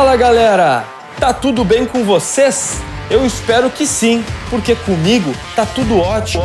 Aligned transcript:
Fala 0.00 0.16
galera! 0.16 0.82
Tá 1.18 1.30
tudo 1.30 1.62
bem 1.62 1.84
com 1.84 2.04
vocês? 2.04 2.80
Eu 3.10 3.26
espero 3.26 3.68
que 3.68 3.86
sim, 3.86 4.24
porque 4.48 4.74
comigo 4.74 5.30
tá 5.54 5.66
tudo 5.66 5.98
ótimo. 5.98 6.42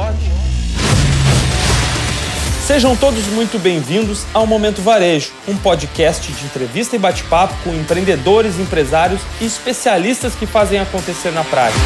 Sejam 2.67 2.97
todos 2.97 3.25
muito 3.27 3.57
bem-vindos 3.57 4.25
ao 4.33 4.45
Momento 4.45 4.81
Varejo, 4.81 5.31
um 5.47 5.55
podcast 5.55 6.33
de 6.33 6.43
entrevista 6.43 6.97
e 6.97 6.99
bate-papo 6.99 7.55
com 7.63 7.73
empreendedores, 7.73 8.59
empresários 8.59 9.21
e 9.39 9.45
especialistas 9.45 10.35
que 10.35 10.45
fazem 10.45 10.81
acontecer 10.81 11.31
na 11.31 11.45
prática. 11.45 11.79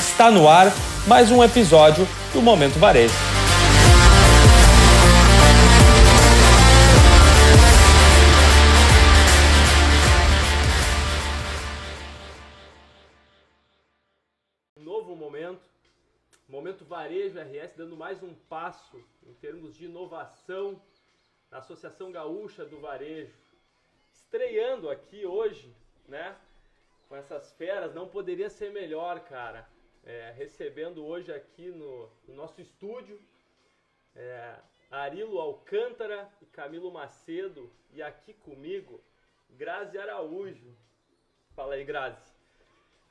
Está 0.00 0.28
no 0.28 0.48
ar 0.48 0.72
mais 1.06 1.30
um 1.30 1.40
episódio 1.44 2.04
do 2.34 2.42
Momento 2.42 2.80
Varejo. 2.80 3.35
Varejo 17.34 17.40
RS 17.40 17.74
dando 17.74 17.96
mais 17.96 18.22
um 18.22 18.34
passo 18.34 19.02
em 19.24 19.34
termos 19.34 19.74
de 19.74 19.86
inovação 19.86 20.80
na 21.50 21.58
Associação 21.58 22.12
Gaúcha 22.12 22.64
do 22.64 22.78
Varejo. 22.80 23.34
Estreando 24.12 24.88
aqui 24.88 25.26
hoje, 25.26 25.74
né? 26.06 26.36
Com 27.08 27.16
essas 27.16 27.52
feras, 27.54 27.94
não 27.94 28.08
poderia 28.08 28.48
ser 28.48 28.70
melhor, 28.70 29.20
cara. 29.20 29.68
É, 30.04 30.32
recebendo 30.36 31.04
hoje 31.04 31.32
aqui 31.32 31.68
no, 31.68 32.08
no 32.28 32.34
nosso 32.34 32.60
estúdio 32.60 33.20
é, 34.14 34.56
Arilo 34.90 35.40
Alcântara 35.40 36.30
e 36.40 36.46
Camilo 36.46 36.92
Macedo 36.92 37.72
e 37.92 38.02
aqui 38.02 38.34
comigo 38.34 39.02
Grazi 39.50 39.98
Araújo. 39.98 40.76
Fala 41.56 41.74
aí, 41.74 41.84
Grazi. 41.84 42.32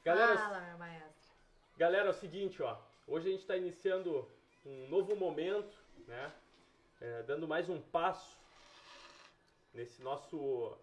Galera, 0.05 0.37
Fala, 0.37 0.61
meu 0.61 0.77
maestro. 0.77 1.33
Galera, 1.77 2.07
é 2.07 2.11
o 2.11 2.13
seguinte, 2.13 2.61
ó. 2.63 2.77
Hoje 3.07 3.27
a 3.27 3.31
gente 3.31 3.41
está 3.41 3.55
iniciando 3.55 4.27
um 4.65 4.87
novo 4.87 5.15
momento, 5.15 5.77
né? 6.07 6.33
É, 6.99 7.23
dando 7.23 7.47
mais 7.47 7.69
um 7.69 7.79
passo 7.79 8.37
nesse 9.73 10.01
nosso 10.01 10.75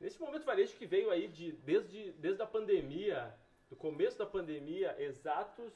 nesse 0.00 0.20
momento 0.20 0.44
varejo 0.44 0.76
que 0.76 0.86
veio 0.86 1.10
aí 1.10 1.28
de 1.28 1.52
desde 1.52 2.12
desde 2.12 2.42
a 2.42 2.46
pandemia, 2.46 3.32
do 3.70 3.76
começo 3.76 4.18
da 4.18 4.26
pandemia, 4.26 5.00
exatos 5.00 5.72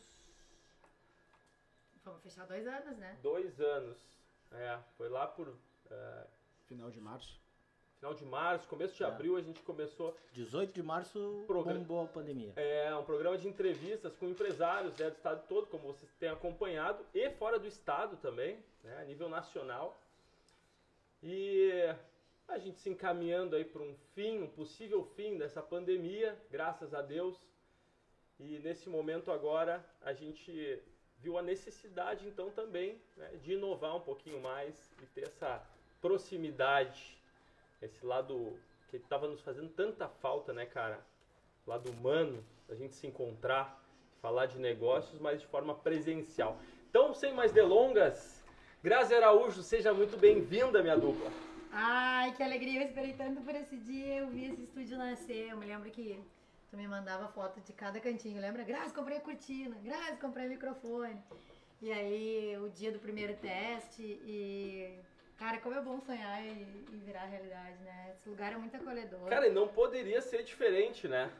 Vamos 2.04 2.22
fechar 2.22 2.46
dois 2.46 2.66
anos, 2.66 2.96
né? 2.96 3.18
dois 3.22 3.60
anos. 3.60 3.98
É, 4.50 4.78
foi 4.96 5.08
lá 5.10 5.26
por 5.26 5.54
é, 5.90 6.26
Final 6.66 6.90
de 6.90 7.00
março. 7.00 7.38
Final 7.98 8.14
de 8.14 8.24
março, 8.24 8.66
começo 8.68 8.94
de 8.94 9.02
É. 9.02 9.06
abril 9.06 9.36
a 9.36 9.40
gente 9.40 9.60
começou 9.62 10.16
18 10.32 10.72
de 10.72 10.82
março 10.82 11.44
Programa- 11.46 11.80
bombou 11.80 12.04
a 12.04 12.06
pandemia. 12.06 12.52
É 12.56 12.94
um 12.94 13.04
programa 13.04 13.36
de 13.36 13.48
entrevistas 13.48 14.14
com 14.16 14.28
empresários 14.28 14.96
né, 14.96 15.10
do 15.10 15.16
estado 15.16 15.46
todo, 15.48 15.66
como 15.66 15.88
vocês 15.92 16.10
têm 16.14 16.28
acompanhado, 16.28 17.04
e 17.12 17.28
fora 17.30 17.58
do 17.58 17.66
estado 17.66 18.16
também, 18.18 18.62
né, 18.84 18.98
a 19.00 19.04
nível 19.04 19.28
nacional. 19.28 19.98
E 21.22 21.72
a 22.46 22.58
gente 22.58 22.78
se 22.78 22.88
encaminhando 22.88 23.56
aí 23.56 23.64
para 23.64 23.82
um 23.82 23.94
fim, 24.14 24.42
um 24.42 24.46
possível 24.46 25.04
fim 25.16 25.36
dessa 25.36 25.60
pandemia, 25.60 26.40
graças 26.50 26.94
a 26.94 27.02
Deus. 27.02 27.36
E 28.38 28.60
nesse 28.60 28.88
momento 28.88 29.32
agora 29.32 29.84
a 30.02 30.12
gente 30.12 30.80
viu 31.18 31.36
a 31.36 31.42
necessidade 31.42 32.28
então 32.28 32.48
também 32.50 33.02
né, 33.16 33.28
de 33.42 33.54
inovar 33.54 33.96
um 33.96 34.00
pouquinho 34.00 34.40
mais 34.40 34.92
e 35.02 35.06
ter 35.06 35.24
essa 35.26 35.60
proximidade, 36.00 37.17
esse 37.82 38.04
lado 38.04 38.58
que 38.88 38.96
estava 38.96 39.28
nos 39.28 39.40
fazendo 39.40 39.68
tanta 39.68 40.08
falta, 40.08 40.52
né, 40.52 40.66
cara? 40.66 41.04
lado 41.68 41.90
humano, 41.90 42.42
a 42.68 42.74
gente 42.74 42.94
se 42.94 43.06
encontrar, 43.06 43.78
falar 44.22 44.46
de 44.46 44.58
negócios, 44.58 45.20
mas 45.20 45.40
de 45.42 45.46
forma 45.46 45.74
presencial. 45.74 46.58
Então, 46.88 47.12
sem 47.12 47.34
mais 47.34 47.52
delongas, 47.52 48.42
Grazi 48.82 49.14
Araújo, 49.14 49.62
seja 49.62 49.92
muito 49.92 50.16
bem-vinda, 50.16 50.82
minha 50.82 50.96
dupla. 50.96 51.30
Ai, 51.70 52.34
que 52.34 52.42
alegria. 52.42 52.80
Eu 52.80 52.86
esperei 52.86 53.12
tanto 53.12 53.42
por 53.42 53.54
esse 53.54 53.76
dia. 53.76 54.20
Eu 54.20 54.28
vi 54.28 54.46
esse 54.46 54.62
estúdio 54.62 54.96
nascer. 54.96 55.50
Eu 55.50 55.58
me 55.58 55.66
lembro 55.66 55.90
que 55.90 56.18
tu 56.70 56.76
me 56.78 56.88
mandava 56.88 57.28
foto 57.28 57.60
de 57.60 57.74
cada 57.74 58.00
cantinho. 58.00 58.40
Lembra? 58.40 58.64
Graças, 58.64 58.92
comprei 58.92 59.18
a 59.18 59.20
cortina. 59.20 59.76
Graças, 59.82 60.18
comprei 60.18 60.48
microfone. 60.48 61.22
E 61.82 61.92
aí, 61.92 62.56
o 62.58 62.70
dia 62.70 62.90
do 62.90 62.98
primeiro 62.98 63.36
teste. 63.36 64.02
E. 64.02 64.98
Cara, 65.38 65.58
como 65.58 65.76
é 65.76 65.80
bom 65.80 66.00
sonhar 66.00 66.44
e, 66.44 66.50
e 66.92 67.02
virar 67.06 67.24
realidade, 67.26 67.78
né? 67.84 68.12
Esse 68.12 68.28
lugar 68.28 68.52
é 68.52 68.56
muito 68.56 68.76
acolhedor. 68.76 69.28
Cara, 69.28 69.46
e 69.46 69.52
não 69.52 69.68
poderia 69.68 70.20
ser 70.20 70.42
diferente, 70.42 71.06
né? 71.06 71.30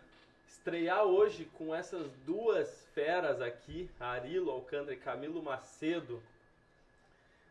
Estrear 0.47 1.03
hoje 1.03 1.47
com 1.47 1.75
essas 1.75 2.09
duas 2.25 2.87
feras 2.95 3.41
aqui, 3.41 3.91
Arilo 3.99 4.53
Alcântara 4.53 4.95
e 4.95 4.97
Camilo 4.97 5.43
Macedo. 5.43 6.23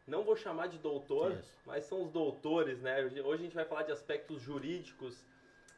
Não 0.08 0.24
vou 0.24 0.38
chamar 0.38 0.68
de 0.68 0.78
doutor, 0.78 1.34
Isso. 1.34 1.54
mas 1.66 1.84
são 1.84 2.04
os 2.04 2.10
doutores, 2.10 2.82
né? 2.82 3.04
Hoje 3.04 3.22
hoje 3.22 3.42
a 3.42 3.46
gente 3.46 3.56
vai 3.56 3.66
falar 3.66 3.84
de 3.84 3.92
aspectos 3.92 4.42
jurídicos 4.42 5.22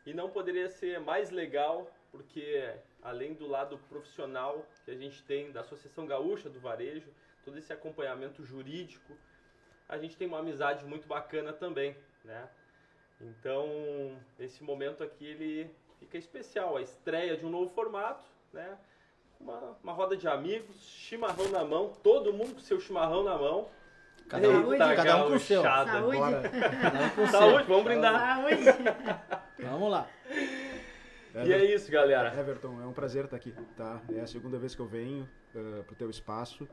e 0.06 0.14
não 0.14 0.30
poderia 0.30 0.70
ser 0.70 1.00
mais 1.00 1.32
legal, 1.32 1.92
porque 2.12 2.76
além 3.02 3.34
do 3.34 3.48
lado 3.48 3.80
profissional 3.90 4.64
que 4.86 4.92
a 4.92 4.96
gente 4.96 5.24
tem 5.24 5.52
da 5.52 5.62
Associação 5.62 6.06
Gaúcha 6.06 6.48
do 6.48 6.60
Varejo, 6.60 7.12
todo 7.44 7.58
esse 7.58 7.74
acompanhamento 7.74 8.46
jurídico, 8.46 9.18
a 9.90 9.98
gente 9.98 10.16
tem 10.16 10.28
uma 10.28 10.40
amizade 10.40 10.86
muito 10.86 11.08
bacana 11.08 11.52
também, 11.52 11.98
né? 12.24 12.48
Então, 13.20 13.68
esse 14.40 14.64
momento 14.64 15.04
aqui 15.04 15.26
ele 15.26 15.70
fica 16.00 16.18
especial, 16.18 16.78
a 16.78 16.82
estreia 16.82 17.36
de 17.36 17.46
um 17.46 17.50
novo 17.50 17.70
formato, 17.74 18.24
né? 18.54 18.78
Uma, 19.40 19.78
uma 19.84 19.94
roda 19.94 20.16
de 20.16 20.28
amigos, 20.28 20.80
chimarrão 20.82 21.50
na 21.50 21.66
mão, 21.66 21.94
todo 22.04 22.32
mundo 22.32 22.54
com 22.54 22.60
seu 22.60 22.80
chimarrão 22.80 23.24
na 23.24 23.38
mão. 23.38 23.68
Cada 24.28 24.48
um- 24.48 24.72
Eita, 24.72 24.96
cada 24.96 25.26
um 25.26 25.30
com 25.30 25.36
o 25.36 25.40
seu. 25.40 25.62
Saúde. 25.64 26.18
Bora. 26.18 26.50
Cada 26.50 27.06
um 27.06 27.10
com 27.10 27.24
o 27.24 27.28
seu. 27.28 27.40
Saúde, 27.40 27.68
vamos 27.68 27.84
brindar. 27.84 28.36
Saúde. 28.38 28.64
Vamos 29.60 29.92
lá. 29.92 30.08
E 31.46 31.52
é 31.52 31.66
isso, 31.76 31.92
galera. 31.92 32.34
Everton, 32.40 32.82
é 32.82 32.86
um 32.86 32.94
prazer 32.94 33.26
estar 33.26 33.36
aqui, 33.36 33.54
tá? 33.76 34.02
É 34.10 34.22
a 34.22 34.28
segunda 34.28 34.58
vez 34.58 34.74
que 34.74 34.82
eu 34.82 34.88
venho 34.88 35.28
uh, 35.54 35.84
pro 35.84 35.96
teu 35.96 36.10
espaço. 36.10 36.64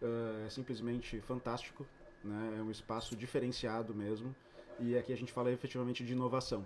Uh, 0.00 0.46
é 0.46 0.50
simplesmente 0.50 1.20
fantástico, 1.20 1.86
né? 2.24 2.56
É 2.58 2.62
um 2.62 2.70
espaço 2.70 3.16
diferenciado 3.16 3.94
mesmo. 3.94 4.34
E 4.78 4.96
aqui 4.96 5.12
a 5.12 5.16
gente 5.16 5.32
fala 5.32 5.50
efetivamente 5.50 6.04
de 6.04 6.12
inovação, 6.12 6.64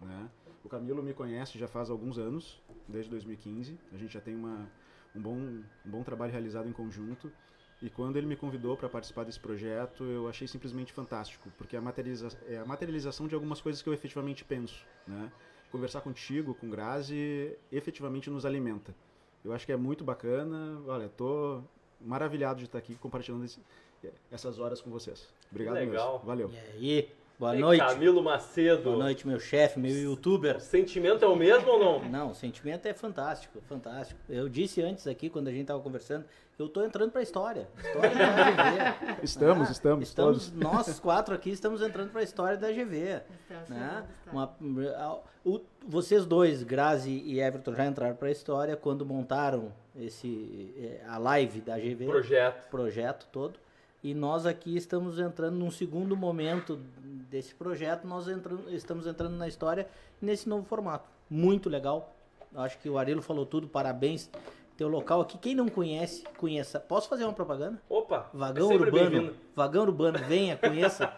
né? 0.00 0.28
O 0.64 0.68
Camilo 0.68 1.02
me 1.02 1.12
conhece 1.12 1.58
já 1.58 1.68
faz 1.68 1.90
alguns 1.90 2.18
anos, 2.18 2.60
desde 2.88 3.10
2015. 3.10 3.78
A 3.92 3.96
gente 3.98 4.12
já 4.14 4.20
tem 4.20 4.34
uma, 4.34 4.68
um, 5.14 5.20
bom, 5.20 5.36
um 5.36 5.62
bom 5.84 6.02
trabalho 6.02 6.32
realizado 6.32 6.68
em 6.68 6.72
conjunto. 6.72 7.30
E 7.82 7.90
quando 7.90 8.16
ele 8.16 8.26
me 8.26 8.34
convidou 8.34 8.76
para 8.76 8.88
participar 8.88 9.24
desse 9.24 9.38
projeto, 9.38 10.04
eu 10.04 10.26
achei 10.26 10.48
simplesmente 10.48 10.92
fantástico, 10.92 11.50
porque 11.58 11.76
é 11.76 11.78
a, 11.78 11.82
materializa 11.82 12.28
é 12.46 12.56
a 12.58 12.64
materialização 12.64 13.28
de 13.28 13.34
algumas 13.34 13.60
coisas 13.60 13.82
que 13.82 13.88
eu 13.88 13.92
efetivamente 13.92 14.42
penso, 14.44 14.86
né? 15.06 15.30
Conversar 15.70 16.00
contigo, 16.00 16.54
com 16.54 16.70
Grazi, 16.70 17.56
efetivamente 17.70 18.30
nos 18.30 18.46
alimenta. 18.46 18.94
Eu 19.44 19.52
acho 19.52 19.66
que 19.66 19.72
é 19.72 19.76
muito 19.76 20.02
bacana. 20.04 20.80
Olha, 20.86 21.08
tô 21.08 21.62
maravilhado 22.00 22.60
de 22.60 22.66
estar 22.66 22.78
aqui 22.78 22.94
compartilhando 22.94 23.44
esse- 23.44 23.60
essas 24.30 24.58
horas 24.58 24.80
com 24.80 24.90
vocês. 24.90 25.28
Obrigado 25.50 25.74
Legal. 25.74 26.12
mesmo. 26.14 26.26
Valeu. 26.26 26.50
E 26.78 26.90
aí? 26.98 27.08
Boa 27.36 27.56
E 27.56 27.58
noite. 27.60 27.80
Camilo 27.84 28.22
Macedo. 28.22 28.82
Boa 28.84 28.96
noite, 28.96 29.26
meu 29.26 29.40
chefe, 29.40 29.78
meu 29.80 29.90
O 29.90 29.96
youtuber. 29.96 30.60
sentimento 30.60 31.24
é 31.24 31.28
o 31.28 31.34
mesmo 31.34 31.68
ou 31.68 31.78
não? 31.80 32.08
Não, 32.08 32.30
o 32.30 32.34
sentimento 32.34 32.86
é 32.86 32.94
fantástico, 32.94 33.60
fantástico. 33.62 34.20
Eu 34.28 34.48
disse 34.48 34.80
antes 34.80 35.04
aqui, 35.08 35.28
quando 35.28 35.48
a 35.48 35.50
gente 35.50 35.62
estava 35.62 35.80
conversando, 35.82 36.24
que 36.56 36.62
eu 36.62 36.68
tô 36.68 36.84
entrando 36.84 37.10
pra 37.10 37.22
história. 37.22 37.68
História 37.76 38.14
da 38.14 38.50
GV. 38.50 39.18
Estamos, 39.24 39.68
Ah, 39.68 39.72
estamos, 39.72 40.08
estamos 40.08 40.48
todos. 40.48 40.52
Nós 40.52 41.00
quatro 41.00 41.34
aqui 41.34 41.50
estamos 41.50 41.82
entrando 41.82 42.12
pra 42.12 42.22
história 42.22 42.56
da 42.56 42.70
GV. 42.70 43.20
Estamos, 43.42 43.68
né? 43.70 44.06
Uma- 44.30 44.54
a- 44.96 45.18
o- 45.44 45.60
vocês 45.84 46.24
dois, 46.24 46.62
Grazi 46.62 47.10
e 47.26 47.40
Everton, 47.40 47.74
já 47.74 47.84
entraram 47.84 48.14
para 48.14 48.28
a 48.28 48.30
história 48.32 48.76
quando 48.76 49.04
montaram 49.04 49.72
esse 49.96 50.72
eh, 50.78 51.04
a 51.08 51.18
live 51.18 51.60
da 51.60 51.76
GV, 51.76 52.06
Projeto. 52.06 52.68
projeto 52.70 53.26
todo. 53.32 53.58
E 54.04 54.12
nós 54.12 54.44
aqui 54.44 54.76
estamos 54.76 55.18
entrando 55.18 55.56
num 55.56 55.70
segundo 55.70 56.14
momento 56.14 56.78
desse 57.30 57.54
projeto, 57.54 58.06
nós 58.06 58.28
entramos, 58.28 58.70
estamos 58.70 59.06
entrando 59.06 59.34
na 59.34 59.48
história 59.48 59.88
nesse 60.20 60.46
novo 60.46 60.62
formato. 60.66 61.08
Muito 61.30 61.70
legal. 61.70 62.14
Acho 62.54 62.78
que 62.80 62.90
o 62.90 62.98
Arilo 62.98 63.22
falou 63.22 63.46
tudo, 63.46 63.66
parabéns. 63.66 64.28
Teu 64.76 64.88
local 64.88 65.22
aqui, 65.22 65.38
quem 65.38 65.54
não 65.54 65.70
conhece, 65.70 66.22
conheça. 66.36 66.78
Posso 66.78 67.08
fazer 67.08 67.24
uma 67.24 67.32
propaganda? 67.32 67.80
Opa, 67.88 68.28
Vagão 68.34 68.72
é 68.72 68.74
urbano, 68.74 69.34
vagão 69.56 69.84
urbano, 69.84 70.18
venha, 70.18 70.58
conheça. 70.58 71.10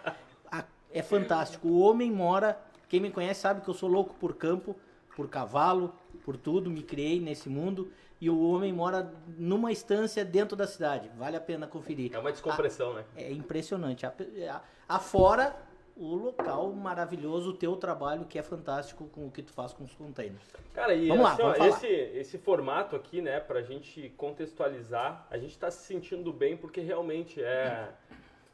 É 0.92 1.02
fantástico. 1.02 1.66
O 1.66 1.80
homem 1.80 2.12
mora, 2.12 2.56
quem 2.88 3.00
me 3.00 3.10
conhece 3.10 3.40
sabe 3.40 3.62
que 3.62 3.68
eu 3.68 3.74
sou 3.74 3.88
louco 3.88 4.14
por 4.14 4.34
campo, 4.36 4.76
por 5.16 5.28
cavalo, 5.28 5.92
por 6.24 6.36
tudo, 6.36 6.70
me 6.70 6.84
criei 6.84 7.18
nesse 7.18 7.48
mundo. 7.48 7.90
E 8.20 8.30
o 8.30 8.40
homem 8.50 8.72
mora 8.72 9.12
numa 9.36 9.70
estância 9.70 10.24
dentro 10.24 10.56
da 10.56 10.66
cidade. 10.66 11.10
Vale 11.18 11.36
a 11.36 11.40
pena 11.40 11.66
conferir. 11.66 12.14
É 12.14 12.18
uma 12.18 12.32
descompressão, 12.32 12.94
né? 12.94 13.04
É 13.14 13.30
impressionante. 13.30 14.06
A- 14.06 14.12
a- 14.50 14.62
Afora 14.88 15.54
o 15.96 16.14
local 16.14 16.70
maravilhoso, 16.72 17.50
o 17.50 17.52
teu 17.54 17.74
trabalho 17.76 18.24
que 18.26 18.38
é 18.38 18.42
fantástico 18.42 19.06
com 19.08 19.26
o 19.26 19.30
que 19.30 19.42
tu 19.42 19.52
faz 19.52 19.72
com 19.72 19.82
os 19.84 19.94
containers. 19.94 20.42
Cara, 20.74 20.94
e 20.94 21.08
Vamos 21.08 21.24
lá, 21.24 21.32
assim, 21.32 21.42
ó, 21.42 21.44
vamos 21.46 21.58
falar. 21.58 21.70
esse, 21.70 21.86
esse 21.86 22.38
formato 22.38 22.94
aqui, 22.94 23.20
né, 23.22 23.40
pra 23.40 23.62
gente 23.62 24.10
contextualizar, 24.16 25.26
a 25.30 25.38
gente 25.38 25.58
tá 25.58 25.70
se 25.70 25.84
sentindo 25.86 26.32
bem 26.32 26.56
porque 26.56 26.80
realmente 26.80 27.42
é, 27.42 27.88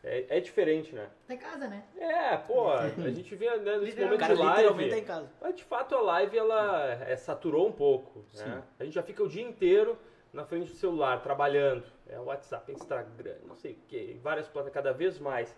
é, 0.04 0.38
é 0.38 0.40
diferente, 0.40 0.94
né? 0.94 1.08
Tá 1.28 1.34
em 1.34 1.38
casa, 1.38 1.69
né? 1.69 1.84
É, 1.96 2.37
pô, 2.37 2.70
a 2.70 2.88
gente 3.10 3.34
vê 3.37 3.56
né, 3.58 3.78
nesse 3.78 4.00
momento 4.00 4.19
cara 4.19 4.34
de 4.34 4.43
literalmente 4.43 4.90
tá 4.90 4.96
em 4.96 5.00
live. 5.00 5.06
casa. 5.06 5.31
Mas 5.40 5.54
de 5.54 5.64
fato 5.64 5.94
a 5.94 6.00
live 6.00 6.38
ela 6.38 6.93
é, 7.06 7.16
saturou 7.16 7.69
um 7.69 7.72
pouco. 7.72 8.25
Né? 8.34 8.62
A 8.81 8.84
gente 8.84 8.94
já 8.94 9.02
fica 9.02 9.22
o 9.22 9.28
dia 9.28 9.43
inteiro 9.43 9.96
na 10.32 10.44
frente 10.44 10.70
do 10.70 10.76
celular, 10.76 11.22
trabalhando. 11.22 11.84
É 12.08 12.19
WhatsApp, 12.19 12.72
Instagram, 12.72 13.37
não 13.46 13.54
sei 13.54 13.72
o 13.72 13.76
que, 13.87 14.19
várias 14.22 14.46
plataformas, 14.46 14.75
cada 14.75 14.93
vez 14.93 15.19
mais. 15.19 15.54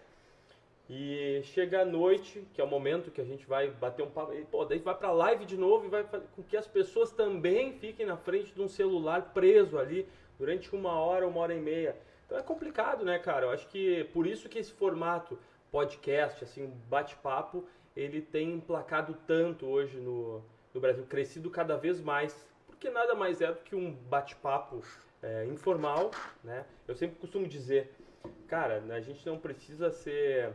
E 0.89 1.41
chega 1.45 1.81
a 1.81 1.85
noite, 1.85 2.47
que 2.53 2.61
é 2.61 2.65
o 2.65 2.67
momento 2.67 3.11
que 3.11 3.21
a 3.21 3.25
gente 3.25 3.47
vai 3.47 3.71
bater 3.71 4.03
um 4.03 4.11
papo. 4.11 4.35
E, 4.35 4.45
pô, 4.45 4.67
daí 4.67 4.79
vai 4.79 4.95
pra 4.95 5.11
live 5.11 5.47
de 5.47 5.57
novo 5.57 5.87
e 5.87 5.89
vai 5.89 6.05
fazer 6.05 6.27
com 6.37 6.43
que 6.43 6.57
as 6.57 6.67
pessoas 6.67 7.11
também 7.11 7.73
fiquem 7.79 8.05
na 8.05 8.19
frente 8.19 8.53
de 8.53 8.61
um 8.61 8.69
celular 8.69 9.33
preso 9.33 9.79
ali 9.79 10.07
durante 10.39 10.75
uma 10.75 10.93
hora, 11.01 11.27
uma 11.27 11.41
hora 11.41 11.55
e 11.55 11.61
meia. 11.61 11.97
Então 12.27 12.39
é 12.39 12.43
complicado, 12.43 13.05
né, 13.05 13.19
cara? 13.19 13.47
Eu 13.47 13.51
acho 13.51 13.67
que 13.69 14.05
por 14.13 14.27
isso 14.27 14.49
que 14.49 14.59
esse 14.59 14.73
formato 14.73 15.39
podcast, 15.71 16.45
assim, 16.45 16.65
um 16.65 16.71
bate-papo, 16.89 17.67
ele 17.97 18.21
tem 18.21 18.53
emplacado 18.55 19.17
tanto 19.27 19.67
hoje 19.67 19.99
no, 19.99 20.43
no 20.73 20.81
Brasil, 20.81 21.05
crescido 21.05 21.51
cada 21.51 21.77
vez 21.77 22.01
mais, 22.01 22.47
porque 22.67 22.89
nada 22.91 23.15
mais 23.15 23.41
é 23.41 23.53
do 23.53 23.61
que 23.61 23.75
um 23.75 23.93
bate-papo 23.93 24.83
é, 25.23 25.47
informal, 25.47 26.11
né? 26.43 26.65
Eu 26.87 26.95
sempre 26.95 27.17
costumo 27.19 27.47
dizer, 27.47 27.91
cara, 28.47 28.83
a 28.91 29.01
gente 29.01 29.27
não 29.27 29.39
precisa 29.39 29.91
ser 29.91 30.53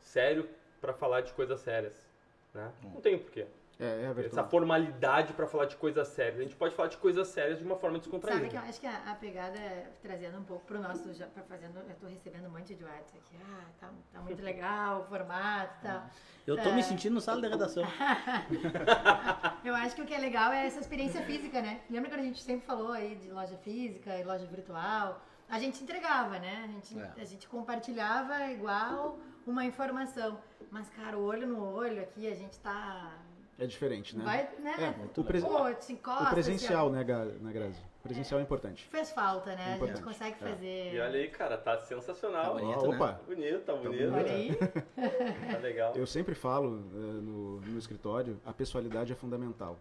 sério 0.00 0.48
para 0.80 0.92
falar 0.92 1.22
de 1.22 1.32
coisas 1.32 1.60
sérias, 1.60 2.08
né? 2.54 2.72
Não 2.82 3.00
tem 3.00 3.18
porquê. 3.18 3.46
É, 3.78 3.84
é 3.84 4.02
Essa 4.04 4.10
Everton. 4.20 4.48
formalidade 4.48 5.34
para 5.34 5.46
falar 5.46 5.66
de 5.66 5.76
coisas 5.76 6.08
sérias. 6.08 6.40
A 6.40 6.42
gente 6.42 6.56
pode 6.56 6.74
falar 6.74 6.88
de 6.88 6.96
coisas 6.96 7.28
sérias 7.28 7.58
de 7.58 7.64
uma 7.64 7.76
forma 7.76 7.98
descontraída. 7.98 8.40
Sabe 8.40 8.50
que 8.50 8.56
eu 8.56 8.60
acho 8.70 8.80
que 8.80 8.86
a, 8.86 9.10
a 9.12 9.14
pegada 9.16 9.58
é 9.58 9.90
trazendo 10.00 10.38
um 10.38 10.44
pouco 10.44 10.64
pro 10.64 10.80
nosso. 10.80 11.12
Já, 11.12 11.26
pra 11.26 11.42
fazendo, 11.42 11.78
eu 11.80 11.94
tô 11.96 12.06
recebendo 12.06 12.46
um 12.46 12.50
monte 12.50 12.74
de 12.74 12.82
WhatsApp 12.82 13.18
aqui. 13.18 13.36
Ah, 13.44 13.64
tá, 13.78 13.90
tá 14.12 14.20
muito 14.22 14.42
legal 14.42 15.02
o 15.02 15.04
formato 15.04 15.74
e 15.80 15.86
tal. 15.88 16.06
Eu 16.46 16.56
tô 16.62 16.72
me 16.72 16.78
É. 16.80 16.82
sentindo 16.82 17.12
no 17.14 17.20
sala 17.20 17.40
de 17.42 17.48
redação. 17.48 17.84
Eu 19.64 19.74
acho 19.74 19.94
que 19.96 20.02
o 20.02 20.06
que 20.06 20.14
é 20.14 20.18
legal 20.18 20.52
é 20.52 20.66
essa 20.66 20.80
experiência 20.80 21.20
física, 21.22 21.60
né? 21.60 21.80
Lembra 21.90 22.08
quando 22.10 22.20
a 22.20 22.24
gente 22.24 22.40
sempre 22.42 22.64
falou 22.66 22.92
aí 22.92 23.16
de 23.16 23.30
loja 23.30 23.56
física 23.58 24.16
e 24.16 24.24
loja 24.24 24.46
virtual? 24.46 25.20
A 25.48 25.58
gente 25.58 25.82
entregava, 25.82 26.38
né? 26.38 26.64
A 26.64 26.66
gente, 26.68 26.98
É. 26.98 27.12
a 27.20 27.24
gente 27.24 27.48
compartilhava 27.48 28.46
igual 28.50 29.18
uma 29.46 29.64
informação. 29.64 30.38
Mas, 30.70 30.88
cara, 30.90 31.18
olho 31.18 31.46
no 31.46 31.62
olho 31.74 32.00
aqui, 32.00 32.30
a 32.30 32.34
gente 32.34 32.58
tá. 32.60 33.12
É 33.58 33.66
diferente, 33.66 34.14
né? 34.16 34.22
Vai, 34.24 34.48
né? 34.60 34.74
É, 34.78 35.20
o, 35.20 35.24
presen- 35.24 35.48
Pô, 35.48 35.68
encosta, 35.68 36.24
o 36.24 36.30
presencial, 36.30 36.88
assim, 36.88 36.96
né, 36.96 37.24
né, 37.40 37.52
Grazi? 37.52 37.80
O 38.00 38.02
presencial 38.02 38.38
é 38.38 38.42
importante. 38.42 38.86
ó. 38.86 38.90
Fez 38.90 39.10
falta, 39.12 39.56
né? 39.56 39.64
A 39.72 39.76
Importante. 39.76 39.96
gente 39.96 40.04
consegue 40.04 40.36
É. 40.44 40.48
fazer. 40.48 40.94
E 40.94 41.00
olha 41.00 41.18
aí, 41.20 41.28
cara, 41.28 41.56
tá 41.56 41.78
sensacional. 41.78 42.54
Tá 42.54 42.60
bonito, 42.60 42.86
né? 42.88 42.94
opa, 42.96 43.20
Bonito, 43.26 43.58
tá 43.64 43.72
bonito. 43.74 44.10
bonito. 44.10 44.14
Olha 44.14 44.32
aí. 44.32 44.50
Tá 45.52 45.58
legal. 45.58 45.92
eu 45.96 46.06
sempre 46.06 46.34
falo 46.34 46.70
no, 46.70 47.60
no 47.62 47.78
escritório, 47.78 48.38
a 48.44 48.52
pessoalidade 48.52 49.12
é 49.12 49.16
fundamental. 49.16 49.78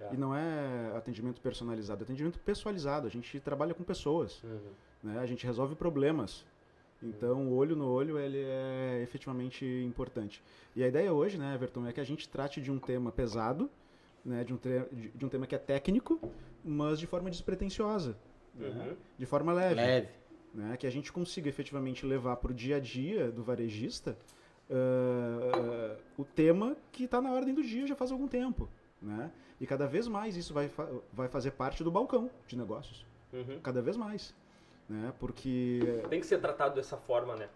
É. 0.00 0.12
E 0.12 0.16
não 0.16 0.34
é 0.36 0.92
atendimento 0.96 1.40
personalizado, 1.40 2.02
é 2.02 2.04
atendimento 2.04 2.38
pessoalizado. 2.40 3.06
A 3.06 3.10
gente 3.10 3.38
trabalha 3.40 3.72
com 3.72 3.82
pessoas, 3.84 4.42
Uhum. 4.42 4.60
né? 5.04 5.18
A 5.20 5.26
gente 5.26 5.46
resolve 5.46 5.74
problemas. 5.76 6.44
Então, 7.02 7.48
o 7.48 7.54
olho 7.54 7.76
no 7.76 7.86
olho, 7.88 8.18
ele 8.18 8.42
é 8.42 9.00
efetivamente 9.02 9.64
importante. 9.86 10.42
E 10.74 10.82
a 10.82 10.88
ideia 10.88 11.12
hoje, 11.12 11.36
né, 11.38 11.54
Everton, 11.54 11.86
é 11.86 11.92
que 11.92 12.00
a 12.00 12.04
gente 12.04 12.28
trate 12.28 12.60
de 12.60 12.70
um 12.72 12.78
tema 12.78 13.12
pesado, 13.12 13.70
né, 14.24 14.42
de 14.44 14.52
um, 14.54 14.56
tre- 14.56 14.86
de 14.90 15.08
de 15.10 15.24
um 15.24 15.28
tema 15.28 15.46
que 15.46 15.54
é 15.54 15.58
técnico, 15.58 16.18
mas 16.64 16.98
de 16.98 17.06
forma 17.06 17.30
despretensiosa, 17.30 18.16
né, 18.54 18.68
Uhum. 18.68 18.96
de 19.18 19.26
forma 19.26 19.52
leve. 19.52 19.74
Leve. 19.74 20.08
né, 20.54 20.74
que 20.78 20.86
a 20.86 20.90
gente 20.90 21.12
consiga 21.12 21.50
efetivamente 21.50 22.06
levar 22.06 22.36
para 22.36 22.50
o 22.50 22.54
dia 22.54 22.76
a 22.76 22.80
dia 22.80 23.30
do 23.30 23.42
varejista 23.42 24.16
ah, 24.70 25.96
o 26.16 26.24
tema 26.24 26.76
que 26.92 27.04
está 27.04 27.20
na 27.20 27.30
ordem 27.32 27.54
do 27.54 27.62
dia 27.62 27.86
já 27.86 27.94
faz 27.94 28.10
algum 28.10 28.26
tempo. 28.28 28.68
Né? 29.00 29.30
E 29.60 29.66
cada 29.66 29.86
vez 29.86 30.08
mais 30.08 30.36
isso 30.36 30.52
vai, 30.54 30.68
fa- 30.68 30.88
vai 31.12 31.28
fazer 31.28 31.50
parte 31.52 31.84
do 31.84 31.90
balcão 31.90 32.30
de 32.46 32.56
negócios. 32.56 33.04
Uhum. 33.32 33.60
Cada 33.62 33.82
vez 33.82 33.96
mais. 33.96 34.34
Né? 34.88 35.12
Porque 35.18 36.02
Tem 36.08 36.20
que 36.20 36.26
ser 36.26 36.38
tratado 36.40 36.74
dessa 36.74 36.96
forma, 36.96 37.34
né? 37.36 37.48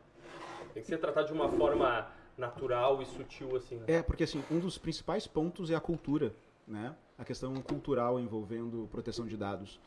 Tem 0.75 0.82
que 0.82 0.88
ser 0.88 0.99
tratado 0.99 1.27
de 1.27 1.32
uma 1.32 1.49
forma 1.49 2.09
natural 2.37 3.00
e 3.03 3.06
sutil, 3.06 3.56
assim. 3.56 3.77
Né? 3.77 3.85
É, 3.87 4.03
porque 4.03 4.25
assim, 4.25 4.43
um 4.50 4.59
dos 4.59 4.79
principais 4.79 5.27
pontos 5.27 5.71
é 5.71 5.75
a 5.75 5.81
cultura, 5.81 6.35
né? 6.67 6.94
A 7.19 7.25
questão 7.25 7.55
cultural 7.62 8.19
envolvendo 8.19 8.88
proteção 8.91 9.27
de 9.27 9.37
dados 9.37 9.81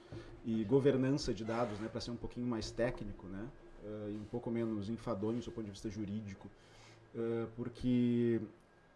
e 0.45 0.63
governança 0.63 1.34
de 1.34 1.44
dados, 1.44 1.80
né? 1.80 1.90
Para 1.90 2.00
ser 2.00 2.12
um 2.12 2.16
pouquinho 2.16 2.45
mais 2.45 2.72
técnico, 2.72 3.28
né? 3.28 3.50
eh, 3.84 4.12
e 4.13 4.18
um 4.18 4.25
pouco 4.25 4.50
menos 4.50 4.89
enfadonho 4.89 5.39
do 5.39 5.51
ponto 5.51 5.66
de 5.66 5.72
vista 5.72 5.89
jurídico. 5.89 6.50
Eh, 7.16 7.48
porque 7.56 8.42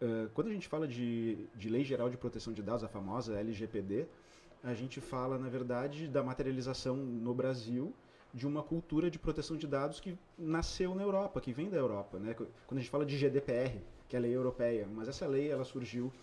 eh, 0.01 0.27
quando 0.33 0.47
a 0.47 0.53
gente 0.53 0.67
fala 0.67 0.87
de, 0.87 1.47
de 1.55 1.69
Lei 1.69 1.83
Geral 1.83 2.09
de 2.09 2.17
Proteção 2.17 2.53
de 2.53 2.61
Dados, 2.61 2.83
a 2.83 2.87
famosa 2.87 3.39
LGPD, 3.39 4.07
a 4.63 4.73
gente 4.73 4.99
fala, 4.99 5.37
na 5.37 5.49
verdade, 5.49 6.07
da 6.07 6.23
materialização 6.23 6.95
no 6.95 7.33
Brasil 7.33 7.93
de 8.33 8.45
uma 8.45 8.61
cultura 8.61 9.09
de 9.09 9.17
proteção 9.17 9.57
de 9.57 9.67
dados 9.67 9.99
que 9.99 10.17
nasceu 10.37 10.93
na 10.93 11.03
Europa, 11.03 11.41
que 11.41 11.51
vem 11.51 11.69
da 11.69 11.77
Europa. 11.77 12.19
Né? 12.19 12.33
Quando 12.33 12.79
a 12.79 12.81
gente 12.81 12.89
fala 12.89 13.05
de 13.05 13.17
GDPR, 13.17 13.79
que 14.07 14.15
é 14.15 14.19
a 14.19 14.21
lei 14.21 14.35
europeia, 14.35 14.87
mas 14.91 15.07
essa 15.07 15.25
lei 15.25 15.49
ela 15.49 15.63
surgiu 15.63 16.05
uh, 16.05 16.13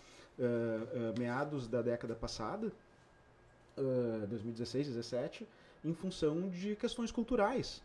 uh, 0.41 1.19
meados 1.19 1.67
da 1.67 1.81
década 1.81 2.15
passada, 2.15 2.67
uh, 3.77 4.27
2016, 4.27 4.87
2017, 4.87 5.47
em 5.83 5.93
função 5.93 6.49
de 6.49 6.75
questões 6.75 7.11
culturais. 7.11 7.83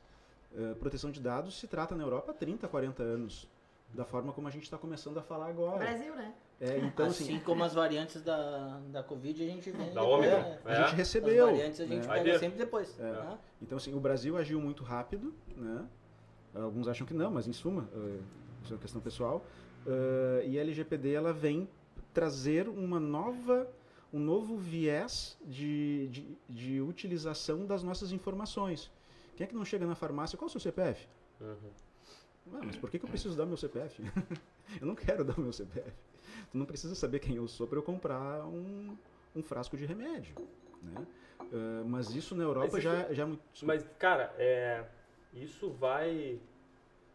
Uh, 0.53 0.75
proteção 0.77 1.11
de 1.11 1.21
dados 1.21 1.59
se 1.59 1.67
trata 1.67 1.95
na 1.95 2.03
Europa 2.03 2.33
há 2.33 2.35
30, 2.35 2.67
40 2.67 3.03
anos, 3.03 3.49
da 3.95 4.05
forma 4.05 4.33
como 4.33 4.49
a 4.49 4.51
gente 4.51 4.65
está 4.65 4.79
começando 4.79 5.19
a 5.19 5.23
falar 5.23 5.49
agora. 5.49 5.79
Brasil, 5.79 6.15
né? 6.15 6.35
É, 6.61 6.77
então, 6.79 7.07
assim, 7.07 7.25
assim, 7.25 7.41
como 7.41 7.65
as 7.65 7.73
variantes 7.73 8.21
da, 8.21 8.79
da 8.89 9.03
Covid, 9.03 9.43
a 9.43 9.47
gente 9.47 9.71
vem. 9.71 9.95
Da 9.95 10.03
Ômicron. 10.03 10.37
né? 10.41 10.59
a 10.67 10.73
É. 10.73 10.85
gente 10.85 10.95
recebeu. 10.97 11.47
As 11.47 11.53
variantes 11.53 11.81
a 11.81 11.87
gente 11.87 12.07
né? 12.07 12.15
Pega 12.15 12.39
sempre 12.39 12.59
depois. 12.59 13.01
É. 13.01 13.03
né? 13.13 13.39
Então, 13.63 13.79
assim, 13.79 13.95
o 13.95 14.01
Brasil 14.01 14.37
agiu 14.37 14.61
muito 14.61 14.85
rápido, 14.85 15.33
né? 15.57 15.87
Alguns 16.55 16.87
acham 16.87 17.07
que 17.07 17.15
não, 17.15 17.31
mas 17.31 17.47
em 17.49 17.53
suma, 17.53 17.89
uh, 17.95 18.23
isso 18.63 18.73
é 18.73 18.77
uma 18.77 18.83
questão 18.83 19.01
pessoal. 19.01 19.45
Uh, 19.87 20.45
e 20.47 20.59
a 20.59 20.61
LGPD 20.61 21.13
ela 21.15 21.33
vem 21.33 21.67
trazer 22.13 22.69
uma 22.69 23.01
nova, 23.01 23.67
um 24.13 24.19
novo 24.19 24.59
viés 24.59 25.39
de, 25.47 26.09
de, 26.09 26.39
de 26.49 26.81
utilização 26.83 27.65
das 27.65 27.83
nossas 27.83 28.13
informações. 28.13 28.91
Quem 29.37 29.45
é 29.45 29.49
que 29.49 29.55
não 29.55 29.65
chega 29.65 29.87
na 29.87 29.95
farmácia? 29.95 30.37
Qual 30.37 30.47
é 30.47 30.51
o 30.51 30.53
seu 30.53 30.61
CPF? 30.61 31.09
Uhum. 31.41 31.57
Ah, 32.53 32.61
mas 32.65 32.77
por 32.77 32.91
que, 32.91 32.99
que 32.99 33.05
eu 33.05 33.09
preciso 33.09 33.37
dar 33.37 33.47
meu 33.47 33.57
CPF? 33.57 34.03
eu 34.81 34.87
não 34.87 34.95
quero 34.95 35.25
dar 35.25 35.39
o 35.39 35.41
meu 35.41 35.53
CPF. 35.53 35.91
Tu 36.51 36.59
não 36.59 36.67
precisa 36.67 36.95
saber 36.95 37.19
quem 37.19 37.37
eu 37.37 37.49
sou 37.49 37.67
para 37.67 37.79
eu 37.79 37.83
comprar 37.83 38.45
um, 38.47 38.97
um 39.35 39.43
frasco 39.43 39.77
de 39.77 39.85
remédio. 39.87 40.35
Né? 40.83 41.07
Uh, 41.41 41.85
mas 41.87 42.15
isso 42.15 42.35
na 42.35 42.45
Europa 42.45 42.71
Mas 42.73 42.83
já, 42.83 43.13
já 43.13 43.23
é 43.23 43.27
muito. 43.27 43.43
Mas, 43.63 43.85
cara, 43.99 44.35
é, 44.39 44.85
isso 45.33 45.71
vai 45.71 46.39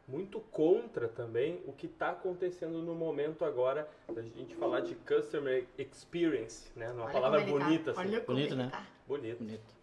muito 0.08 0.39
contra 0.39 1.08
também 1.08 1.62
o 1.65 1.74
que 1.74 1.88
está 1.88 2.12
acontecendo 2.12 2.82
no 2.82 2.94
momento 2.94 3.44
agora 3.44 3.89
da 4.13 4.22
gente 4.22 4.55
falar 4.55 4.82
de 4.82 4.94
customer 4.96 5.65
experience, 5.77 6.70
né? 6.75 6.91
Uma 6.91 7.05
Olha 7.05 7.13
palavra 7.13 7.39
tá. 7.44 7.51
bonita, 7.51 7.91
assim. 7.91 8.00
Olha 8.01 8.22
como 8.22 8.38
Bonito, 8.38 8.53
ele 8.53 8.63
né? 8.63 8.70
tá. 8.72 8.88
Bonito. 9.08 9.39
Bonito. 9.39 9.75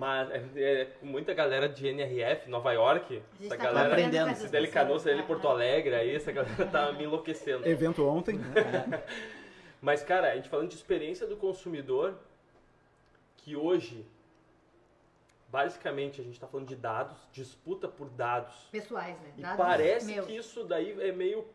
Mas 0.00 0.30
é, 0.30 0.80
é, 0.80 0.84
com 0.86 1.04
muita 1.04 1.34
galera 1.34 1.68
de 1.68 1.86
NRF, 1.86 2.48
Nova 2.48 2.72
York, 2.72 3.22
A 3.38 3.44
essa 3.44 3.54
tá 3.54 3.56
galera 3.62 3.88
aprendendo. 3.88 4.34
Cideli 4.34 4.68
Canoas, 4.68 5.02
pessoas. 5.02 5.02
Cideli 5.02 5.22
Porto 5.24 5.46
Alegre, 5.46 5.94
aí 5.94 6.16
essa 6.16 6.32
galera 6.32 6.66
tá 6.68 6.90
me 6.92 7.04
enlouquecendo. 7.04 7.68
Evento 7.68 8.08
ontem. 8.08 8.40
Mas, 9.78 10.02
cara, 10.02 10.32
a 10.32 10.36
gente 10.36 10.48
falando 10.48 10.70
de 10.70 10.74
experiência 10.74 11.26
do 11.26 11.36
consumidor, 11.36 12.14
que 13.36 13.54
hoje, 13.54 14.06
basicamente, 15.48 16.22
a 16.22 16.24
gente 16.24 16.32
está 16.32 16.46
falando 16.46 16.68
de 16.68 16.76
dados, 16.76 17.18
disputa 17.30 17.86
por 17.86 18.08
dados. 18.08 18.54
Pessoais, 18.72 19.20
né? 19.20 19.32
E 19.36 19.42
Dados 19.42 19.58
parece 19.58 20.14
meus. 20.14 20.26
que 20.26 20.34
isso 20.34 20.64
daí 20.64 20.98
é 20.98 21.12
meio, 21.12 21.46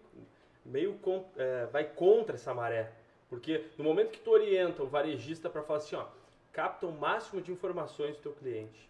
meio 0.64 1.00
é, 1.36 1.66
vai 1.72 1.84
contra 1.84 2.36
essa 2.36 2.54
maré. 2.54 2.92
Porque 3.28 3.66
no 3.75 3.84
momento 3.84 4.12
que 4.12 4.20
tu 4.20 4.30
orienta 4.30 4.84
o 4.84 4.88
varejista 4.88 5.50
para 5.50 5.64
falar 5.64 5.80
assim, 5.80 5.96
ó, 5.96 6.06
capta 6.56 6.88
o 6.88 6.92
máximo 6.94 7.42
de 7.42 7.52
informações 7.52 8.16
do 8.16 8.22
teu 8.22 8.32
cliente. 8.32 8.90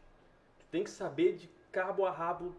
Tu 0.59 0.65
tem 0.71 0.83
que 0.83 0.89
saber 0.89 1.33
de 1.33 1.49
cabo 1.71 2.05
a 2.05 2.11
rabo 2.11 2.55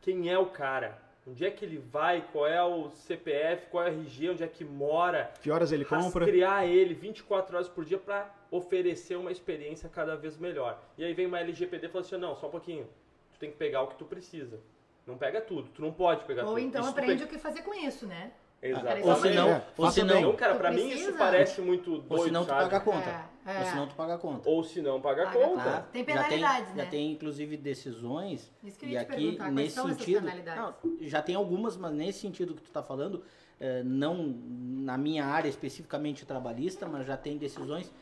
quem 0.00 0.30
é 0.30 0.38
o 0.38 0.46
cara. 0.46 1.02
Onde 1.28 1.44
é 1.44 1.50
que 1.50 1.64
ele 1.64 1.78
vai, 1.78 2.24
qual 2.30 2.46
é 2.46 2.62
o 2.62 2.88
CPF, 2.90 3.66
qual 3.66 3.82
é 3.84 3.90
o 3.90 3.92
RG, 3.92 4.30
onde 4.30 4.44
é 4.44 4.46
que 4.46 4.64
mora, 4.64 5.32
Que 5.42 5.50
horas 5.50 5.72
ele 5.72 5.84
compra? 5.84 6.24
rastrear 6.24 6.64
ele 6.64 6.94
24 6.94 7.56
horas 7.56 7.68
por 7.68 7.84
dia 7.84 7.98
para 7.98 8.32
oferecer 8.48 9.16
uma 9.16 9.32
experiência 9.32 9.88
cada 9.88 10.14
vez 10.16 10.38
melhor. 10.38 10.80
E 10.96 11.02
aí 11.04 11.12
vem 11.12 11.26
uma 11.26 11.40
LGPD 11.40 11.86
e 11.86 11.88
fala 11.90 12.04
assim, 12.04 12.16
não, 12.16 12.36
só 12.36 12.46
um 12.46 12.50
pouquinho, 12.50 12.86
tu 13.32 13.40
tem 13.40 13.50
que 13.50 13.56
pegar 13.56 13.82
o 13.82 13.88
que 13.88 13.96
tu 13.96 14.04
precisa. 14.04 14.60
Não 15.04 15.18
pega 15.18 15.40
tudo. 15.40 15.68
Tu 15.70 15.82
não 15.82 15.92
pode 15.92 16.24
pegar 16.24 16.42
Ou 16.44 16.50
tudo. 16.50 16.60
então 16.60 16.82
Isso 16.82 16.92
tu 16.92 16.98
aprende 16.98 17.22
pega- 17.24 17.24
o 17.26 17.28
que 17.34 17.38
fazer 17.42 17.62
com 17.62 17.74
isso, 17.74 18.06
né? 18.06 18.30
Exatamente. 18.62 19.06
Ou 19.06 19.16
se 19.16 19.30
não, 19.30 19.48
É, 19.48 19.62
ou 19.76 19.90
se 19.90 20.02
não, 20.02 20.20
Não, 20.22 20.36
cara, 20.36 20.54
pra 20.54 20.70
mim 20.70 20.88
isso 20.88 21.12
parece 21.12 21.60
muito 21.60 21.98
doido, 21.98 22.12
ou 22.12 22.24
se 22.24 22.30
não 22.30 22.44
tu 22.44 22.48
sabe? 22.48 22.62
paga 22.64 22.76
a 22.76 22.80
conta. 22.80 23.10
É, 23.46 23.52
é. 23.52 23.58
Ou 23.60 23.64
se 23.66 23.76
não 23.76 23.86
tu 23.86 23.94
paga 23.94 24.14
a 24.14 24.18
conta. 24.18 24.48
Ou 24.50 24.64
se 24.64 24.80
não 24.82 25.00
paga 25.00 25.22
a 25.22 25.26
Paga 25.26 25.38
conta. 25.46 25.62
conta. 25.62 25.80
Tem 25.92 26.04
Já 26.04 26.12
penalidades, 26.24 26.66
tem, 26.68 26.76
né? 26.76 26.84
Já 26.84 26.90
tem, 26.90 27.12
inclusive, 27.12 27.56
decisões. 27.56 28.50
Isso 28.64 28.78
que 28.78 28.86
eu 28.86 28.88
e 28.88 28.92
ia 28.92 29.04
te 29.04 29.12
aqui, 29.12 29.38
nesse 29.52 29.80
sentido. 29.80 30.26
Não, 30.56 30.74
já 31.02 31.22
tem 31.22 31.34
algumas, 31.34 31.76
mas 31.76 31.92
nesse 31.92 32.20
sentido 32.20 32.54
que 32.54 32.62
tu 32.62 32.66
está 32.66 32.82
falando, 32.82 33.22
eh, 33.60 33.82
não 33.84 34.34
na 34.48 34.96
minha 34.98 35.26
área 35.26 35.48
especificamente 35.48 36.24
trabalhista, 36.26 36.86
mas 36.86 37.06
já 37.06 37.16
tem 37.16 37.36
decisões 37.36 37.92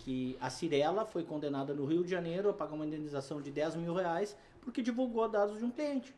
que 0.00 0.36
a 0.40 0.50
Cirela 0.50 1.04
foi 1.06 1.22
condenada 1.22 1.72
no 1.72 1.84
Rio 1.84 2.02
de 2.02 2.10
Janeiro 2.10 2.48
a 2.50 2.52
pagar 2.52 2.74
uma 2.74 2.84
indenização 2.86 3.40
de 3.40 3.50
10 3.50 3.76
mil 3.76 3.94
reais 3.94 4.36
porque 4.60 4.82
divulgou 4.82 5.28
dados 5.28 5.58
de 5.58 5.64
um 5.64 5.70
cliente. 5.70 6.14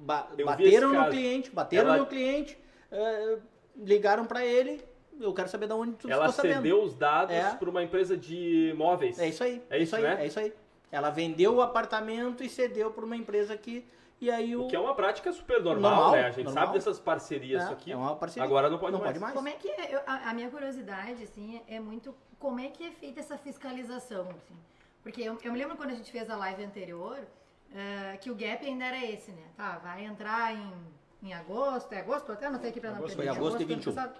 Ba- 0.00 0.28
Eu 0.36 0.46
bateram 0.46 0.92
no 0.92 1.08
cliente, 1.10 1.50
bateram 1.50 1.88
Ela- 1.90 1.98
no 1.98 2.06
cliente, 2.06 2.58
eh, 2.90 3.38
ligaram 3.76 4.24
para 4.24 4.44
ele, 4.44 4.82
eu 5.20 5.32
quero 5.34 5.48
saber 5.48 5.66
de 5.66 5.74
onde 5.74 5.92
tu 5.92 6.10
Ela 6.10 6.28
ficou 6.28 6.32
sabendo. 6.36 6.56
cedeu 6.56 6.82
os 6.82 6.94
dados 6.94 7.34
É. 7.34 7.54
para 7.54 7.68
uma 7.70 7.82
empresa 7.82 8.16
de 8.16 8.74
móveis. 8.76 9.18
É 9.18 9.28
isso 9.28 9.44
aí. 9.44 9.62
É 9.68 9.78
isso, 9.78 9.94
aí, 9.94 10.02
né? 10.02 10.16
É 10.22 10.26
isso 10.26 10.40
aí. 10.40 10.52
Ela 10.90 11.10
vendeu 11.10 11.54
o 11.56 11.60
apartamento 11.62 12.42
e 12.42 12.48
cedeu 12.48 12.90
para 12.90 13.04
uma 13.04 13.14
empresa 13.16 13.56
que. 13.56 13.86
E 14.20 14.30
aí 14.30 14.56
o. 14.56 14.64
O 14.64 14.68
que 14.68 14.74
é 14.76 14.80
uma 14.80 14.94
prática 14.94 15.30
super 15.32 15.62
normal, 15.62 15.90
Normal, 15.94 16.12
né? 16.12 16.24
A 16.26 16.30
gente 16.30 16.44
normal. 16.46 16.64
sabe 16.66 16.78
dessas 16.78 16.98
parcerias 16.98 17.62
É, 17.86 17.90
é 17.92 17.96
uma 17.96 18.16
parceria. 18.16 18.44
Agora 18.44 18.68
não 18.70 18.78
pode 18.78 18.92
Não 18.92 18.98
mais. 19.00 19.12
pode 19.12 19.20
mais. 19.22 19.34
Como 19.34 19.48
é 19.48 19.52
que 19.52 19.68
é, 19.68 19.94
eu- 19.94 20.00
a, 20.06 20.30
a 20.30 20.34
minha 20.34 20.50
curiosidade, 20.50 21.22
assim, 21.22 21.60
é 21.68 21.78
muito 21.78 22.14
como 22.38 22.58
é 22.58 22.68
que 22.68 22.86
é 22.86 22.90
feita 22.90 23.20
essa 23.20 23.36
fiscalização, 23.38 24.22
assim. 24.30 24.56
Porque 25.02 25.22
eu, 25.22 25.38
eu 25.44 25.52
me 25.52 25.58
lembro 25.58 25.76
quando 25.76 25.90
a 25.90 25.94
gente 25.94 26.10
fez 26.10 26.28
a 26.28 26.36
live 26.36 26.64
anterior, 26.64 27.18
eh, 27.74 28.16
que 28.20 28.30
o 28.30 28.34
gap 28.34 28.64
ainda 28.66 28.84
era 28.84 29.04
esse, 29.04 29.30
né? 29.32 29.44
Tá, 29.56 29.78
vai 29.78 30.04
entrar 30.04 30.54
em, 30.54 30.72
em 31.22 31.32
agosto, 31.32 31.92
é 31.92 32.00
agosto? 32.00 32.32
Até 32.32 32.46
anotei 32.46 32.70
aqui 32.70 32.80
pra 32.80 32.90
não 32.90 32.98
Agosto, 32.98 33.16
perder. 33.16 33.30
foi 33.32 33.38
agosto 33.38 33.58
do 33.58 33.64
ano 33.64 33.74
21. 33.76 33.94
passado. 33.94 34.18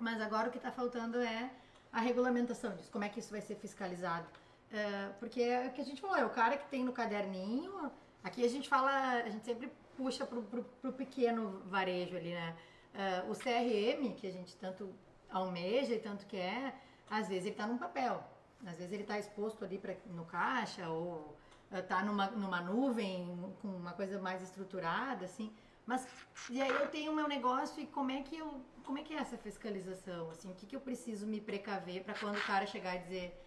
Mas 0.00 0.20
agora 0.20 0.48
o 0.48 0.52
que 0.52 0.58
tá 0.58 0.72
faltando 0.72 1.20
é 1.20 1.50
a 1.92 2.00
regulamentação 2.00 2.74
disso, 2.74 2.90
como 2.90 3.04
é 3.04 3.08
que 3.08 3.20
isso 3.20 3.30
vai 3.30 3.40
ser 3.40 3.54
fiscalizado. 3.56 4.26
Eh, 4.72 5.10
porque 5.20 5.40
é 5.42 5.66
o 5.68 5.72
que 5.72 5.80
a 5.80 5.84
gente 5.84 6.00
falou, 6.00 6.16
é 6.16 6.24
o 6.24 6.30
cara 6.30 6.56
que 6.56 6.66
tem 6.68 6.82
no 6.84 6.92
caderninho, 6.92 7.90
aqui 8.22 8.44
a 8.44 8.48
gente 8.48 8.68
fala, 8.68 8.90
a 9.24 9.28
gente 9.30 9.44
sempre 9.44 9.70
puxa 9.96 10.26
pro, 10.26 10.42
pro, 10.42 10.64
pro 10.64 10.92
pequeno 10.92 11.62
varejo 11.66 12.16
ali, 12.16 12.32
né? 12.32 12.56
Eh, 12.94 13.24
o 13.28 13.34
CRM, 13.34 14.12
que 14.14 14.26
a 14.26 14.32
gente 14.32 14.56
tanto 14.56 14.92
almeja 15.30 15.94
e 15.94 15.98
tanto 15.98 16.26
quer, 16.26 16.74
às 17.10 17.28
vezes 17.28 17.46
ele 17.46 17.54
tá 17.54 17.66
num 17.66 17.78
papel. 17.78 18.22
Às 18.66 18.78
vezes 18.78 18.92
ele 18.92 19.04
tá 19.04 19.18
exposto 19.18 19.64
ali 19.64 19.78
pra, 19.78 19.94
no 20.06 20.24
caixa 20.24 20.88
ou 20.88 21.36
tá 21.82 22.02
numa, 22.02 22.30
numa 22.30 22.60
nuvem 22.60 23.54
com 23.60 23.68
uma 23.68 23.92
coisa 23.92 24.20
mais 24.20 24.42
estruturada, 24.42 25.24
assim. 25.24 25.52
Mas 25.86 26.06
e 26.50 26.60
aí 26.62 26.70
eu 26.70 26.88
tenho 26.88 27.12
o 27.12 27.14
meu 27.14 27.28
negócio 27.28 27.82
e 27.82 27.86
como 27.86 28.10
é 28.10 28.22
que 28.22 28.38
eu 28.38 28.60
como 28.84 28.98
é 28.98 29.02
que 29.02 29.14
é 29.14 29.18
essa 29.18 29.36
fiscalização? 29.36 30.30
Assim, 30.30 30.50
o 30.50 30.54
que, 30.54 30.66
que 30.66 30.76
eu 30.76 30.80
preciso 30.80 31.26
me 31.26 31.40
precaver 31.40 32.04
para 32.04 32.14
quando 32.14 32.36
o 32.36 32.42
cara 32.42 32.66
chegar 32.66 32.96
e 32.96 32.98
dizer 33.00 33.44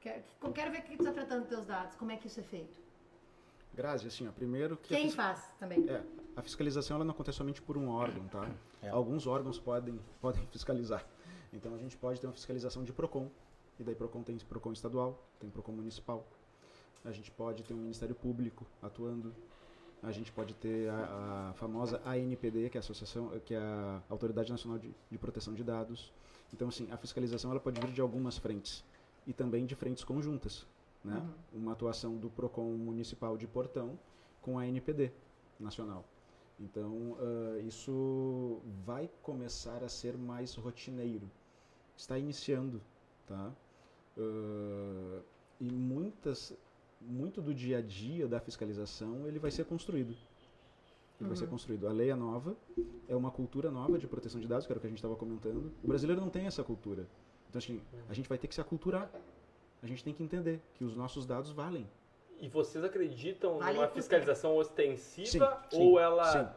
quero, 0.00 0.22
quero 0.54 0.70
ver 0.70 0.80
o 0.80 0.82
que 0.82 0.96
tu 0.96 1.04
tá 1.04 1.12
tratando 1.12 1.40
dos 1.40 1.48
teus 1.48 1.66
dados, 1.66 1.94
como 1.96 2.10
é 2.10 2.16
que 2.16 2.26
isso 2.26 2.40
é 2.40 2.42
feito? 2.42 2.80
Grazi, 3.74 4.06
assim, 4.06 4.28
ó, 4.28 4.32
primeiro 4.32 4.76
que 4.76 4.94
a 4.94 4.98
Quem 4.98 5.10
faz 5.10 5.50
também? 5.58 5.88
É, 5.88 6.02
a 6.36 6.42
fiscalização 6.42 6.96
ela 6.96 7.04
não 7.04 7.12
acontece 7.12 7.38
somente 7.38 7.62
por 7.62 7.78
um 7.78 7.88
órgão, 7.88 8.26
tá? 8.28 8.50
É. 8.82 8.88
Alguns 8.88 9.26
órgãos 9.26 9.58
podem, 9.58 9.98
podem 10.20 10.46
fiscalizar. 10.48 11.06
Então 11.52 11.74
a 11.74 11.78
gente 11.78 11.96
pode 11.96 12.20
ter 12.20 12.26
uma 12.26 12.32
fiscalização 12.32 12.84
de 12.84 12.92
PROCON, 12.92 13.30
e 13.78 13.84
daí 13.84 13.94
PROCON 13.94 14.22
tem 14.22 14.36
PROCON 14.38 14.72
estadual, 14.72 15.26
tem 15.38 15.48
PROCON 15.48 15.72
municipal. 15.72 16.26
A 17.04 17.12
gente 17.12 17.30
pode 17.30 17.62
ter 17.64 17.74
um 17.74 17.78
Ministério 17.78 18.14
Público 18.14 18.66
atuando. 18.80 19.34
A 20.02 20.10
gente 20.10 20.32
pode 20.32 20.54
ter 20.54 20.88
a, 20.88 21.50
a 21.50 21.52
famosa 21.54 22.00
ANPD, 22.04 22.70
que 22.70 22.76
é 22.76 22.80
a 22.80 22.80
Associação, 22.80 23.30
que 23.44 23.54
é 23.54 23.58
a 23.58 24.02
Autoridade 24.08 24.50
Nacional 24.50 24.78
de, 24.78 24.92
de 25.10 25.18
Proteção 25.18 25.54
de 25.54 25.62
Dados. 25.62 26.12
Então 26.52 26.68
assim, 26.68 26.90
a 26.90 26.96
fiscalização 26.96 27.50
ela 27.50 27.60
pode 27.60 27.80
vir 27.80 27.92
de 27.92 28.00
algumas 28.00 28.36
frentes 28.36 28.84
e 29.26 29.32
também 29.32 29.64
de 29.64 29.74
frentes 29.74 30.04
conjuntas, 30.04 30.66
né? 31.04 31.22
Uma 31.52 31.72
atuação 31.72 32.16
do 32.16 32.28
PROCON 32.30 32.72
municipal 32.76 33.36
de 33.36 33.46
Portão 33.46 33.98
com 34.40 34.58
a 34.58 34.62
ANPD 34.62 35.12
nacional. 35.58 36.04
Então, 36.58 37.16
ah, 37.18 37.58
isso 37.60 38.60
vai 38.84 39.10
começar 39.22 39.82
a 39.82 39.88
ser 39.88 40.16
mais 40.16 40.54
rotineiro. 40.54 41.30
Está 41.96 42.18
iniciando, 42.18 42.80
tá? 43.26 43.52
Ah, 44.18 45.20
e 45.60 45.70
muitas, 45.72 46.52
muito 47.06 47.40
do 47.40 47.54
dia 47.54 47.78
a 47.78 47.80
dia 47.80 48.26
da 48.26 48.40
fiscalização 48.40 49.26
ele 49.26 49.38
vai 49.38 49.50
ser 49.50 49.64
construído. 49.64 50.14
Ele 51.20 51.28
vai 51.28 51.36
ser 51.36 51.46
construído. 51.46 51.86
A 51.86 51.92
lei 51.92 52.10
é 52.10 52.14
nova, 52.16 52.56
é 53.08 53.14
uma 53.14 53.30
cultura 53.30 53.70
nova 53.70 53.96
de 53.96 54.08
proteção 54.08 54.40
de 54.40 54.48
dados, 54.48 54.66
que 54.66 54.72
era 54.72 54.78
o 54.78 54.80
que 54.80 54.86
a 54.86 54.90
gente 54.90 54.98
estava 54.98 55.14
comentando. 55.14 55.72
O 55.82 55.86
brasileiro 55.86 56.20
não 56.20 56.28
tem 56.28 56.46
essa 56.46 56.64
cultura. 56.64 57.06
Então, 57.48 57.58
assim, 57.58 57.80
a 58.08 58.14
gente 58.14 58.28
vai 58.28 58.38
ter 58.38 58.48
que 58.48 58.54
se 58.54 58.60
aculturar. 58.60 59.08
A 59.82 59.86
gente 59.86 60.02
tem 60.02 60.12
que 60.12 60.22
entender 60.22 60.60
que 60.74 60.84
os 60.84 60.96
nossos 60.96 61.24
dados 61.24 61.52
valem. 61.52 61.88
E 62.40 62.48
vocês 62.48 62.82
acreditam 62.82 63.58
Vale 63.58 63.76
numa 63.76 63.88
fiscalização 63.88 64.56
ostensiva 64.56 65.62
Sim, 65.70 65.78
ou 65.78 65.98
sim, 65.98 66.02
ela 66.02 66.56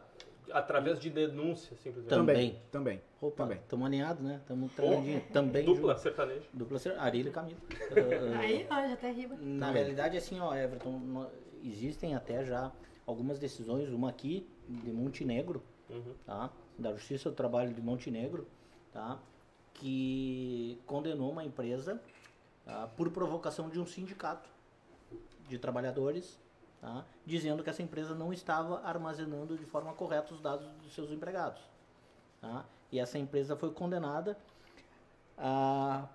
através 0.52 0.98
de 0.98 1.10
denúncia 1.10 1.76
simplesmente? 1.76 2.08
Também. 2.10 2.60
Também. 2.70 3.00
Opa, 3.20 3.44
Também. 3.44 3.58
estamos 3.58 3.86
alinhados, 3.86 4.22
né? 4.22 4.36
Estamos 4.42 4.72
trabalhando 4.72 5.22
também. 5.32 5.64
Dupla 5.64 5.92
junto. 5.92 6.02
sertaneja. 6.02 6.46
Dupla 6.52 6.78
ser- 6.78 6.98
Arilha 6.98 7.28
e 7.28 7.32
Camilo. 7.32 7.58
Aí, 8.40 8.66
ó, 8.70 8.74
já 8.74 8.92
até 8.94 9.10
riba. 9.10 9.36
Na 9.40 9.70
realidade, 9.70 10.16
assim, 10.16 10.38
ó, 10.40 10.54
Everton, 10.54 11.28
existem 11.64 12.14
até 12.14 12.44
já 12.44 12.70
algumas 13.06 13.38
decisões, 13.38 13.88
uma 13.90 14.10
aqui 14.10 14.46
de 14.68 14.92
Montenegro, 14.92 15.62
Uhum. 15.88 16.14
tá? 16.24 16.50
Da 16.78 16.92
Justiça 16.92 17.30
do 17.30 17.36
Trabalho 17.36 17.72
de 17.72 17.80
Montenegro, 17.80 18.46
tá? 18.92 19.18
Que 19.74 20.80
condenou 20.86 21.30
uma 21.30 21.44
empresa 21.44 22.00
tá? 22.64 22.86
por 22.96 23.10
provocação 23.10 23.68
de 23.68 23.78
um 23.78 23.86
sindicato 23.86 24.48
de 25.48 25.58
trabalhadores, 25.58 26.40
tá? 26.80 27.04
Dizendo 27.24 27.62
que 27.62 27.70
essa 27.70 27.82
empresa 27.82 28.14
não 28.14 28.32
estava 28.32 28.80
armazenando 28.82 29.56
de 29.56 29.64
forma 29.64 29.92
correta 29.92 30.34
os 30.34 30.40
dados 30.40 30.66
dos 30.82 30.94
seus 30.94 31.10
empregados, 31.10 31.60
tá? 32.40 32.64
E 32.90 33.00
essa 33.00 33.18
empresa 33.18 33.56
foi 33.56 33.70
condenada 33.72 34.38
a 35.36 36.08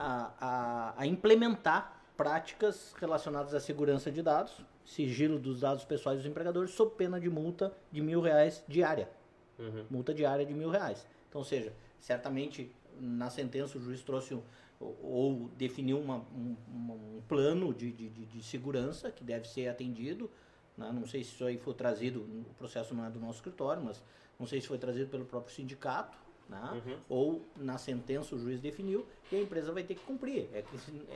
a, 0.00 0.32
a, 0.40 0.94
a 0.96 1.06
implementar 1.06 2.02
práticas 2.16 2.94
relacionadas 2.98 3.52
à 3.54 3.60
segurança 3.60 4.10
de 4.10 4.22
dados, 4.22 4.64
sigilo 4.84 5.38
dos 5.38 5.60
dados 5.60 5.84
pessoais 5.84 6.18
dos 6.18 6.26
empregadores, 6.26 6.70
sob 6.70 6.94
pena 6.96 7.20
de 7.20 7.28
multa 7.28 7.72
de 7.92 8.00
mil 8.00 8.20
reais 8.20 8.64
diária. 8.66 9.10
Uhum. 9.58 9.84
Multa 9.90 10.14
diária 10.14 10.44
de 10.44 10.54
mil 10.54 10.70
reais. 10.70 11.06
Então, 11.28 11.40
ou 11.40 11.44
seja, 11.44 11.72
certamente 11.98 12.74
na 12.98 13.28
sentença 13.30 13.76
o 13.76 13.80
juiz 13.80 14.02
trouxe 14.02 14.34
um, 14.34 14.42
ou, 14.80 14.98
ou 15.02 15.48
definiu 15.56 16.00
uma, 16.00 16.16
um, 16.34 16.56
um 16.68 17.22
plano 17.28 17.72
de, 17.72 17.92
de, 17.92 18.08
de- 18.08 18.42
segurança 18.42 19.10
que 19.12 19.22
deve 19.22 19.46
ser 19.46 19.68
atendido. 19.68 20.28
né? 20.76 20.90
Não 20.92 21.06
sei 21.06 21.22
se 21.22 21.34
isso 21.34 21.44
aí 21.44 21.58
foi 21.58 21.74
trazido, 21.74 22.20
o 22.22 22.54
processo 22.56 22.94
não 22.94 23.04
é 23.04 23.10
do 23.10 23.20
nosso 23.20 23.34
escritório, 23.38 23.82
mas 23.84 24.02
não 24.38 24.46
sei 24.46 24.60
se 24.60 24.66
foi 24.66 24.78
trazido 24.78 25.08
pelo 25.10 25.24
próprio 25.26 25.54
sindicato, 25.54 26.16
né? 26.48 26.82
Uhum. 26.84 26.96
ou 27.08 27.44
na 27.56 27.78
sentença 27.78 28.34
o 28.34 28.38
juiz 28.38 28.58
definiu 28.60 29.06
e 29.30 29.36
a 29.36 29.40
empresa 29.42 29.70
vai 29.70 29.84
ter 29.84 29.94
que 29.94 30.02
cumprir. 30.04 30.48
É, 30.52 30.64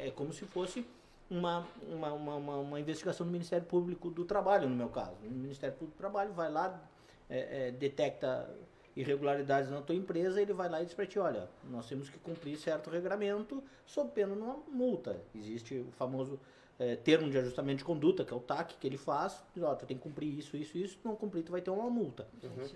é 0.07 0.11
como 0.13 0.33
se 0.33 0.45
fosse 0.45 0.87
uma, 1.29 1.67
uma, 1.89 2.13
uma, 2.13 2.37
uma- 2.37 2.57
uma 2.59 2.79
investigação 2.81 3.27
do 3.27 3.33
Ministério 3.33 3.67
Público 3.67 4.11
do 4.11 4.25
Trabalho, 4.25 4.69
no 4.69 4.77
meu 4.77 4.91
caso. 4.91 5.17
O 5.25 5.31
Ministério 5.31 5.75
Público 5.75 5.97
do 5.97 5.99
Trabalho 5.99 6.33
vai 6.35 6.53
lá, 6.53 6.81
é, 7.29 7.69
é, 7.69 7.71
detecta 7.73 8.49
irregularidades 8.97 9.71
na 9.71 9.81
tua 9.81 9.95
empresa, 9.95 10.41
ele 10.41 10.53
vai 10.53 10.69
lá 10.69 10.81
e 10.81 10.85
diz 10.85 10.95
para 10.95 11.07
ti, 11.07 11.19
olha, 11.19 11.49
nós 11.65 11.89
temos 11.89 12.09
que 12.09 12.19
cumprir 12.19 12.57
certo 12.57 12.91
regramento 12.91 13.63
sob 13.85 14.11
pena 14.11 14.35
de 14.35 14.41
uma 14.41 14.57
multa. 14.69 15.21
Existe 15.35 15.79
o 15.79 15.91
famoso 15.93 16.39
é, 16.79 16.97
termo 16.97 17.31
de 17.31 17.39
ajustamento 17.39 17.79
de 17.79 17.85
conduta, 17.85 18.25
que 18.25 18.33
é 18.33 18.37
o 18.37 18.41
TAC, 18.41 18.77
que 18.79 18.87
ele 18.87 18.97
faz, 18.97 19.43
diz, 19.55 19.63
ó, 19.63 19.75
tu 19.75 19.87
tem 19.87 19.97
que 19.97 20.03
cumprir 20.03 20.39
isso, 20.39 20.57
isso, 20.57 20.79
isso, 20.79 20.99
se 20.99 21.05
não 21.05 21.17
cumprir 21.17 21.43
tu 21.43 21.53
vai 21.53 21.61
ter 21.61 21.71
uma 21.71 21.91
multa. 21.91 22.29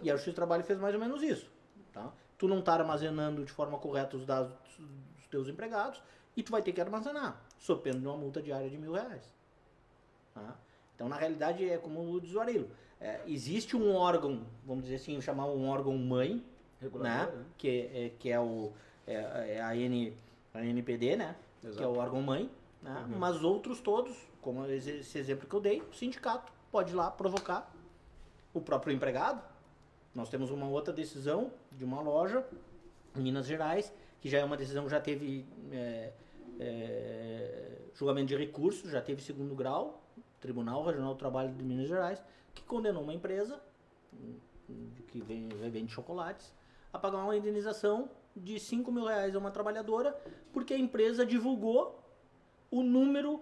E 0.02 0.10
a 0.10 0.14
Justiça 0.14 0.32
do 0.32 0.36
Trabalho 0.36 0.64
fez 0.64 0.78
mais 0.78 0.94
ou 0.94 1.00
menos 1.00 1.22
isso. 1.22 1.50
Tá? 1.92 2.12
Tu 2.36 2.48
não 2.48 2.60
está 2.60 2.74
armazenando 2.74 3.44
de 3.44 3.52
forma 3.52 3.78
correta 3.78 4.16
os 4.16 4.26
dados 4.26 4.52
dos 5.16 5.26
teus 5.28 5.48
empregados 5.48 6.02
e 6.36 6.42
tu 6.42 6.52
vai 6.52 6.62
ter 6.62 6.72
que 6.72 6.80
armazenar, 6.80 7.42
sob 7.58 7.82
pena 7.82 7.98
de 7.98 8.06
uma 8.06 8.16
multa 8.16 8.42
diária 8.42 8.68
de 8.68 8.76
mil 8.76 8.92
reais. 8.92 9.32
Tá? 10.34 10.56
Então, 10.94 11.08
na 11.08 11.16
realidade, 11.16 11.68
é 11.68 11.78
como 11.78 12.20
diz 12.20 12.34
o 12.34 12.40
Arilo. 12.40 12.68
É, 13.00 13.20
existe 13.26 13.76
um 13.76 13.94
órgão, 13.94 14.42
vamos 14.66 14.84
dizer 14.84 14.96
assim, 14.96 15.20
chamar 15.20 15.46
um 15.46 15.68
órgão 15.68 15.96
mãe, 15.96 16.44
né? 16.80 16.90
né? 17.00 17.44
Que, 17.56 17.68
é, 17.68 18.12
que 18.18 18.30
é, 18.30 18.40
o, 18.40 18.72
é, 19.06 19.56
é 19.56 19.62
a, 19.62 19.76
N, 19.76 20.12
a 20.52 20.64
NPD, 20.64 21.16
né? 21.16 21.36
Que 21.60 21.66
é 21.66 21.70
Exato. 21.70 21.88
o 21.88 21.98
órgão 21.98 22.22
mãe. 22.22 22.50
Né? 22.82 23.06
Mas 23.18 23.42
outros 23.42 23.80
todos, 23.80 24.16
como 24.40 24.66
esse 24.66 24.90
esse 24.90 25.18
exemplo 25.18 25.48
que 25.48 25.54
eu 25.54 25.60
dei, 25.60 25.80
o 25.80 25.92
sindicato 25.92 26.52
pode 26.70 26.92
ir 26.92 26.96
lá 26.96 27.10
provocar 27.10 27.72
o 28.52 28.60
próprio 28.60 28.92
empregado. 28.94 29.42
Nós 30.14 30.28
temos 30.28 30.50
uma 30.50 30.68
outra 30.68 30.92
decisão 30.92 31.52
de 31.72 31.84
uma 31.84 32.00
loja 32.00 32.44
em 33.16 33.20
Minas 33.20 33.46
Gerais, 33.46 33.92
que 34.20 34.28
já 34.28 34.38
é 34.38 34.44
uma 34.44 34.56
decisão 34.56 34.84
que 34.84 34.90
já 34.90 35.00
teve 35.00 35.44
é, 35.70 36.12
é, 36.58 37.78
julgamento 37.94 38.28
de 38.28 38.36
recurso, 38.36 38.88
já 38.90 39.00
teve 39.00 39.22
segundo 39.22 39.54
grau, 39.54 40.02
Tribunal 40.40 40.84
Regional 40.84 41.14
do 41.14 41.18
Trabalho 41.18 41.52
de 41.52 41.64
Minas 41.64 41.88
Gerais, 41.88 42.22
que 42.54 42.62
condenou 42.62 43.02
uma 43.02 43.14
empresa 43.14 43.60
hum, 44.12 44.34
hum, 44.68 44.90
que 45.08 45.20
vende 45.20 45.92
chocolates 45.92 46.54
a 46.92 46.98
pagar 46.98 47.18
uma 47.18 47.36
indenização 47.36 48.10
de 48.34 48.58
5 48.58 48.90
mil 48.92 49.04
reais 49.04 49.34
a 49.34 49.38
uma 49.38 49.50
trabalhadora 49.50 50.16
porque 50.52 50.74
a 50.74 50.78
empresa 50.78 51.26
divulgou 51.26 52.02
o 52.70 52.82
número 52.82 53.40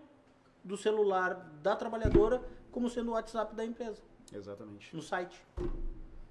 do 0.65 0.77
celular 0.77 1.35
da 1.63 1.77
trabalhadora 1.77 2.43
como 2.71 2.89
sendo 2.89 3.11
o 3.11 3.15
WhatsApp 3.15 3.55
da 3.55 3.65
empresa 3.65 4.03
Exatamente. 4.33 4.95
no 4.95 5.03
site. 5.03 5.41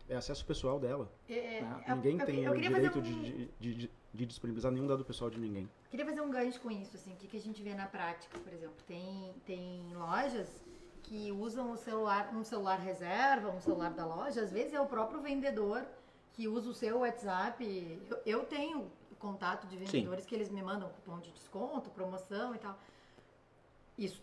É 0.07 0.15
acesso 0.15 0.45
pessoal 0.45 0.79
dela. 0.79 1.11
É, 1.27 1.61
Ah, 1.61 1.81
eu- 1.87 1.95
Ninguém 1.95 2.19
eu, 2.19 2.25
tem 2.25 2.43
eu 2.43 2.51
o 2.51 2.55
direito 2.55 2.99
um, 2.99 3.01
de, 3.01 3.47
de, 3.59 3.73
de, 3.73 3.91
de 4.13 4.25
disponibilizar 4.25 4.71
nenhum 4.71 4.85
dado 4.85 5.03
pessoal 5.03 5.29
de 5.31 5.39
ninguém. 5.39 5.67
Queria 5.89 6.05
fazer 6.05 6.21
um 6.21 6.29
gancho 6.29 6.59
com 6.61 6.69
isso, 6.69 6.95
assim, 6.95 7.13
o 7.13 7.15
que, 7.15 7.27
que 7.27 7.37
a 7.37 7.41
gente 7.41 7.61
vê 7.63 7.73
na 7.73 7.87
prática, 7.87 8.37
por 8.37 8.53
exemplo. 8.53 8.75
Tem, 8.87 9.33
tem 9.45 9.81
lojas 9.95 10.63
que 11.01 11.31
usam 11.31 11.71
o 11.71 11.77
celular, 11.77 12.31
um 12.35 12.43
celular 12.43 12.77
reserva, 12.79 13.49
um 13.49 13.59
celular 13.61 13.91
da 13.93 14.05
loja, 14.05 14.41
às 14.41 14.51
vezes 14.51 14.73
é 14.73 14.79
o 14.79 14.85
próprio 14.85 15.21
vendedor 15.21 15.83
que 16.33 16.47
usa 16.47 16.69
o 16.69 16.73
seu 16.73 16.99
WhatsApp. 16.99 17.63
Eu, 18.09 18.19
eu 18.25 18.45
tenho 18.45 18.91
contato 19.17 19.65
de 19.67 19.75
vendedores 19.77 20.23
que 20.25 20.35
eles 20.35 20.49
me 20.51 20.61
mandam 20.61 20.89
cupom 20.89 21.19
de 21.19 21.31
desconto, 21.31 21.89
promoção 21.89 22.53
e 22.53 22.59
tal. 22.59 22.77
Isso, 23.97 24.21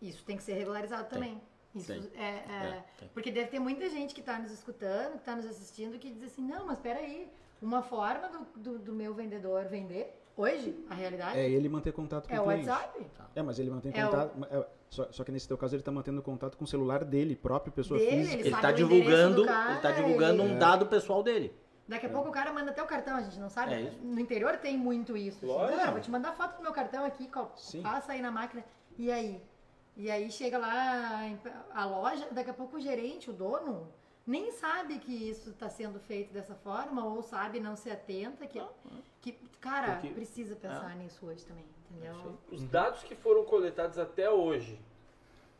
isso 0.00 0.22
tem 0.24 0.36
que 0.36 0.42
ser 0.44 0.52
regularizado 0.54 1.08
também. 1.08 1.40
Isso 1.74 1.86
Tem. 1.92 2.10
é, 2.16 2.24
é- 2.24 2.44
É, 2.78 2.84
tem. 2.98 3.08
porque 3.14 3.30
deve 3.30 3.48
ter 3.48 3.58
muita 3.58 3.88
gente 3.88 4.14
que 4.14 4.20
está 4.20 4.38
nos 4.38 4.50
escutando, 4.50 5.12
que 5.12 5.18
está 5.18 5.36
nos 5.36 5.46
assistindo, 5.46 5.98
que 5.98 6.10
diz 6.10 6.22
assim, 6.24 6.42
não, 6.42 6.66
mas 6.66 6.78
peraí, 6.78 7.30
uma 7.60 7.82
forma 7.82 8.28
do, 8.28 8.46
do, 8.60 8.78
do 8.78 8.92
meu 8.92 9.12
vendedor 9.14 9.66
vender, 9.66 10.18
hoje, 10.36 10.74
a 10.88 10.94
realidade, 10.94 11.38
É 11.38 11.48
ele 11.48 11.68
manter 11.68 11.92
contato 11.92 12.28
com 12.28 12.34
é 12.34 12.40
o 12.40 12.44
o 12.44 12.46
cliente. 12.46 12.68
WhatsApp. 12.68 13.06
É, 13.34 13.42
mas 13.42 13.58
ele 13.58 13.70
mantém 13.70 13.92
É 13.94 14.06
o- 14.06 14.10
contato. 14.10 14.46
é, 14.50 14.66
só, 14.88 15.12
só 15.12 15.24
que 15.24 15.30
nesse 15.30 15.46
teu 15.46 15.58
caso 15.58 15.76
ele 15.76 15.82
tá 15.82 15.92
mantendo 15.92 16.22
contato 16.22 16.56
com 16.56 16.64
o 16.64 16.66
celular 16.66 17.04
dele, 17.04 17.36
próprio, 17.36 17.72
pessoa 17.72 17.98
Dele, 18.00 18.22
física. 18.24 18.40
ele 18.40 18.54
está 18.54 18.70
o 18.70 18.72
divulgando, 18.72 19.42
do 19.42 19.46
cara, 19.46 19.72
ele 19.72 19.80
tá 19.80 19.90
divulgando 19.92 20.42
ele- 20.42 20.52
um 20.54 20.58
dado 20.58 20.86
pessoal 20.86 21.22
dele. 21.22 21.52
Daqui 21.86 22.06
a 22.06 22.10
pouco 22.10 22.28
o 22.28 22.32
cara 22.32 22.52
manda 22.52 22.70
até 22.70 22.82
o 22.82 22.86
cartão, 22.86 23.16
a 23.16 23.22
gente 23.22 23.38
não 23.38 23.48
sabe. 23.48 23.72
É. 23.74 23.92
No 24.02 24.18
interior 24.20 24.56
tem 24.58 24.76
muito 24.76 25.16
isso. 25.16 25.38
Assim, 25.38 25.46
Lógico. 25.46 25.80
"Ah, 25.82 25.90
vou 25.90 26.00
te 26.00 26.10
mandar 26.10 26.32
foto 26.34 26.56
do 26.56 26.62
meu 26.62 26.72
cartão 26.72 27.04
aqui, 27.04 27.30
Sim. 27.56 27.82
passa 27.82 28.12
aí 28.12 28.20
na 28.20 28.30
máquina. 28.30 28.62
E 28.98 29.10
aí? 29.10 29.42
E 29.98 30.08
aí 30.10 30.30
chega 30.30 30.56
lá 30.58 31.28
a 31.74 31.84
loja, 31.84 32.28
daqui 32.30 32.50
a 32.50 32.54
pouco 32.54 32.76
o 32.76 32.80
gerente, 32.80 33.30
o 33.30 33.32
dono, 33.32 33.88
nem 34.24 34.52
sabe 34.52 34.98
que 35.00 35.12
isso 35.12 35.50
está 35.50 35.68
sendo 35.68 35.98
feito 35.98 36.32
dessa 36.32 36.54
forma, 36.54 37.04
ou 37.04 37.20
sabe, 37.20 37.58
não 37.58 37.74
se 37.74 37.90
atenta, 37.90 38.46
que, 38.46 38.62
que 39.20 39.32
cara, 39.60 39.94
Porque- 39.94 40.10
precisa 40.10 40.54
pensar 40.54 40.94
nisso 40.94 41.26
hoje 41.26 41.44
também, 41.44 41.64
entendeu? 41.90 42.38
Os 42.52 42.62
dados 42.64 43.02
que 43.02 43.16
foram 43.16 43.44
coletados 43.44 43.98
até 43.98 44.30
hoje 44.30 44.78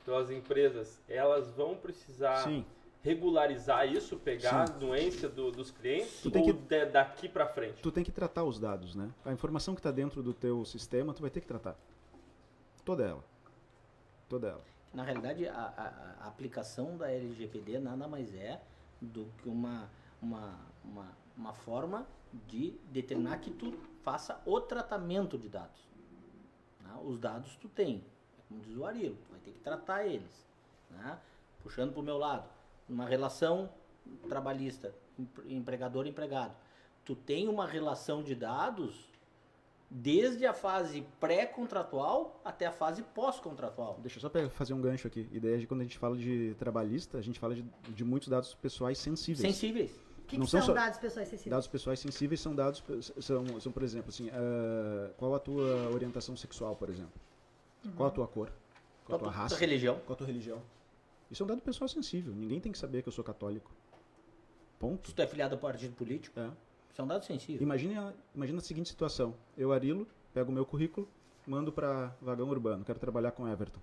pelas 0.04 0.30
empresas, 0.30 1.00
elas 1.08 1.50
vão 1.50 1.74
precisar 1.76 2.44
Sim. 2.44 2.64
regularizar 3.02 3.92
isso, 3.92 4.16
pegar 4.18 4.62
a 4.62 4.64
doença 4.66 5.28
do- 5.28 5.50
dos 5.50 5.72
clientes 5.72 6.22
Tu 6.22 6.30
tem 6.30 6.42
ou 6.42 6.46
que- 6.48 6.52
de- 6.62 6.86
daqui 6.86 7.28
pra 7.28 7.46
frente? 7.48 7.82
Tu 7.82 7.90
tem 7.90 8.04
que 8.04 8.12
tratar 8.12 8.44
os 8.44 8.60
dados, 8.60 8.94
né? 8.94 9.10
A 9.24 9.32
informação 9.32 9.74
que 9.74 9.82
tá 9.82 9.90
dentro 9.90 10.22
do 10.22 10.32
teu 10.32 10.64
sistema, 10.64 11.12
tu 11.12 11.22
vai 11.22 11.30
ter 11.30 11.40
que 11.40 11.46
tratar. 11.48 11.76
Toda 12.84 13.04
ela. 13.04 13.24
Toda 14.28 14.48
ela. 14.48 14.64
Na 14.92 15.02
realidade, 15.02 15.46
a, 15.48 15.54
a- 15.54 16.24
a 16.24 16.28
aplicação 16.28 16.96
da 16.96 17.10
LGPD 17.10 17.78
nada 17.78 18.06
mais 18.08 18.34
é 18.34 18.60
do 19.00 19.26
que 19.38 19.48
uma, 19.48 19.88
uma, 20.20 20.58
uma, 20.84 21.08
uma 21.36 21.52
forma 21.52 22.06
de 22.46 22.72
determinar 22.90 23.38
que 23.38 23.50
tu 23.50 23.72
faça 24.02 24.40
o 24.44 24.60
tratamento 24.60 25.38
de 25.38 25.48
dados. 25.48 25.80
né? 26.80 26.90
Os 27.04 27.18
dados 27.18 27.56
tu 27.56 27.68
tem, 27.68 28.04
é 28.38 28.42
como 28.48 28.60
diz 28.60 28.76
o 28.76 28.84
Arilo, 28.84 29.16
tu 29.16 29.30
vai 29.30 29.40
ter 29.40 29.52
que 29.52 29.60
tratar 29.60 30.06
eles. 30.06 30.46
né? 30.90 31.18
Puxando 31.62 31.92
para 31.92 32.00
o 32.00 32.04
meu 32.04 32.16
lado, 32.18 32.48
uma 32.88 33.06
relação 33.06 33.70
trabalhista, 34.28 34.94
empre- 35.18 35.54
empregador-empregado. 35.54 36.54
Tu 37.04 37.14
tem 37.14 37.48
uma 37.48 37.66
relação 37.66 38.22
de 38.22 38.34
dados 38.34 39.06
desde 39.90 40.44
a 40.46 40.52
fase 40.52 41.06
pré-contratual 41.18 42.40
até 42.44 42.66
a 42.66 42.72
fase 42.72 43.02
pós-contratual. 43.02 43.98
Deixa 44.02 44.18
eu 44.18 44.20
só 44.20 44.30
fazer 44.50 44.74
um 44.74 44.80
gancho 44.80 45.06
aqui. 45.06 45.28
Ideia 45.32 45.58
de 45.58 45.66
quando 45.66 45.80
a 45.80 45.84
gente 45.84 45.98
fala 45.98 46.16
de 46.16 46.54
trabalhista, 46.58 47.18
a 47.18 47.22
gente 47.22 47.38
fala 47.38 47.54
de, 47.54 47.64
de 47.88 48.04
muitos 48.04 48.28
dados 48.28 48.54
pessoais 48.54 48.98
sensíveis. 48.98 49.40
Sensíveis. 49.40 49.90
O 49.90 50.22
que, 50.28 50.36
não 50.36 50.44
que 50.44 50.50
são 50.50 50.60
são 50.60 50.66
só- 50.68 50.74
dados 50.74 50.98
pessoais 50.98 51.26
acessíveis? 51.28 51.50
Dados 51.50 51.66
pessoais 51.68 52.00
sensíveis 52.00 52.40
são 52.40 52.54
dados, 52.54 52.84
são, 53.20 53.60
são 53.60 53.72
por 53.72 53.82
exemplo, 53.82 54.10
assim, 54.10 54.28
ah, 54.30 55.10
qual 55.16 55.34
a 55.34 55.38
tua 55.38 55.88
orientação 55.90 56.36
sexual, 56.36 56.76
por 56.76 56.90
exemplo? 56.90 57.18
Qual 57.96 58.08
a 58.08 58.12
tua 58.12 58.28
cor? 58.28 58.52
Qual 59.06 59.16
a 59.16 59.18
tua 59.22 59.30
raça? 59.30 59.56
religião. 59.56 59.98
Qual 60.04 60.12
a 60.14 60.16
tua 60.18 60.26
religião? 60.26 60.60
Isso 61.30 61.42
é 61.42 61.44
um 61.44 61.46
dado 61.46 61.62
pessoal 61.62 61.88
sensível. 61.88 62.34
Ninguém 62.34 62.60
tem 62.60 62.70
que 62.72 62.76
saber 62.78 63.00
que 63.02 63.08
eu 63.08 63.12
sou 63.12 63.24
católico. 63.24 63.70
Ponto. 64.78 65.08
Se 65.08 65.14
tu 65.14 65.22
é 65.22 65.26
filiado 65.26 65.54
a 65.54 65.58
partido 65.58 65.94
político, 65.94 66.38
É. 66.38 66.50
isso 66.98 67.02
é 67.02 67.04
um 67.04 67.06
dado 67.06 67.24
sensível. 67.24 67.62
Imagina, 67.62 68.12
imagina 68.34 68.58
a 68.58 68.60
seguinte 68.60 68.88
situação. 68.88 69.32
Eu, 69.56 69.72
Arilo, 69.72 70.04
pego 70.34 70.50
o 70.50 70.52
meu 70.52 70.66
currículo, 70.66 71.08
mando 71.46 71.70
para 71.70 72.12
vagão 72.20 72.48
urbano. 72.48 72.84
Quero 72.84 72.98
trabalhar 72.98 73.30
com 73.30 73.46
Everton. 73.46 73.78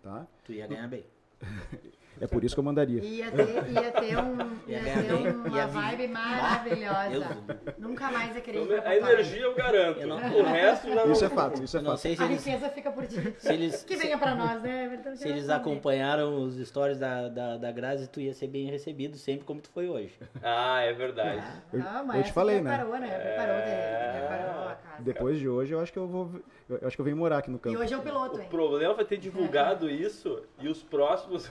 Tá? 0.00 0.24
Tu 0.44 0.52
ia 0.52 0.68
ganhar 0.68 0.86
bem. 0.86 1.04
É 2.20 2.26
por 2.26 2.44
isso 2.44 2.54
que 2.54 2.60
eu 2.60 2.64
mandaria. 2.64 3.02
Ia 3.02 3.30
ter, 3.30 3.70
ia 3.72 3.90
ter, 3.90 4.16
um, 4.18 4.36
ia 4.68 4.80
ter 4.80 5.34
uma 5.48 5.66
vibe 5.66 6.08
maravilhosa. 6.08 7.10
Eu- 7.12 7.72
Nunca 7.78 8.10
mais 8.10 8.36
ir 8.36 8.42
Então, 8.48 8.80
A 8.84 8.96
energia 8.96 9.42
eu 9.42 9.54
garanto. 9.54 10.00
Eu 10.00 10.06
não- 10.08 10.16
O 10.16 10.42
resto 10.44 10.88
já 10.88 10.94
não. 11.06 11.12
Isso 11.12 11.24
é 11.24 11.28
fato, 11.28 11.62
isso 11.64 11.76
é 11.76 11.80
Eu 11.80 11.84
fato. 11.84 11.96
sei 11.98 12.16
se 12.16 12.22
A 12.22 12.26
eles, 12.26 12.44
riqueza 12.44 12.68
fica 12.70 12.90
por 12.92 13.06
ti. 13.06 13.34
se 13.38 13.52
eles, 13.52 13.82
Que 13.82 13.96
venha 13.96 14.16
pra 14.18 14.34
nós, 14.34 14.62
né, 14.62 14.84
Everton? 14.84 15.16
se 15.16 15.28
eles 15.28 15.48
acompanharam 15.48 16.42
os 16.42 16.54
stories 16.68 16.98
da, 16.98 17.28
da, 17.28 17.56
da 17.56 17.72
Grazi, 17.72 18.08
tu 18.08 18.20
ia 18.20 18.32
ser 18.34 18.46
bem 18.46 18.66
recebido 18.70 19.16
sempre 19.16 19.44
como 19.44 19.60
tu 19.60 19.70
foi 19.70 19.88
hoje. 19.88 20.16
Ah, 20.42 20.80
é 20.80 20.92
verdade. 20.92 21.42
Eu- 21.72 21.80
Ah, 21.82 21.98
eu 22.00 22.04
mas 22.04 22.16
te 22.18 22.22
essa 22.24 22.32
falei, 22.32 22.60
né? 22.60 22.76
preparou, 22.76 22.98
né? 23.00 23.08
Preparou, 23.18 23.54
É. 23.56 24.16
preparou 24.18 24.68
a 24.68 24.74
casa. 24.74 25.02
Depois 25.02 25.38
de 25.38 25.48
hoje, 25.48 25.72
eu 25.74 25.80
acho 25.80 25.92
que 25.92 25.98
eu 25.98 26.06
vou. 26.06 26.30
Eu 26.68 26.86
acho 26.86 26.96
que 26.96 27.00
eu 27.00 27.04
venho 27.04 27.16
morar 27.16 27.38
aqui 27.38 27.50
no 27.50 27.56
E 27.56 27.60
campo. 27.60 27.78
hoje 27.78 27.92
é 27.92 27.96
o 27.96 28.02
piloto, 28.02 28.36
O 28.38 28.40
hein? 28.40 28.46
problema 28.48 28.94
vai 28.94 29.04
ter 29.04 29.16
divulgado 29.18 29.90
isso 29.90 30.42
e 30.60 30.68
os 30.68 30.82
próximos. 30.82 31.50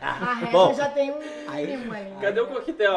A 0.00 0.34
régua 0.34 0.50
Bom, 0.68 0.74
já 0.74 0.88
tem 0.90 1.10
um 1.10 1.18
aí- 1.48 1.66
mínimo 1.66 1.92
ali. 1.92 2.12
Cadê 2.20 2.40
o 2.40 2.46
coquetel? 2.48 2.94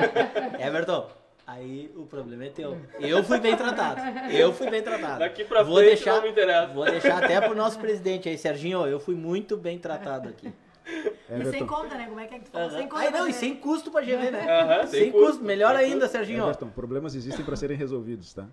Everton, 0.58 1.08
aí 1.46 1.90
o 1.96 2.04
problema 2.06 2.44
é 2.44 2.50
teu. 2.50 2.78
Eu 3.00 3.22
fui 3.22 3.38
bem 3.40 3.56
tratado. 3.56 4.00
Eu 4.30 4.52
fui 4.52 4.70
bem 4.70 4.82
tratado. 4.82 5.18
Daqui 5.20 5.44
pra 5.44 5.62
vou 5.62 5.76
frente 5.76 5.88
deixar, 5.88 6.14
não 6.16 6.22
me 6.22 6.30
interessa. 6.30 6.72
Vou 6.72 6.84
deixar 6.84 7.22
até 7.22 7.40
pro 7.40 7.54
nosso 7.54 7.78
presidente 7.78 8.28
aí, 8.28 8.36
Serginho, 8.38 8.86
eu 8.86 8.98
fui 8.98 9.14
muito 9.14 9.56
bem 9.56 9.78
tratado 9.78 10.28
aqui. 10.28 10.52
E 10.88 11.44
sem 11.50 11.66
conta, 11.66 11.96
né? 11.96 12.06
Como 12.06 12.20
é 12.20 12.26
que 12.26 12.34
é 12.36 12.38
que 12.38 12.44
tu 12.44 12.50
falou? 12.52 12.70
Sem 12.70 12.80
Aham. 12.80 12.88
conta. 12.88 13.10
Não, 13.10 13.24
né? 13.24 13.30
e 13.30 13.32
sem 13.32 13.56
custo 13.56 13.90
pra 13.90 14.00
GV, 14.02 14.30
né? 14.30 14.46
Aham, 14.48 14.86
sem 14.86 15.00
sem 15.00 15.12
custo, 15.12 15.26
custo, 15.28 15.44
melhor 15.44 15.74
sem 15.76 15.84
ainda, 15.84 16.00
custo. 16.02 16.12
Serginho. 16.12 16.44
Everton, 16.44 16.68
problemas 16.68 17.14
existem 17.16 17.44
para 17.44 17.56
serem 17.56 17.76
resolvidos, 17.76 18.32
tá? 18.32 18.46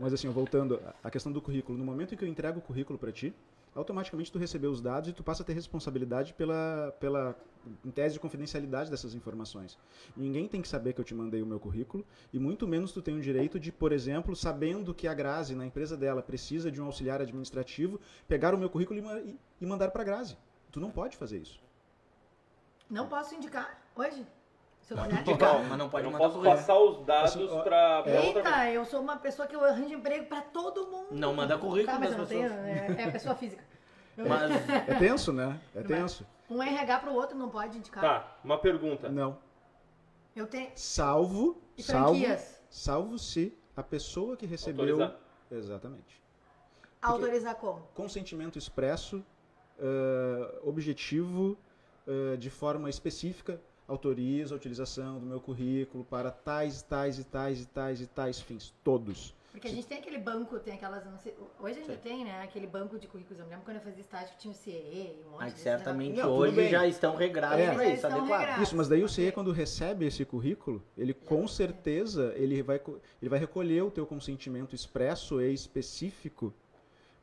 Mas 0.00 0.12
assim, 0.12 0.28
voltando 0.28 0.80
à 1.02 1.10
questão 1.10 1.32
do 1.32 1.40
currículo. 1.40 1.78
No 1.78 1.84
momento 1.84 2.12
em 2.12 2.16
que 2.16 2.22
eu 2.24 2.28
entrego 2.28 2.58
o 2.58 2.62
currículo 2.62 2.98
para 2.98 3.10
ti, 3.10 3.34
automaticamente 3.76 4.32
tu 4.32 4.38
recebeu 4.38 4.70
os 4.70 4.80
dados 4.80 5.10
e 5.10 5.12
tu 5.12 5.22
passa 5.22 5.42
a 5.42 5.46
ter 5.46 5.52
responsabilidade 5.52 6.32
pela, 6.34 6.92
pela 6.98 7.36
tese 7.94 8.14
de 8.14 8.20
confidencialidade 8.20 8.90
dessas 8.90 9.14
informações. 9.14 9.78
Ninguém 10.16 10.48
tem 10.48 10.62
que 10.62 10.68
saber 10.68 10.92
que 10.94 11.00
eu 11.00 11.04
te 11.04 11.14
mandei 11.14 11.42
o 11.42 11.46
meu 11.46 11.60
currículo 11.60 12.04
e 12.32 12.38
muito 12.38 12.66
menos 12.66 12.90
tu 12.92 13.02
tem 13.02 13.16
o 13.16 13.20
direito 13.20 13.60
de, 13.60 13.70
por 13.70 13.92
exemplo, 13.92 14.34
sabendo 14.34 14.94
que 14.94 15.06
a 15.06 15.14
Grazi, 15.14 15.54
na 15.54 15.66
empresa 15.66 15.96
dela, 15.96 16.22
precisa 16.22 16.70
de 16.70 16.80
um 16.80 16.86
auxiliar 16.86 17.20
administrativo, 17.20 18.00
pegar 18.26 18.54
o 18.54 18.58
meu 18.58 18.70
currículo 18.70 18.98
e, 18.98 19.30
e- 19.30 19.38
e 19.60 19.66
mandar 19.66 19.90
para 19.90 20.02
a 20.02 20.04
Grazi. 20.04 20.36
Tu 20.72 20.80
não 20.80 20.90
pode 20.90 21.16
fazer 21.16 21.38
isso. 21.38 21.60
Não 22.88 23.08
posso 23.08 23.34
indicar 23.34 23.82
hoje? 23.94 24.26
Eu. 24.88 25.04
Indicar, 25.20 25.64
mas 25.68 25.78
não 25.78 25.88
pode 25.88 26.04
eu 26.06 26.10
não 26.12 26.18
mandar 26.18 26.32
posso 26.32 26.44
passar 26.44 26.78
os 26.78 27.04
dados 27.04 27.34
pra 27.64 27.98
outra 27.98 28.24
Eita, 28.24 28.70
eu 28.70 28.84
sou 28.84 29.00
uma 29.00 29.16
pessoa 29.16 29.48
que 29.48 29.56
eu 29.56 29.64
arranjo 29.64 29.94
emprego 29.94 30.26
pra 30.26 30.40
todo 30.42 30.86
mundo. 30.86 31.08
Não 31.10 31.34
manda 31.34 31.58
currículo 31.58 31.92
Tá, 31.94 31.98
mas 31.98 32.10
das 32.10 32.12
eu 32.12 32.18
não 32.22 32.26
tenho, 32.26 32.48
pessoas. 32.48 32.98
é, 32.98 33.02
é 33.02 33.10
pessoa 33.10 33.34
física. 33.34 33.64
Mas 34.16 34.50
É 34.88 34.94
tenso, 34.94 35.30
né? 35.32 35.60
É 35.74 35.82
tenso. 35.82 36.26
Um 36.48 36.62
RH 36.62 37.00
pro 37.00 37.12
outro 37.12 37.36
não 37.36 37.50
pode 37.50 37.76
indicar. 37.76 38.00
Tá, 38.02 38.36
uma 38.44 38.56
pergunta. 38.58 39.08
Não. 39.10 39.38
Eu 40.34 40.46
tenho. 40.46 40.70
Salvo, 40.74 41.60
E 41.76 41.82
salvo, 41.82 42.14
franquias? 42.18 42.62
salvo 42.70 43.18
se 43.18 43.52
a 43.76 43.82
pessoa 43.82 44.36
que 44.36 44.46
recebeu. 44.46 44.94
Autorizar. 44.94 45.20
Exatamente. 45.50 46.22
Autorizar 47.02 47.54
como? 47.56 47.80
Consentimento 47.94 48.56
expresso, 48.58 49.22
eh, 49.78 50.58
objetivo, 50.62 51.58
eh, 52.06 52.36
de 52.38 52.48
forma 52.48 52.88
específica, 52.88 53.60
autoriza 53.86 54.54
a 54.54 54.56
utilização 54.56 55.18
do 55.18 55.26
meu 55.26 55.40
currículo 55.40 56.04
para 56.04 56.30
tais, 56.30 56.82
tais 56.82 57.18
e 57.18 57.24
tais 57.24 57.60
e 57.60 57.66
tais 57.66 58.00
e 58.00 58.06
tais 58.06 58.40
fins. 58.40 58.74
Todos. 58.82 59.34
Porque 59.56 59.68
a 59.68 59.70
gente 59.70 59.86
tem 59.86 59.96
aquele 59.96 60.18
banco, 60.18 60.58
tem 60.60 60.74
aquelas. 60.74 61.02
não 61.06 61.18
sei, 61.18 61.34
hoje 61.58 61.80
ainda 61.80 61.96
tem, 61.96 62.26
né? 62.26 62.42
Aquele 62.42 62.66
banco 62.66 62.98
de 62.98 63.08
currículos. 63.08 63.38
Eu 63.38 63.46
me 63.46 63.52
lembro 63.52 63.64
quando 63.64 63.78
eu 63.78 63.82
fazia 63.82 64.02
estágio 64.02 64.28
que 64.34 64.38
tinha 64.38 64.52
o 64.52 64.54
CE, 64.54 64.70
um 65.26 65.30
monte 65.30 65.40
mas 65.40 65.52
desse 65.54 65.62
certamente. 65.62 66.18
Não, 66.18 66.30
hoje 66.30 66.68
já 66.68 66.86
estão 66.86 67.16
regrados 67.16 67.60
É. 67.60 67.74
Já 67.74 67.86
isso, 67.86 68.06
adequado. 68.06 68.38
regrados. 68.38 68.62
Isso, 68.62 68.76
mas 68.76 68.86
daí 68.86 69.02
o 69.02 69.08
CE, 69.08 69.22
ok. 69.22 69.32
quando 69.32 69.52
recebe 69.52 70.04
esse 70.04 70.26
currículo, 70.26 70.82
ele 70.94 71.14
com 71.14 71.48
certeza 71.48 72.34
ele 72.36 72.62
vai, 72.62 72.78
ele 73.22 73.30
vai 73.30 73.38
recolher 73.38 73.80
o 73.80 73.90
teu 73.90 74.04
consentimento 74.04 74.74
expresso 74.74 75.40
e 75.40 75.50
específico 75.54 76.52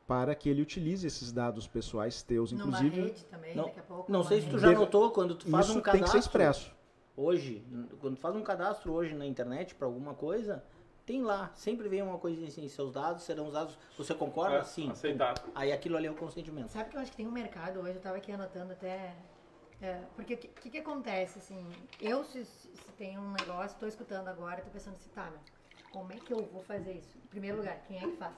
para 0.06 0.34
que 0.34 0.48
ele 0.48 0.60
utilize 0.62 1.06
esses 1.06 1.32
dados 1.32 1.66
pessoais 1.66 2.22
teus, 2.22 2.52
Numa 2.52 2.62
inclusive. 2.64 3.00
rede 3.02 3.24
também, 3.24 3.54
Não, 3.56 3.64
daqui 3.64 3.80
a 3.80 3.82
pouco. 3.82 4.12
não 4.12 4.18
numa 4.20 4.28
sei 4.28 4.40
se 4.42 4.48
tu 4.50 4.58
já 4.58 4.68
Deve- 4.68 4.80
notou 4.80 5.10
quando 5.10 5.34
tu 5.34 5.48
faz 5.48 5.66
Isso 5.68 5.78
um 5.78 5.80
tem 5.80 5.82
que 5.82 5.90
cadastro. 5.98 6.12
ser 6.12 6.18
expresso. 6.18 6.74
Hoje, 7.16 7.64
quando 8.00 8.16
tu 8.16 8.20
faz 8.20 8.34
um 8.34 8.42
cadastro 8.42 8.92
hoje 8.92 9.14
na 9.14 9.24
internet 9.24 9.74
para 9.74 9.86
alguma 9.86 10.14
coisa, 10.14 10.62
tem 11.06 11.22
lá, 11.22 11.52
sempre 11.54 11.88
vem 11.88 12.02
uma 12.02 12.18
coisa 12.18 12.44
assim, 12.46 12.66
seus 12.68 12.92
dados 12.92 13.22
serão 13.22 13.46
usados. 13.46 13.78
Você 13.96 14.14
concorda? 14.14 14.56
É, 14.58 14.62
Sim. 14.64 14.90
aceitar. 14.90 15.34
Aí 15.54 15.72
aquilo 15.72 15.96
ali 15.96 16.06
é 16.06 16.10
o 16.10 16.14
consentimento. 16.16 16.68
Sabe 16.70 16.90
que 16.90 16.96
eu 16.96 17.00
acho 17.00 17.10
que 17.12 17.16
tem 17.18 17.26
um 17.26 17.32
mercado 17.32 17.80
hoje, 17.80 17.94
eu 17.94 18.00
tava 18.00 18.16
aqui 18.16 18.32
anotando 18.32 18.72
até. 18.72 19.14
é, 19.80 20.00
porque 20.16 20.34
o 20.34 20.38
que, 20.38 20.48
que, 20.48 20.70
que 20.70 20.78
acontece, 20.78 21.38
assim? 21.38 21.66
Eu, 22.00 22.24
se, 22.24 22.44
se 22.44 22.72
tem 22.98 23.18
um 23.18 23.32
negócio, 23.32 23.78
tô 23.78 23.86
escutando 23.86 24.28
agora, 24.28 24.60
tô 24.62 24.70
pensando 24.70 24.96
assim, 24.96 25.10
tá, 25.14 25.30
meu, 25.30 25.40
como 25.92 26.12
é 26.12 26.16
que 26.16 26.32
eu 26.32 26.44
vou 26.46 26.62
fazer 26.62 26.92
isso? 26.94 27.16
Em 27.18 27.28
primeiro 27.28 27.58
lugar, 27.58 27.80
quem 27.86 27.98
é 27.98 28.08
que 28.08 28.16
faz? 28.16 28.34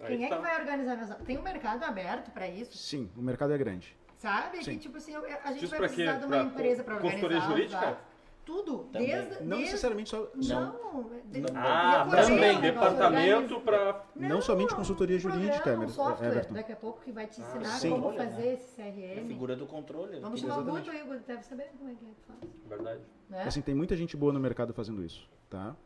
Aí 0.00 0.16
Quem 0.16 0.26
é 0.26 0.28
tá. 0.28 0.36
que 0.36 0.42
vai 0.42 0.60
organizar 0.60 0.96
meus? 0.96 1.10
Tem 1.26 1.38
um 1.38 1.42
mercado 1.42 1.82
aberto 1.84 2.30
pra 2.30 2.48
isso, 2.48 2.76
Sim, 2.76 3.10
o 3.16 3.20
mercado 3.22 3.52
é 3.52 3.58
grande. 3.58 3.96
sabe? 4.16 4.64
Sim. 4.64 4.72
Que 4.72 4.78
tipo 4.78 4.96
assim, 4.96 5.14
a 5.14 5.20
gente 5.52 5.60
Diz 5.60 5.70
vai 5.70 5.78
pra 5.80 5.88
quê? 5.88 5.94
precisar 5.96 6.18
de 6.18 6.24
uma 6.24 6.36
Pra 6.36 6.42
empresa 6.44 6.84
pra 6.84 6.94
organizar. 6.96 7.20
consultoria 7.20 7.40
jurídica? 7.48 7.98
Tudo. 8.42 8.78
Também. 8.90 9.06
Desde, 9.08 9.30
Não 9.44 9.48
desde- 9.58 9.64
necessariamente 9.64 10.10
só. 10.10 10.28
Não, 10.34 11.10
de- 11.26 11.44
Ah, 11.54 12.06
também. 12.10 12.60
Departamento 12.60 13.60
para. 13.60 14.04
Não 14.16 14.40
somente 14.40 14.74
consultoria 14.74 15.18
jurídica, 15.18 15.52
programa, 15.60 15.82
um 15.82 15.84
Emer- 15.84 15.94
software, 15.94 16.26
Everton. 16.28 16.54
daqui 16.54 16.72
a 16.72 16.76
pouco 16.76 17.00
que 17.02 17.12
vai 17.12 17.26
te 17.26 17.40
Ah, 17.40 17.44
ensinar 17.44 17.78
sim. 17.78 17.90
como 17.90 18.06
Olha, 18.08 18.16
fazer 18.24 18.42
né? 18.42 18.52
esse 18.54 18.80
É 18.80 18.88
a 18.88 18.92
CRM. 18.92 19.28
figura 19.28 19.54
do 19.54 19.66
controle. 19.66 20.18
Vamos 20.18 20.40
que- 20.40 20.46
chamar 20.48 20.58
o 20.58 20.62
Exatamente. 20.62 20.84
Guto 20.86 20.96
aí, 20.96 21.02
o 21.02 21.06
Guto 21.06 21.26
deve 21.26 21.42
saber 21.44 21.70
como 21.78 21.90
é 21.90 21.94
que 21.94 22.04
é 22.04 22.08
que 22.08 22.26
faz. 22.26 22.52
Verdade. 22.66 23.00
Né? 23.28 23.42
Assim, 23.44 23.60
tem 23.60 23.74
muita 23.74 23.94
gente 23.94 24.16
boa 24.16 24.32
no 24.32 24.40
mercado 24.40 24.72
fazendo 24.72 25.04
isso, 25.04 25.28
tá? 25.48 25.76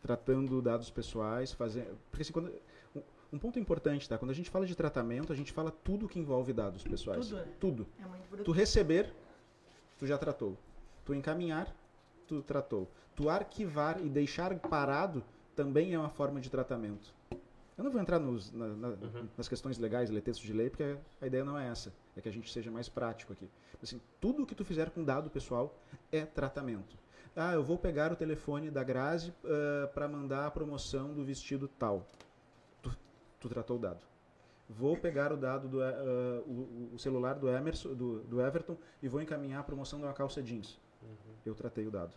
Tratando 0.00 0.62
dados 0.62 0.88
pessoais, 0.90 1.52
fazendo... 1.52 1.98
Porque 2.10 2.22
assim, 2.22 2.32
quando... 2.32 2.50
um- 3.32 3.38
ponto 3.38 3.58
importante, 3.58 4.08
tá? 4.08 4.16
Quando 4.18 4.30
a 4.30 4.34
gente 4.34 4.50
fala 4.50 4.66
de 4.66 4.74
tratamento, 4.74 5.32
a 5.32 5.36
gente 5.36 5.52
fala 5.52 5.70
tudo 5.70 6.08
que 6.08 6.18
envolve 6.18 6.52
dados 6.52 6.82
pessoais. 6.84 7.26
Tudo, 7.28 7.36
né? 7.38 7.48
Tudo. 7.60 7.86
É 8.02 8.06
muito 8.06 8.28
bruto. 8.28 8.44
Tu 8.44 8.52
receber, 8.52 9.12
tu 9.98 10.06
já 10.06 10.16
tratou. 10.18 10.56
Tu 11.04 11.14
encaminhar, 11.14 11.74
tu 12.26 12.42
tratou. 12.42 12.88
Tu 13.14 13.28
arquivar 13.28 14.00
e 14.04 14.08
deixar 14.08 14.54
parado 14.58 15.24
também 15.54 15.94
é 15.94 15.98
uma 15.98 16.10
forma 16.10 16.40
de 16.40 16.50
tratamento. 16.50 17.14
Eu 17.78 17.84
não 17.84 17.90
vou 17.90 18.00
entrar 18.00 18.18
nos- 18.18 18.50
na- 18.52 18.68
na- 18.68 18.88
Uhum. 18.88 19.28
nas 19.36 19.48
questões 19.48 19.76
legais, 19.78 20.08
ler 20.10 20.22
texto 20.22 20.42
de 20.42 20.52
lei, 20.52 20.70
porque 20.70 20.96
a 21.20 21.26
ideia 21.26 21.44
não 21.44 21.58
é 21.58 21.68
essa. 21.68 21.92
É 22.16 22.20
que 22.22 22.28
a 22.28 22.32
gente 22.32 22.50
seja 22.50 22.70
mais 22.70 22.88
prático 22.88 23.32
aqui. 23.34 23.48
Assim, 23.82 24.00
tudo 24.18 24.46
que 24.46 24.54
tu 24.54 24.64
fizer 24.64 24.88
com 24.90 25.04
dado 25.04 25.28
pessoal 25.30 25.78
é 26.10 26.24
tratamento. 26.24 26.96
Ah, 27.34 27.52
eu 27.52 27.62
vou 27.62 27.76
pegar 27.76 28.10
o 28.12 28.16
telefone 28.16 28.70
da 28.70 28.82
Grazi 28.82 29.32
para 29.92 30.08
mandar 30.08 30.46
a 30.46 30.50
promoção 30.50 31.12
do 31.12 31.22
vestido 31.22 31.68
tal. 31.68 32.06
Tu, 33.40 33.48
tratou 33.48 33.76
o 33.76 33.80
dado. 33.80 34.00
Vou 34.68 34.96
pegar 34.96 35.32
o 35.32 35.36
dado 35.36 35.68
do 35.68 35.82
ah, 35.82 36.42
o, 36.46 36.90
o 36.94 36.98
celular 36.98 37.34
do 37.34 37.48
Emerson, 37.48 37.94
do, 37.94 38.20
do 38.24 38.40
Everton 38.40 38.76
e 39.02 39.08
vou 39.08 39.20
encaminhar 39.22 39.60
a 39.60 39.64
promoção 39.64 39.98
de 39.98 40.04
uma 40.04 40.12
calça 40.12 40.42
jeans. 40.42 40.78
Eu 41.44 41.54
tratei 41.54 41.86
o 41.86 41.90
dado. 41.90 42.12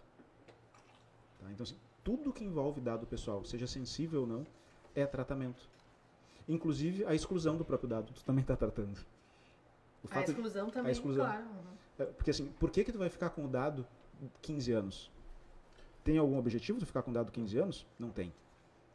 Tá? 1.40 1.52
Então, 1.52 1.64
assim, 1.64 1.78
tudo 2.04 2.34
que 2.34 2.44
envolve 2.44 2.82
dado 2.82 3.06
pessoal, 3.06 3.44
seja 3.46 3.68
sensível 3.68 4.22
ou 4.22 4.28
não, 4.28 4.48
é 4.96 5.06
tratamento. 5.06 5.62
Inclusive 6.48 7.06
a 7.06 7.14
exclusão 7.14 7.56
do 7.56 7.64
próprio 7.64 7.88
dado, 7.88 8.12
tu 8.12 8.24
também 8.24 8.42
está 8.42 8.56
tratando. 8.56 8.98
O 10.04 10.08
A 10.08 10.10
fato 10.10 10.26
de- 10.26 10.32
exclusão 10.32 10.70
também, 10.72 10.92
exclusão. 10.92 11.26
claro. 11.26 11.44
uhum. 11.46 11.74
é, 12.00 12.06
Porque 12.06 12.32
assim, 12.32 12.48
por 12.60 12.72
que 12.72 12.84
que 12.84 12.92
tu 12.92 12.98
vai 12.98 13.10
ficar 13.10 13.30
com 13.30 13.46
o 13.46 13.48
dado 13.48 13.86
15 14.42 14.72
anos? 14.72 15.12
Tem 16.04 16.18
algum 16.18 16.40
objetivo 16.40 16.80
de 16.80 16.86
ficar 16.88 17.04
com 17.04 17.12
o 17.12 17.14
dado 17.14 17.32
15 17.32 17.58
anos? 17.60 17.86
Não 18.00 18.10
tem. 18.10 18.30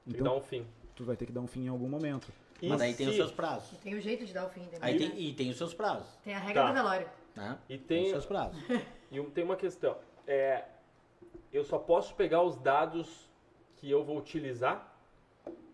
Tem 0.04 0.14
que 0.14 0.20
Então, 0.20 0.32
dar 0.32 0.38
um 0.38 0.42
fim. 0.42 0.66
Tu 0.94 1.04
vai 1.04 1.16
ter 1.16 1.26
que 1.26 1.32
dar 1.32 1.40
um 1.40 1.46
fim 1.46 1.64
em 1.64 1.68
algum 1.68 1.88
momento. 1.88 2.32
E 2.62 2.68
Mas 2.68 2.80
aí 2.80 2.94
tem 2.94 3.06
os 3.06 3.12
se- 3.12 3.18
seus 3.18 3.32
prazos. 3.32 3.72
E 3.72 3.76
tem 3.76 3.94
o 3.94 4.00
jeito 4.00 4.24
de 4.24 4.32
dar 4.32 4.46
o 4.46 4.48
fim? 4.50 4.62
Aí 4.80 4.96
tem, 4.96 5.20
e 5.20 5.32
tem 5.34 5.50
os 5.50 5.56
seus 5.58 5.74
prazos. 5.74 6.08
Tem 6.22 6.34
a 6.34 6.38
regra 6.38 6.62
Tá. 6.62 6.68
do 6.68 6.74
velório. 6.74 7.08
Né? 7.34 7.58
E 7.68 7.76
Tem 7.76 8.04
os 8.04 8.10
seus 8.10 8.26
prazos. 8.26 8.56
e 9.10 9.18
um- 9.20 9.28
tem 9.30 9.42
uma 9.44 9.56
questão. 9.56 9.96
É, 10.26 10.64
eu 11.52 11.64
só 11.64 11.78
posso 11.78 12.14
pegar 12.14 12.42
os 12.42 12.56
dados 12.56 13.28
que 13.76 13.90
eu 13.90 14.04
vou 14.04 14.16
utilizar. 14.18 14.92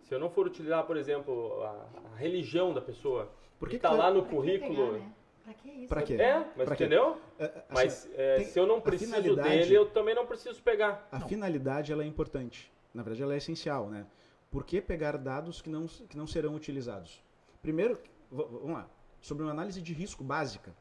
Se 0.03 0.15
eu 0.15 0.19
não 0.19 0.31
for 0.31 0.47
utilizar, 0.47 0.85
por 0.85 0.97
exemplo, 0.97 1.63
a, 1.63 1.87
a 2.15 2.17
religião 2.17 2.73
da 2.75 2.81
pessoa, 2.81 3.31
Por 3.59 3.69
que 3.69 3.77
que 3.77 3.81
que 3.81 3.87
está 3.87 3.91
tu- 3.91 3.97
lá 3.99 4.11
no 4.11 4.23
Pra 4.23 4.31
que 4.31 4.37
currículo. 4.37 4.93
pegar, 4.95 4.99
né? 5.05 5.13
Pra 5.45 5.55
que 5.55 5.69
isso? 5.71 5.89
Pra 5.89 6.03
quê? 6.03 6.15
É, 6.15 6.35
mas 6.57 6.65
Pra 6.67 6.77
quê? 6.77 6.85
entendeu? 6.85 7.19
É, 7.39 7.45
é, 7.45 7.47
assim, 7.47 7.65
Mas 7.71 8.11
é, 8.15 8.37
tem- 8.37 8.45
se 8.47 8.59
eu 8.59 8.67
não 8.67 8.77
a 8.79 8.81
preciso 8.81 9.13
finalidade- 9.15 9.49
dele, 9.51 9.75
eu 9.75 9.87
também 9.91 10.15
não 10.15 10.27
preciso 10.27 10.61
pegar. 10.63 11.07
A 11.13 11.21
finalidade 11.21 11.93
ela 11.93 12.03
é 12.03 12.07
importante. 12.07 12.73
Na 12.93 13.03
verdade, 13.03 13.23
ela 13.23 13.35
é 13.35 13.37
essencial, 13.37 13.89
né? 13.89 14.07
Por 14.51 14.65
que 14.65 14.81
pegar 14.81 15.17
dados 15.17 15.63
que 15.63 15.71
não, 15.71 15.87
que 15.87 16.17
não 16.17 16.27
serão 16.27 16.55
utilizados? 16.55 17.23
Primeiro, 17.63 18.01
vamos 18.31 18.73
lá, 18.73 18.89
sobre 19.21 19.45
uma 19.45 19.53
análise 19.53 19.81
de 19.81 19.93
risco 19.93 20.25
básica. 20.25 20.75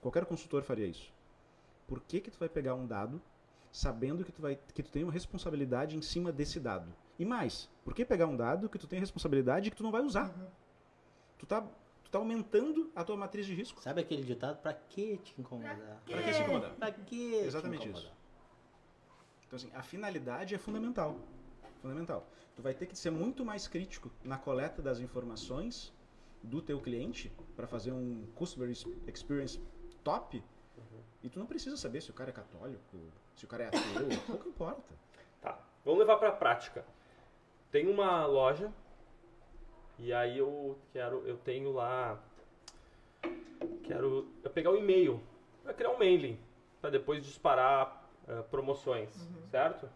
Qualquer 0.00 0.24
consultor 0.26 0.62
faria 0.62 0.86
isso. 0.86 1.12
Por 1.88 2.00
que 2.00 2.20
que 2.20 2.30
tu 2.30 2.38
vai 2.38 2.48
pegar 2.48 2.74
um 2.74 2.86
dado 2.86 3.20
sabendo 3.72 4.24
que 4.24 4.32
tu, 4.32 4.40
vai, 4.40 4.56
que 4.56 4.82
tu 4.82 4.90
tem 4.90 5.02
uma 5.02 5.12
responsabilidade 5.12 5.96
em 5.96 6.02
cima 6.02 6.30
desse 6.30 6.60
dado? 6.60 6.94
E 7.18 7.24
mais, 7.24 7.68
por 7.84 7.94
que 7.94 8.04
pegar 8.04 8.26
um 8.26 8.36
dado 8.36 8.68
que 8.68 8.78
tu 8.78 8.86
tem 8.86 9.00
responsabilidade 9.00 9.68
e 9.68 9.70
que 9.70 9.76
tu 9.76 9.82
não 9.82 9.90
vai 9.90 10.02
usar? 10.02 10.28
Uhum. 10.36 10.46
Tu 11.38 11.46
tá, 11.46 11.62
tu 12.04 12.10
tá 12.10 12.18
aumentando 12.18 12.92
a 12.94 13.02
tua 13.02 13.16
matriz 13.16 13.46
de 13.46 13.54
risco. 13.54 13.82
Sabe 13.82 14.02
aquele 14.02 14.22
ditado? 14.22 14.58
Pra 14.60 14.72
que 14.72 15.18
te 15.18 15.34
incomodar? 15.38 16.00
Pra 16.06 16.22
que 16.22 16.32
se 16.32 16.42
incomodar? 16.42 16.74
Pra 16.74 16.92
que 16.92 17.34
Exatamente 17.34 17.82
te 17.82 17.88
isso. 17.88 17.98
incomodar? 17.98 18.16
Então, 19.46 19.56
assim, 19.56 19.70
a 19.74 19.82
finalidade 19.82 20.54
é 20.54 20.58
fundamental. 20.58 21.18
Fundamental. 21.80 22.26
Tu 22.54 22.62
vai 22.62 22.74
ter 22.74 22.86
que 22.86 22.96
ser 22.98 23.10
muito 23.10 23.44
mais 23.44 23.68
crítico 23.68 24.10
na 24.24 24.38
coleta 24.38 24.80
das 24.82 24.98
informações 24.98 25.92
do 26.42 26.60
teu 26.62 26.80
cliente 26.80 27.32
para 27.54 27.66
fazer 27.66 27.92
um 27.92 28.26
customer 28.34 28.68
ex- 28.68 28.86
experience 29.06 29.60
top. 30.02 30.42
E 31.22 31.28
tu 31.28 31.38
não 31.38 31.46
precisa 31.46 31.76
saber 31.76 32.00
se 32.00 32.10
o 32.10 32.14
cara 32.14 32.30
é 32.30 32.32
católico, 32.32 32.96
se 33.34 33.44
o 33.44 33.48
cara 33.48 33.64
é 33.64 33.66
ateu, 33.68 34.08
pouco 34.26 34.48
importa. 34.48 34.94
Tá, 35.40 35.58
vamos 35.84 36.00
levar 36.00 36.16
para 36.18 36.28
a 36.28 36.32
prática. 36.32 36.84
Tem 37.70 37.88
uma 37.88 38.24
loja 38.26 38.72
e 39.98 40.12
aí 40.12 40.38
eu 40.38 40.78
quero, 40.92 41.26
eu 41.26 41.36
tenho 41.38 41.72
lá, 41.72 42.22
quero 43.84 44.28
eu 44.42 44.50
pegar 44.50 44.70
o 44.70 44.76
e-mail 44.76 45.20
para 45.62 45.74
criar 45.74 45.90
um 45.90 45.98
mailing 45.98 46.38
para 46.80 46.90
depois 46.90 47.24
disparar 47.24 48.08
eh, 48.28 48.42
promoções, 48.42 49.10
certo? 49.50 49.88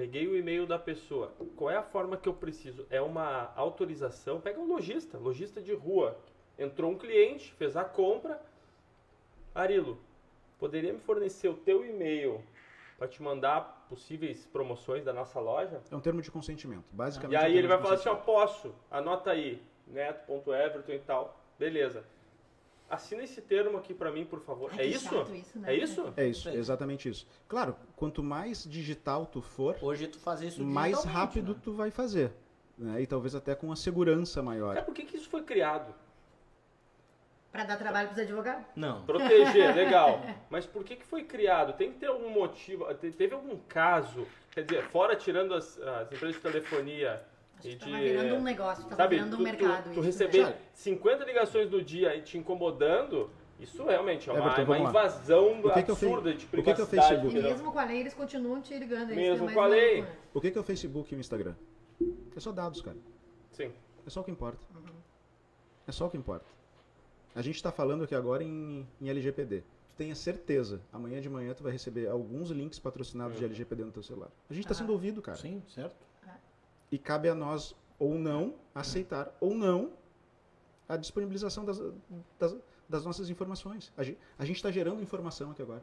Peguei 0.00 0.26
o 0.26 0.34
e-mail 0.34 0.66
da 0.66 0.78
pessoa. 0.78 1.30
Qual 1.54 1.68
é 1.68 1.76
a 1.76 1.82
forma 1.82 2.16
que 2.16 2.26
eu 2.26 2.32
preciso? 2.32 2.86
É 2.88 3.02
uma 3.02 3.52
autorização. 3.54 4.40
Pega 4.40 4.58
um 4.58 4.66
lojista, 4.66 5.18
lojista 5.18 5.60
de 5.60 5.74
rua. 5.74 6.16
Entrou 6.58 6.92
um 6.92 6.96
cliente, 6.96 7.52
fez 7.58 7.76
a 7.76 7.84
compra. 7.84 8.40
Arilo, 9.54 9.98
poderia 10.58 10.90
me 10.90 11.00
fornecer 11.00 11.50
o 11.50 11.54
teu 11.54 11.84
e-mail 11.84 12.42
para 12.96 13.08
te 13.08 13.22
mandar 13.22 13.84
possíveis 13.90 14.46
promoções 14.46 15.04
da 15.04 15.12
nossa 15.12 15.38
loja? 15.38 15.82
É 15.90 15.94
um 15.94 16.00
termo 16.00 16.22
de 16.22 16.30
consentimento. 16.30 16.86
Basicamente. 16.92 17.34
E 17.34 17.36
é 17.36 17.40
um 17.40 17.44
aí 17.44 17.58
ele 17.58 17.68
vai 17.68 17.76
falar 17.76 17.96
assim, 17.96 18.08
ó, 18.08 18.14
consentimento. 18.14 18.24
posso, 18.24 18.74
anota 18.90 19.32
aí, 19.32 19.62
neto.everton 19.86 20.92
e 20.92 20.98
tal. 21.00 21.38
Beleza. 21.58 22.06
Assina 22.90 23.22
esse 23.22 23.40
termo 23.40 23.78
aqui 23.78 23.94
para 23.94 24.10
mim, 24.10 24.24
por 24.24 24.40
favor. 24.40 24.68
Ai, 24.72 24.80
é 24.80 24.86
isso? 24.86 25.08
chato 25.14 25.32
isso, 25.32 25.58
né? 25.60 25.72
É 25.72 25.76
isso? 25.76 26.12
É 26.16 26.26
isso, 26.26 26.48
exatamente 26.48 27.08
isso. 27.08 27.24
Claro, 27.48 27.76
quanto 27.94 28.20
mais 28.22 28.64
digital 28.64 29.26
tu 29.26 29.40
for, 29.40 29.76
Hoje 29.80 30.08
tu 30.08 30.18
faz 30.18 30.42
isso 30.42 30.64
mais 30.64 31.04
rápido 31.04 31.54
né? 31.54 31.60
tu 31.62 31.72
vai 31.72 31.90
fazer. 31.92 32.32
Né? 32.76 33.02
E 33.02 33.06
talvez 33.06 33.34
até 33.36 33.54
com 33.54 33.66
uma 33.68 33.76
segurança 33.76 34.42
maior. 34.42 34.74
Cara, 34.74 34.84
por 34.84 34.92
que, 34.94 35.04
que 35.04 35.16
isso 35.16 35.28
foi 35.30 35.42
criado? 35.44 35.94
Pra 37.52 37.64
dar 37.64 37.76
trabalho 37.76 38.08
pros 38.08 38.20
advogados? 38.20 38.64
Não. 38.76 39.04
Proteger, 39.04 39.74
legal. 39.76 40.20
Mas 40.48 40.66
por 40.66 40.82
que, 40.84 40.96
que 40.96 41.04
foi 41.04 41.24
criado? 41.24 41.72
Tem 41.76 41.92
que 41.92 41.98
ter 41.98 42.06
algum 42.06 42.30
motivo. 42.30 42.92
te- 42.94 43.10
Teve 43.12 43.34
algum 43.34 43.56
caso, 43.68 44.26
quer 44.52 44.62
dizer, 44.64 44.84
fora 44.84 45.14
tirando 45.16 45.54
as, 45.54 45.78
as 45.80 46.12
empresas 46.12 46.36
de 46.36 46.40
telefonia 46.42 47.24
e 47.68 47.76
Tava 47.76 47.92
de. 47.96 48.02
virando 48.02 48.34
um 48.36 48.42
negócio, 48.42 48.84
tava 48.84 48.96
sabe, 48.96 49.16
virando 49.16 49.34
um 49.34 49.38
tu, 49.38 49.42
mercado. 49.42 49.84
tu, 49.84 49.94
tu 49.94 50.00
né? 50.00 50.06
receber 50.06 50.42
Sabe? 50.44 50.56
50 50.74 51.24
ligações 51.24 51.70
do 51.70 51.82
dia 51.82 52.14
e 52.16 52.22
te 52.22 52.38
incomodando, 52.38 53.30
isso 53.58 53.84
realmente 53.84 54.28
é 54.28 54.32
uma, 54.32 54.40
Everton, 54.52 54.62
uma 54.64 54.78
invasão 54.78 55.60
O 55.60 55.62
que 55.72 55.82
que 55.82 55.90
absurda 55.90 56.32
de 56.34 56.44
o 56.46 56.48
que 56.48 56.56
que 56.56 56.62
privacidade. 56.62 57.08
Facebook? 57.08 57.36
E 57.38 57.42
mesmo 57.42 57.72
com 57.72 57.78
a 57.78 57.84
lei, 57.84 58.00
eles 58.00 58.14
continuam 58.14 58.60
te 58.60 58.78
ligando. 58.78 59.10
isso 59.10 59.16
Mesmo 59.20 59.36
é 59.36 59.46
mais 59.46 59.54
com 59.56 59.62
a 59.62 59.66
lei. 59.66 59.96
louco, 59.98 60.10
né? 60.10 60.18
O 60.34 60.40
que 60.40 60.50
que 60.50 60.58
é 60.58 60.60
o 60.60 60.64
Facebook 60.64 61.14
e 61.14 61.16
o 61.16 61.20
Instagram? 61.20 61.54
É 62.36 62.40
só 62.40 62.52
dados, 62.52 62.80
cara. 62.80 62.96
Sim. 63.52 63.70
É 64.06 64.10
só 64.10 64.20
o 64.20 64.24
que 64.24 64.30
importa. 64.30 64.58
É 65.86 65.92
só 65.92 66.06
o 66.06 66.10
que 66.10 66.16
importa. 66.16 66.46
A 67.34 67.42
gente 67.42 67.56
está 67.56 67.70
falando 67.70 68.04
aqui 68.04 68.14
agora 68.14 68.42
em, 68.42 68.86
em 69.00 69.08
LGPD. 69.08 69.60
Tu 69.60 69.96
tenha 69.96 70.14
certeza, 70.14 70.80
amanhã 70.92 71.20
de 71.20 71.28
manhã 71.28 71.52
tu 71.52 71.62
vai 71.62 71.70
receber 71.72 72.08
alguns 72.08 72.50
links 72.50 72.78
patrocinados 72.78 73.38
de 73.38 73.44
LGPD 73.44 73.84
no 73.84 73.92
teu 73.92 74.02
celular. 74.02 74.30
A 74.48 74.54
gente 74.54 74.64
está 74.64 74.72
Ah. 74.74 74.78
sendo 74.78 74.92
ouvido, 74.92 75.20
cara. 75.20 75.36
Sim, 75.36 75.62
certo. 75.68 75.94
E 76.90 76.98
cabe 76.98 77.28
a 77.28 77.34
nós 77.34 77.74
ou 77.98 78.14
não 78.18 78.54
aceitar 78.74 79.32
ou 79.40 79.54
não 79.54 79.92
a 80.88 80.96
disponibilização 80.96 81.64
das, 81.64 81.80
das, 82.38 82.56
das 82.88 83.04
nossas 83.04 83.30
informações. 83.30 83.92
A 83.96 84.44
gente 84.44 84.56
está 84.56 84.70
gerando 84.70 85.02
informação 85.02 85.50
aqui 85.50 85.62
agora. 85.62 85.82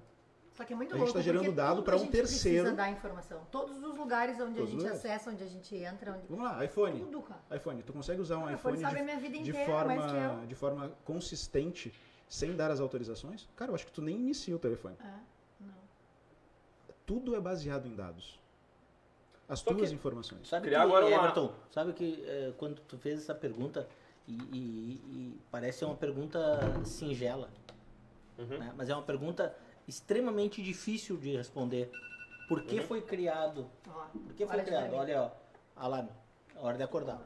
Só 0.52 0.66
que 0.66 0.74
é 0.74 0.76
muito 0.76 0.96
A 0.96 0.98
gente 0.98 1.14
tá 1.14 1.22
gerando 1.22 1.44
porque 1.44 1.56
dado 1.56 1.76
tudo 1.76 1.86
pra 1.86 1.94
a 1.94 1.98
um 1.98 2.00
gente 2.00 2.12
terceiro. 2.12 2.64
precisa 2.64 2.76
dar 2.76 2.92
informação. 2.92 3.48
Todos 3.52 3.84
os 3.84 3.96
lugares 3.96 4.40
onde 4.40 4.56
Todos 4.56 4.70
a 4.70 4.72
gente 4.72 4.78
lugares. 4.80 5.06
acessa, 5.06 5.30
onde 5.30 5.44
a 5.44 5.48
gente 5.48 5.76
entra, 5.76 6.14
onde... 6.14 6.28
Vamos 6.28 6.46
lá, 6.46 6.66
iPhone. 6.66 7.00
Tudo, 7.00 7.22
cara. 7.22 7.56
iPhone, 7.56 7.84
tu 7.84 7.94
consegue 7.94 8.20
usar 8.20 8.40
um 8.40 8.50
iPhone 8.52 8.76
iPhone 8.76 9.06
de, 9.06 9.12
a 9.12 9.30
de 9.30 9.50
inteira, 9.52 9.66
forma, 9.72 10.46
de 10.48 10.56
forma 10.56 10.92
consistente, 11.06 11.94
sem 12.28 12.56
dar 12.56 12.72
as 12.72 12.80
autorizações? 12.80 13.48
Cara, 13.56 13.70
eu 13.70 13.76
acho 13.76 13.86
que 13.86 13.92
tu 13.92 14.02
nem 14.02 14.16
inicia 14.16 14.56
o 14.56 14.60
telefone. 14.60 14.96
É, 15.00 15.20
não. 15.62 15.76
Tudo 17.06 17.36
é 17.36 17.40
baseado 17.40 17.88
em 17.88 17.96
dados. 17.96 18.40
As 19.48 19.60
Só 19.60 19.74
tuas 19.74 19.90
que- 19.90 19.96
informações. 19.96 20.48
Sabe 20.48 20.68
Criar 20.68 20.80
que, 20.80 20.86
agora 20.86 21.06
uma- 21.06 21.16
Everton, 21.18 21.54
sabe 21.72 21.94
que 21.94 22.22
eh, 22.28 22.54
quando 22.58 22.82
tu 22.82 22.98
fez 22.98 23.20
essa 23.20 23.34
pergunta, 23.34 23.88
e, 24.28 24.34
e- 24.34 25.02
e 25.10 25.40
parece 25.50 25.86
uma 25.86 25.96
pergunta 25.96 26.40
singela, 26.84 27.50
Uhum. 28.38 28.46
né? 28.60 28.74
mas 28.76 28.90
é 28.90 28.94
uma 28.94 29.04
pergunta 29.04 29.56
extremamente 29.88 30.62
difícil 30.62 31.16
de 31.16 31.38
responder. 31.38 31.90
Por 32.50 32.64
que 32.64 32.82
foi 32.82 33.02
criado? 33.02 33.70
Por 33.84 34.34
que 34.36 34.46
foi 34.46 34.56
olha 34.56 34.66
criado? 34.66 34.94
Olha, 34.96 35.22
ó, 35.22 35.32
alarme, 35.82 36.10
hora 36.58 36.78
de 36.78 36.84
acordar. 36.84 37.22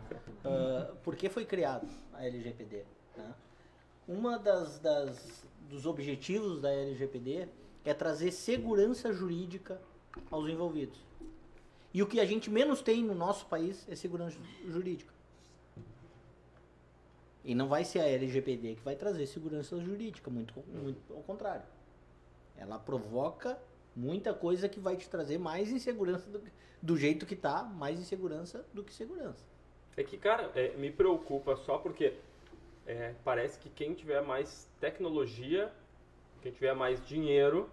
Ah, 0.46 0.92
por 1.04 1.16
que 1.16 1.28
foi 1.30 1.46
criado 1.46 1.88
a 2.14 2.24
LGPD? 2.26 2.86
né? 3.18 3.34
Uma 4.08 4.38
das, 4.38 4.78
das- 4.80 5.44
dos 5.70 5.86
objetivos 5.88 6.62
da 6.62 6.72
LGPD 6.72 7.48
é 7.84 7.94
trazer 7.96 8.32
segurança 8.32 9.12
jurídica 9.12 9.82
aos 10.30 10.48
envolvidos. 10.50 11.00
E 11.94 12.02
o 12.02 12.08
que 12.08 12.20
a 12.20 12.26
gente 12.26 12.50
menos 12.50 12.82
tem 12.82 13.04
no 13.04 13.14
nosso 13.14 13.46
país 13.48 13.88
é 13.90 13.96
segurança 13.96 14.38
ju- 14.38 14.72
jurídica. 14.72 15.14
E 17.44 17.56
não 17.56 17.68
vai 17.68 17.84
ser 17.84 18.00
a 18.00 18.08
LGPD 18.08 18.76
que 18.76 18.82
vai 18.82 18.96
trazer 18.96 19.26
segurança 19.26 19.80
jurídica, 19.80 20.30
muito, 20.30 20.54
muito 20.68 21.14
ao 21.14 21.24
contrário. 21.24 21.64
Ela 22.56 22.78
provoca 22.78 23.58
muita 23.96 24.34
coisa 24.34 24.70
que 24.70 24.80
vai 24.80 24.96
te 24.96 25.10
trazer 25.10 25.38
mais 25.38 25.72
insegurança 25.72 26.30
do, 26.30 26.42
do 26.82 26.98
jeito 26.98 27.26
que 27.26 27.36
tá, 27.36 27.64
mais 27.64 28.00
insegurança 28.00 28.66
do 28.74 28.84
que 28.84 28.94
segurança. 28.94 29.44
É 29.98 30.04
que, 30.04 30.18
cara, 30.18 30.52
é, 30.56 30.70
me 30.78 30.92
preocupa 30.92 31.56
só 31.58 31.78
porque 31.80 32.14
é, 32.86 33.16
parece 33.24 33.60
que 33.60 33.70
quem 33.70 33.94
tiver 33.94 34.22
mais 34.22 34.70
tecnologia, 34.80 35.74
quem 36.42 36.52
tiver 36.52 36.74
mais 36.74 37.06
dinheiro 37.06 37.70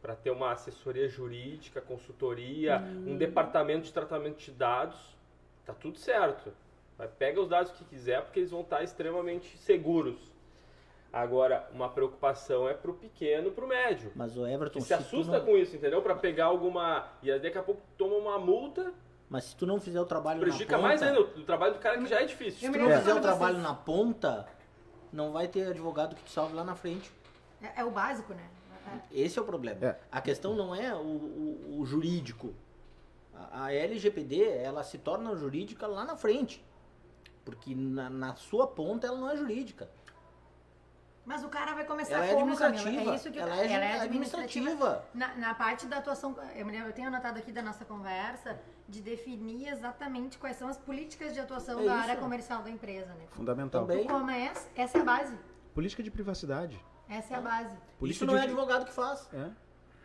para 0.00 0.14
ter 0.16 0.30
uma 0.30 0.52
assessoria 0.52 1.08
jurídica, 1.08 1.80
consultoria, 1.80 2.82
um 3.06 3.16
departamento 3.16 3.84
de 3.84 3.92
tratamento 3.92 4.38
de 4.38 4.50
dados, 4.50 4.98
tá 5.64 5.74
tudo 5.74 5.98
certo. 5.98 6.52
Vai, 6.96 7.08
pega 7.08 7.40
os 7.40 7.48
dados 7.48 7.72
que 7.72 7.84
quiser 7.84 8.22
porque 8.22 8.40
eles 8.40 8.50
vão 8.50 8.62
estar 8.62 8.82
extremamente 8.82 9.56
seguros. 9.58 10.18
Agora, 11.12 11.68
uma 11.72 11.88
preocupação 11.88 12.68
é 12.68 12.74
pro 12.74 12.94
pequeno, 12.94 13.50
pro 13.50 13.66
médio. 13.66 14.12
Mas 14.14 14.36
o 14.36 14.46
Everton, 14.46 14.78
Que 14.78 14.84
se 14.84 14.94
assusta 14.94 15.38
não- 15.38 15.44
com 15.44 15.56
isso, 15.56 15.74
entendeu? 15.74 16.00
Para 16.02 16.14
pegar 16.14 16.44
alguma. 16.46 17.08
E 17.22 17.30
aí 17.30 17.40
daqui 17.40 17.58
a 17.58 17.62
pouco 17.62 17.82
toma 17.98 18.14
uma 18.14 18.38
multa, 18.38 18.94
mas 19.28 19.44
se 19.44 19.56
tu 19.56 19.64
não 19.64 19.80
fizer 19.80 20.00
o 20.00 20.04
trabalho 20.04 20.40
prejudica 20.40 20.76
na 20.76 20.82
mais 20.82 21.00
ponta, 21.00 21.12
ainda 21.12 21.40
o, 21.40 21.44
trabalho 21.44 21.74
do 21.74 21.78
cara 21.78 21.98
que 21.98 22.06
já 22.06 22.20
é 22.20 22.26
difícil. 22.26 22.60
se 22.60 22.66
tu 22.66 22.78
não 22.78 22.86
lembro 22.86 22.98
fizer 23.00 23.14
o 23.14 23.20
trabalho 23.20 23.58
na 23.58 23.74
ponta, 23.74 24.46
não 25.12 25.32
vai 25.32 25.46
ter 25.46 25.68
advogado 25.68 26.16
que 26.16 26.22
te 26.24 26.30
salve 26.30 26.54
lá 26.54 26.64
na 26.64 26.74
frente. 26.74 27.12
É, 27.62 27.80
é 27.80 27.84
o 27.84 27.90
básico, 27.92 28.34
né? 28.34 28.48
É- 28.86 29.20
Esse 29.20 29.38
é 29.38 29.42
o 29.42 29.44
problema. 29.44 29.84
É. 29.84 29.98
A 30.10 30.20
questão 30.20 30.54
não 30.54 30.74
é 30.74 30.94
o, 30.94 30.98
o- 30.98 31.78
o 31.80 31.84
jurídico. 31.86 32.54
A, 33.34 33.64
a 33.66 33.72
LGPD, 33.74 34.42
ela 34.44 34.82
se 34.82 34.98
torna 34.98 35.34
jurídica 35.36 35.86
lá 35.86 36.04
na 36.04 36.16
frente. 36.16 36.64
Porque 37.44 37.74
na, 37.74 38.08
na 38.10 38.34
sua 38.36 38.66
ponta 38.66 39.06
ela 39.06 39.16
não 39.18 39.30
é 39.30 39.36
jurídica. 39.36 39.88
Mas 41.24 41.44
o 41.44 41.48
cara 41.48 41.74
vai 41.74 41.84
começar 41.84 42.14
Ela 42.14 42.26
é 42.26 42.34
como, 42.34 42.56
Camila? 42.56 42.66
administrativa. 42.66 43.12
É 43.12 43.14
isso 43.14 43.30
que 43.30 43.38
ela, 43.38 43.56
eu- 43.56 43.70
é 43.70 44.00
administrativa. 44.00 45.04
Na, 45.14 45.34
na 45.36 45.54
parte 45.54 45.86
da 45.86 45.98
atuação, 45.98 46.34
eu, 46.56 46.66
me 46.66 46.72
lembro, 46.72 46.88
eu 46.88 46.92
tenho 46.92 47.08
anotado 47.08 47.38
aqui 47.38 47.52
da 47.52 47.62
nossa 47.62 47.84
conversa 47.84 48.58
de 48.88 49.00
definir 49.00 49.68
exatamente 49.68 50.38
quais 50.38 50.56
são 50.56 50.66
as 50.68 50.76
políticas 50.78 51.32
de 51.32 51.38
atuação 51.40 51.80
É 51.80 51.84
da 51.84 51.92
isso. 51.94 52.02
área 52.10 52.16
comercial 52.16 52.62
da 52.62 52.70
empresa, 52.70 53.06
né? 53.14 53.26
Fundamental. 53.30 53.86
Também. 53.86 54.06
Como 54.06 54.30
é 54.30 54.46
essa? 54.46 54.68
Essa 54.74 54.98
é 54.98 55.00
a 55.02 55.04
base. 55.04 55.38
Política 55.74 56.02
de 56.02 56.10
privacidade. 56.10 56.82
Essa 57.10 57.34
é 57.34 57.36
a 57.36 57.40
base. 57.40 57.76
Política 57.98 58.24
Isso 58.24 58.32
não 58.32 58.38
é 58.40 58.44
advogado 58.44 58.84
que 58.86 58.92
faz. 58.92 59.28
É. 59.34 59.48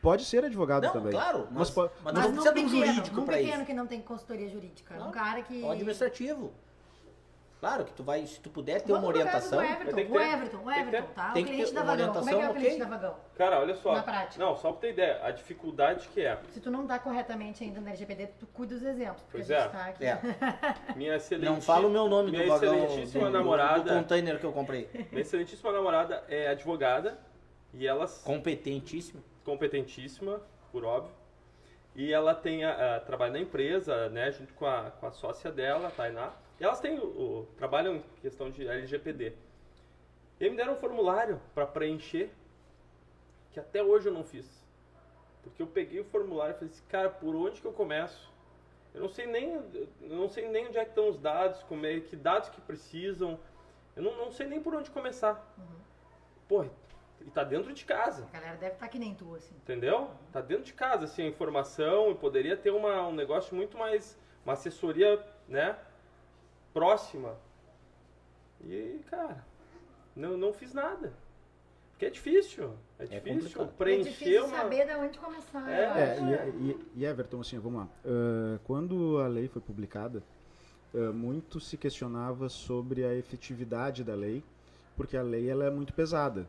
Pode 0.01 0.25
ser 0.25 0.43
advogado 0.43 0.83
Não, 0.83 0.91
também. 0.91 1.11
claro, 1.11 1.47
mas- 1.51 1.69
po- 1.69 1.89
mas 2.03 2.13
Mas 2.13 2.25
não 2.25 2.31
precisa 2.33 2.53
de 2.53 2.59
um 2.59 2.69
jurídico 2.69 3.15
num 3.15 3.25
pra 3.25 3.37
pequeno 3.37 3.57
isso. 3.57 3.65
que 3.65 3.73
não 3.73 3.87
tem 3.87 4.01
consultoria 4.01 4.49
jurídica. 4.49 4.95
Não. 4.97 5.07
Um 5.07 5.11
cara 5.11 5.41
que... 5.41 5.61
O 5.63 5.71
administrativo. 5.71 6.51
Claro 7.59 7.85
que 7.85 7.93
tu 7.93 8.03
vai, 8.03 8.25
se 8.27 8.39
tu 8.41 8.49
puder 8.49 8.81
ter 8.81 8.91
uma 8.91 8.99
Vamos 9.01 9.15
caso 9.23 9.25
orientação. 9.53 9.57
do 9.59 9.63
Everton, 9.65 9.95
Tem 9.95 10.05
que 10.05 10.11
o 10.11 10.19
ter- 10.19 10.27
Everton, 10.33 10.57
o 10.57 10.65
ter- 10.73 10.79
Everton, 10.79 11.13
tá? 11.15 11.31
tem 11.31 11.43
O 11.43 11.47
cliente 11.47 11.65
ter 11.69 11.73
da 11.73 11.81
uma 11.81 11.91
Vagão. 11.95 12.13
Como 12.13 12.19
é 12.19 12.23
que 12.23 12.29
é 12.29 12.33
o 12.33 12.37
orientação, 12.37 12.61
cliente 12.61 12.75
ok. 12.75 12.85
da 12.89 12.97
Vagão? 12.97 13.15
Cara, 13.37 13.59
olha 13.59 13.75
só. 13.75 13.93
Na 13.95 14.03
prática. 14.03 14.45
Não, 14.45 14.55
só 14.57 14.71
pra 14.71 14.81
ter 14.81 14.89
ideia, 14.91 15.19
a 15.25 15.31
dificuldade 15.31 16.07
que 16.09 16.21
é. 16.21 16.37
Se 16.51 16.59
tu 16.59 16.69
não 16.69 16.85
tá 16.85 16.99
corretamente 16.99 17.63
ainda 17.63 17.81
na 17.81 17.89
LGPD, 17.89 18.27
tu 18.39 18.45
cuida 18.47 18.75
dos 18.75 18.83
exemplos. 18.83 19.21
Porque 19.23 19.37
Pois 19.37 19.51
a 19.51 19.55
gente 19.61 19.67
é. 19.67 19.69
tá 19.69 19.85
aqui. 19.85 20.05
É. 20.05 20.19
Minha 20.95 21.15
excelente, 21.15 21.45
Não 21.49 21.61
fala 21.61 21.87
o 21.87 21.89
meu 21.89 22.07
nome 22.07 22.29
minha 22.31 22.43
do 22.43 22.49
vagão 22.49 22.75
excelentíssima 22.75 23.25
do, 23.25 23.31
namorada, 23.31 23.81
do 23.83 23.89
container 24.01 24.39
que 24.39 24.45
eu 24.45 24.51
comprei. 24.51 24.89
minha 25.11 25.21
excelentíssima 25.21 25.71
namorada 25.71 26.23
é 26.27 26.49
advogada 26.49 27.17
e 27.73 27.87
ela 27.87 28.05
Competentíssimo. 28.23 29.23
competentíssima, 29.43 30.39
por 30.71 30.83
óbvio. 30.85 31.13
E 31.95 32.11
ela 32.13 32.35
tem 32.35 32.63
a, 32.65 32.97
a- 32.97 32.99
trabalha 32.99 33.31
na 33.31 33.39
empresa, 33.39 34.09
né, 34.09 34.29
junto 34.31 34.53
com 34.53 34.65
a, 34.67 34.91
com 34.99 35.07
a 35.07 35.11
sócia 35.11 35.49
dela, 35.51 35.87
a 35.87 35.91
Tainá. 35.91 36.31
Elas 36.59 36.79
têm 36.79 36.97
o, 36.99 37.05
o- 37.05 37.47
trabalham 37.57 37.95
em 37.97 38.03
questão 38.21 38.49
de 38.49 38.67
LGPD. 38.67 39.33
E 40.39 40.43
aí 40.43 40.49
me 40.49 40.57
deram 40.57 40.73
um 40.73 40.77
formulário 40.77 41.39
para 41.53 41.65
preencher 41.65 42.29
que 43.51 43.59
até 43.59 43.81
hoje 43.83 44.07
eu 44.09 44.13
não 44.13 44.23
fiz. 44.23 44.45
Porque 45.43 45.61
eu 45.61 45.67
peguei 45.67 45.99
o 45.99 46.05
formulário 46.05 46.55
e 46.55 46.59
falei 46.59 46.69
assim, 46.73 46.83
cara, 46.89 47.09
por 47.09 47.35
onde 47.35 47.61
que 47.61 47.67
eu 47.67 47.71
começo? 47.73 48.33
Eu 48.93 49.01
não 49.01 49.09
sei 49.09 49.25
nem, 49.27 49.53
eu 49.53 49.89
não 50.01 50.29
sei 50.29 50.47
nem 50.47 50.67
onde 50.67 50.77
é 50.77 50.83
que 50.83 50.89
estão 50.91 51.09
os 51.09 51.17
dados, 51.19 51.61
como 51.63 51.85
é, 51.85 51.99
que 51.99 52.15
dados 52.15 52.49
que 52.49 52.61
precisam. 52.61 53.39
Eu 53.95 54.03
não, 54.03 54.15
não 54.17 54.31
sei 54.31 54.47
nem 54.47 54.61
por 54.61 54.73
onde 54.73 54.89
começar. 54.89 55.53
Pô, 56.47 56.65
e 57.21 57.29
tá 57.31 57.43
dentro 57.43 57.73
de 57.73 57.83
casa. 57.85 58.27
A 58.33 58.37
galera 58.39 58.57
deve 58.57 58.73
estar 58.75 58.87
que 58.87 58.99
nem 58.99 59.13
tu, 59.13 59.35
assim. 59.35 59.55
Entendeu? 59.55 60.09
Tá 60.31 60.41
dentro 60.41 60.63
de 60.63 60.73
casa, 60.73 61.05
assim, 61.05 61.23
a 61.23 61.27
informação 61.27 62.11
e 62.11 62.15
poderia 62.15 62.55
ter 62.57 62.71
uma, 62.71 63.07
um 63.07 63.13
negócio 63.13 63.55
muito 63.55 63.77
mais. 63.77 64.17
Uma 64.45 64.53
assessoria, 64.53 65.23
né? 65.47 65.77
Próxima. 66.75 67.33
E, 68.61 68.99
cara, 69.09 69.45
não, 70.15 70.37
não 70.37 70.51
fiz 70.53 70.73
nada. 70.73 71.13
Porque 71.91 72.05
é 72.05 72.09
difícil. 72.09 72.71
É 72.99 73.05
difícil 73.05 73.43
complicado. 73.43 73.69
É 73.69 73.77
preencher 73.77 74.09
difícil 74.09 74.45
uma. 74.45 74.57
saber 74.57 74.85
de 74.85 74.93
onde 74.95 75.17
começar. 75.17 75.71
É, 75.71 75.81
É, 75.83 76.11
acho. 76.11 76.25
e, 76.25 76.71
e- 76.71 76.85
e 76.97 77.05
Everton, 77.05 77.39
assim, 77.39 77.57
vamos 77.59 77.79
lá. 77.79 77.87
Ah, 78.05 78.59
quando 78.65 79.17
a 79.19 79.27
lei 79.27 79.47
foi 79.47 79.61
publicada, 79.61 80.21
ah, 80.93 81.13
muito 81.13 81.61
se 81.61 81.77
questionava 81.77 82.49
sobre 82.49 83.05
a 83.05 83.15
efetividade 83.15 84.03
da 84.03 84.13
lei, 84.13 84.43
porque 84.97 85.15
a 85.15 85.21
lei 85.23 85.49
ela 85.49 85.63
é 85.63 85.69
muito 85.69 85.93
pesada. 85.93 86.45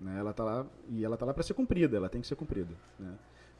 Né? 0.00 0.16
Ela 0.20 0.32
tá 0.32 0.44
lá, 0.44 0.64
e 0.88 1.04
ela 1.04 1.14
está 1.16 1.26
lá 1.26 1.34
para 1.34 1.42
ser 1.42 1.54
cumprida, 1.54 1.96
ela 1.96 2.08
tem 2.08 2.20
que 2.20 2.26
ser 2.28 2.36
cumprida. 2.36 2.72
Né? 3.00 3.12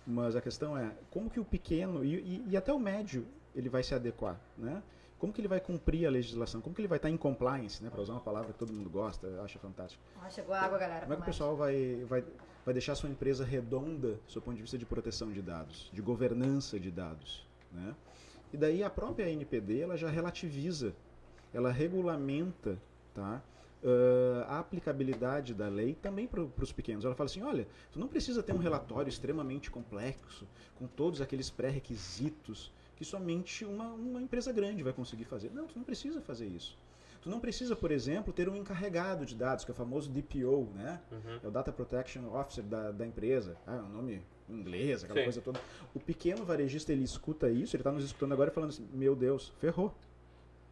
Mas 0.06 0.36
a 0.36 0.40
questão 0.40 0.78
é, 0.78 0.92
como 1.10 1.28
que 1.28 1.40
o 1.40 1.44
pequeno 1.44 2.04
e, 2.04 2.14
e- 2.14 2.44
e 2.50 2.56
até 2.56 2.72
o 2.72 2.78
médio 2.78 3.26
ele 3.56 3.68
vai 3.68 3.82
se 3.82 3.92
adequar? 3.92 4.38
Né? 4.56 4.80
Como 5.18 5.32
que 5.32 5.40
ele 5.40 5.48
vai 5.48 5.60
cumprir 5.60 6.06
a 6.06 6.10
legislação? 6.10 6.60
Como 6.60 6.74
que 6.74 6.80
ele 6.80 6.88
vai 6.88 6.98
estar 6.98 7.08
em 7.08 7.16
compliance, 7.16 7.82
né? 7.82 7.88
para 7.90 8.02
usar 8.02 8.12
uma 8.12 8.20
palavra 8.20 8.52
que 8.52 8.58
todo 8.58 8.72
mundo 8.72 8.90
gosta, 8.90 9.26
acha 9.42 9.58
fantástico? 9.58 10.02
Ó, 10.22 10.28
chegou 10.28 10.54
a 10.54 10.60
água, 10.60 10.78
galera. 10.78 11.00
Como 11.00 11.14
é 11.14 11.16
que 11.16 11.22
o 11.22 11.24
pessoal 11.24 11.56
vai, 11.56 12.04
vai, 12.06 12.24
vai 12.64 12.74
deixar 12.74 12.92
a 12.92 12.96
sua 12.96 13.08
empresa 13.08 13.44
redonda 13.44 14.20
do 14.32 14.42
ponto 14.42 14.56
de 14.56 14.62
vista 14.62 14.76
de 14.76 14.84
proteção 14.84 15.32
de 15.32 15.40
dados, 15.40 15.90
de 15.92 16.02
governança 16.02 16.78
de 16.78 16.90
dados? 16.90 17.46
Né? 17.72 17.94
E 18.52 18.56
daí 18.56 18.82
a 18.82 18.90
própria 18.90 19.30
NPD 19.30 19.80
ela 19.80 19.96
já 19.96 20.08
relativiza, 20.08 20.94
ela 21.52 21.72
regulamenta 21.72 22.78
tá, 23.14 23.42
ah, 23.84 24.46
a 24.48 24.58
aplicabilidade 24.58 25.54
da 25.54 25.68
lei 25.68 25.94
também 25.94 26.26
para 26.26 26.42
os 26.42 26.72
pequenos. 26.72 27.04
Ela 27.04 27.14
fala 27.14 27.30
assim, 27.30 27.42
olha, 27.42 27.68
tu 27.92 27.98
não 27.98 28.08
precisa 28.08 28.42
ter 28.42 28.52
um 28.52 28.58
relatório 28.58 29.08
extremamente 29.08 29.70
complexo, 29.70 30.46
com 30.76 30.86
todos 30.86 31.20
aqueles 31.20 31.50
pré-requisitos 31.50 32.72
que 32.96 33.04
somente 33.04 33.64
uma, 33.64 33.88
uma 33.88 34.20
empresa 34.20 34.52
grande 34.52 34.82
vai 34.82 34.92
conseguir 34.92 35.24
fazer. 35.24 35.50
Não, 35.52 35.66
tu 35.66 35.76
não 35.76 35.84
precisa 35.84 36.20
fazer 36.20 36.46
isso. 36.46 36.76
Tu 37.20 37.30
não 37.30 37.40
precisa, 37.40 37.74
por 37.74 37.90
exemplo, 37.90 38.32
ter 38.32 38.48
um 38.48 38.56
encarregado 38.56 39.26
de 39.26 39.34
dados, 39.34 39.64
que 39.64 39.70
é 39.70 39.74
o 39.74 39.76
famoso 39.76 40.10
DPO, 40.10 40.70
né? 40.74 41.00
Uhum. 41.10 41.40
É 41.42 41.48
o 41.48 41.50
Data 41.50 41.72
Protection 41.72 42.22
Officer 42.32 42.64
da, 42.64 42.92
da 42.92 43.06
empresa. 43.06 43.56
Ah, 43.66 43.76
é 43.76 43.80
um 43.80 43.88
nome 43.88 44.22
em 44.48 44.54
inglês, 44.54 45.02
aquela 45.02 45.18
Sim. 45.18 45.24
coisa 45.24 45.40
toda. 45.40 45.60
O 45.92 46.00
pequeno 46.00 46.44
varejista, 46.44 46.92
ele 46.92 47.02
escuta 47.02 47.50
isso, 47.50 47.74
ele 47.74 47.80
está 47.80 47.90
nos 47.90 48.04
escutando 48.04 48.32
agora 48.32 48.50
e 48.50 48.54
falando 48.54 48.70
assim, 48.70 48.88
meu 48.92 49.16
Deus, 49.16 49.52
ferrou. 49.58 49.92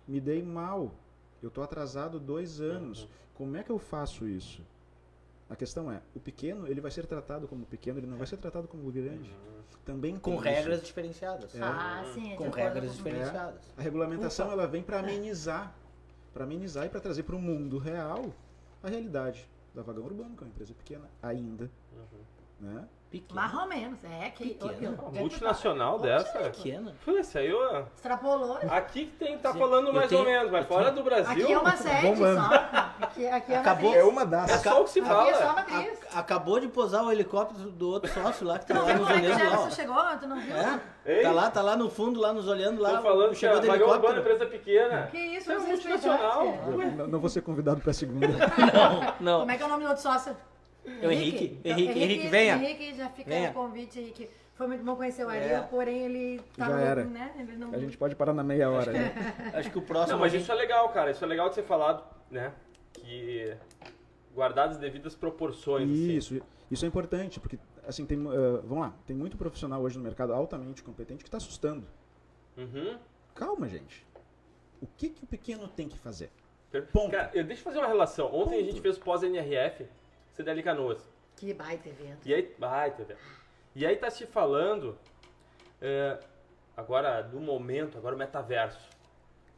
Me 0.07 0.21
dei 0.21 0.43
mal. 0.43 0.95
Eu 1.43 1.49
estou 1.49 1.63
atrasado 1.65 2.21
dois 2.21 2.61
anos. 2.61 3.03
Uhum. 3.03 3.09
Como 3.35 3.57
é 3.57 3.63
que 3.65 3.71
eu 3.71 3.79
faço 3.79 4.29
isso? 4.29 4.63
A 5.49 5.55
questão 5.57 5.91
é, 5.93 6.01
o 6.15 6.21
pequeno, 6.21 6.67
ele 6.67 6.81
vai 6.81 6.91
ser 6.91 7.07
tratado 7.07 7.47
como 7.47 7.67
pequeno, 7.67 7.99
ele 7.99 8.07
não 8.07 8.17
vai 8.17 8.27
ser 8.27 8.39
tratado 8.39 8.67
como 8.67 8.91
grande. 8.91 9.31
Também 9.85 10.17
Com 10.19 10.31
tem 10.31 10.39
isso. 10.53 10.63
regras 10.63 10.83
diferenciadas. 10.83 11.55
É. 11.55 11.61
Ah, 11.63 12.11
sim. 12.15 12.33
é 12.33 12.37
Com 12.37 12.49
regras 12.49 12.91
com- 12.91 12.97
diferenciadas. 12.97 13.61
A 13.77 13.83
regulamentação 13.83 14.51
ela 14.51 14.67
vem 14.67 14.83
para 14.83 15.01
amenizar, 15.01 15.75
para 16.33 16.45
amenizar 16.45 16.87
e 16.87 16.89
para 16.89 17.01
trazer 17.01 17.23
para 17.25 17.37
o 17.37 17.39
mundo 17.39 17.77
real 17.79 18.25
a 18.83 18.89
realidade 18.89 19.47
da 19.75 19.83
Vagão 19.83 20.05
Urbano, 20.05 20.35
que 20.35 20.43
é 20.43 20.47
uma 20.47 20.51
empresa 20.53 20.73
pequena 20.73 21.05
ainda, 21.23 21.71
Uhum. 21.93 22.73
né? 22.73 22.89
Pequena. 23.21 23.41
Mais 23.41 23.55
ou 23.55 23.67
menos. 23.67 23.99
É, 24.05 24.31
que. 24.31 24.55
Pequena. 24.55 24.97
Uma 25.01 25.11
multinacional 25.21 25.99
dessa. 25.99 26.39
Pequena. 26.39 26.93
Pô, 27.05 27.13
Esse 27.13 27.39
aí, 27.39 27.53
ó. 27.55 27.83
Extrapolou. 27.95 28.59
Aqui 28.69 29.07
que 29.07 29.17
tem 29.25 29.39
tá 29.39 29.55
falando 29.55 29.93
mais 29.93 30.09
tenho- 30.09 30.21
ou 30.23 30.27
menos, 30.27 30.51
mas 30.51 30.67
fora 30.67 30.85
tenho- 30.85 30.97
do 30.97 31.03
Brasil. 31.05 31.45
Aqui 31.45 31.53
é 31.53 31.59
uma 31.59 31.77
sede 31.77 32.17
só. 32.17 32.55
Aqui, 33.01 33.27
aqui 33.29 33.53
é 33.53 33.55
uma 33.55 33.61
Acabou. 33.61 33.91
atriz. 33.91 34.05
É 34.05 34.09
uma 34.09 34.27
das. 34.27 34.51
É 34.51 34.59
só 34.59 34.81
o 34.81 34.85
que 34.85 34.91
se 34.91 35.01
Aqui 35.01 35.09
é 35.31 35.35
só 35.35 35.39
fala. 35.41 35.53
uma 35.53 35.61
atriz. 35.61 35.99
A- 36.13 36.19
acabou 36.21 36.61
de 36.61 36.69
posar 36.69 37.05
o 37.05 37.13
helicóptero 37.13 37.71
do 37.71 37.91
outro 37.91 38.13
sócio 38.13 38.47
lá 38.47 38.59
que 38.59 38.67
tá 38.67 38.75
não 38.75 38.87
lá 38.87 38.95
nos 38.95 39.11
é 39.11 39.13
que 39.13 39.19
olhando. 39.21 39.39
Jefferson 39.39 39.67
ó. 39.67 39.71
chegou? 39.71 39.97
Tu 40.21 40.27
não 40.27 40.41
viu? 40.41 40.57
É? 40.57 40.81
Ei, 41.07 41.23
Tá 41.23 41.33
lá, 41.33 41.51
tá 41.51 41.61
lá 41.63 41.77
no 41.77 41.91
fundo, 41.91 42.19
lá 42.21 42.33
nos 42.33 42.49
olhando 42.49 42.81
lá. 42.81 42.97
Tô 42.97 43.03
falando 43.03 43.31
que 43.31 43.37
chegou 43.37 43.59
a 43.59 43.61
do 43.61 43.67
Vagão 43.67 43.89
Urbana 43.91 44.17
é 44.17 44.21
empresa 44.21 44.47
pequena. 44.47 45.09
Que 45.11 45.19
isso, 45.19 45.53
Isso 45.53 45.53
é 45.53 45.59
multinacional. 45.59 46.45
Não, 46.97 47.07
não 47.09 47.19
vou 47.21 47.29
ser 47.29 47.43
convidado 47.43 47.81
pra 47.81 47.93
segunda. 47.93 48.27
Não, 48.75 49.15
não. 49.21 49.39
Como 49.41 49.51
é 49.51 49.57
que 49.57 49.63
é 49.63 49.67
o 49.67 49.69
nome 49.69 49.85
do 49.85 49.89
outro 49.89 50.03
sócio? 50.03 50.35
É 51.01 51.07
o 51.07 51.11
Henrique. 51.11 51.59
Henrique, 51.65 51.99
Henrique, 51.99 52.29
venha. 52.29 52.57
Henrique, 52.57 52.95
já 52.95 53.09
fica 53.11 53.31
Venha. 53.31 53.51
o 53.51 53.55
convite, 53.55 53.99
Henrique. 53.99 54.29
Foi 54.55 54.67
muito 54.69 54.85
bom 54.85 54.95
conhecer 54.95 55.25
o 55.25 55.29
Ariel, 55.29 55.63
É. 55.65 55.67
porém 55.67 56.03
ele 56.05 56.41
tá 56.57 56.67
Já 56.69 56.81
era. 56.81 57.05
né? 57.05 57.35
Ele 57.39 57.57
não... 57.57 57.73
A 57.73 57.79
gente 57.79 57.97
pode 57.97 58.15
parar 58.15 58.33
na 58.33 58.45
meia 58.45 58.71
hora. 58.71 58.93
Né? 58.93 59.13
Acho 59.55 59.71
que 59.71 59.79
o 59.79 59.83
próximo. 59.83 60.13
Não, 60.13 60.21
mas 60.21 60.33
a 60.33 60.37
isso 60.37 60.53
é 60.53 60.55
legal, 60.55 60.89
cara. 60.91 61.11
Isso 61.11 61.25
é 61.25 61.27
legal 61.27 61.49
de 61.49 61.57
ser 61.57 61.65
falado, 61.65 62.05
né? 62.31 62.53
Que 62.93 63.57
guardadas 64.35 64.77
as 64.77 64.81
devidas 64.81 65.17
proporções. 65.17 65.91
assim. 65.91 66.17
Isso, 66.17 66.41
isso 66.71 66.85
é 66.85 66.89
importante, 66.89 67.41
porque 67.41 67.59
assim, 67.87 68.05
tem, 68.07 68.19
uh, 68.19 68.63
vamos 68.65 68.85
lá, 68.85 68.95
tem 69.07 69.15
muito 69.17 69.37
profissional 69.37 69.81
hoje 69.83 69.97
no 69.99 70.05
mercado 70.05 70.33
altamente 70.33 70.83
competente 70.83 71.25
que 71.25 71.29
está 71.29 71.39
assustando. 71.39 71.87
Uhum. 72.57 72.97
Calma, 73.35 73.69
gente. 73.69 74.07
O 74.81 74.87
que, 74.87 75.09
que 75.11 75.25
o 75.25 75.27
pequeno 75.27 75.67
tem 75.67 75.89
que 75.89 75.99
fazer? 75.99 76.31
Ponto. 76.93 77.11
Cara, 77.11 77.31
eu, 77.35 77.45
deixa 77.45 77.61
eu 77.61 77.65
fazer 77.65 77.79
uma 77.79 77.87
relação. 77.89 78.27
Ontem 78.27 78.55
a 78.57 78.59
Ponto. 78.59 78.65
gente 78.67 78.81
fez 78.81 78.99
pós-NRF, 78.99 79.87
CDL 80.35 80.63
Canoas. 80.63 81.09
Que 81.37 81.55
baita 81.55 81.89
evento. 81.89 82.27
E 82.27 82.35
aí, 82.35 82.55
vai, 82.59 82.89
entendeu? 82.89 83.17
E 83.75 83.87
aí 83.87 83.97
tá 83.97 84.11
se 84.11 84.27
falando 84.27 84.99
é, 85.81 86.19
agora 86.77 87.23
do 87.23 87.41
momento, 87.41 87.97
agora 87.99 88.15
o 88.15 88.19
metaverso. 88.19 88.89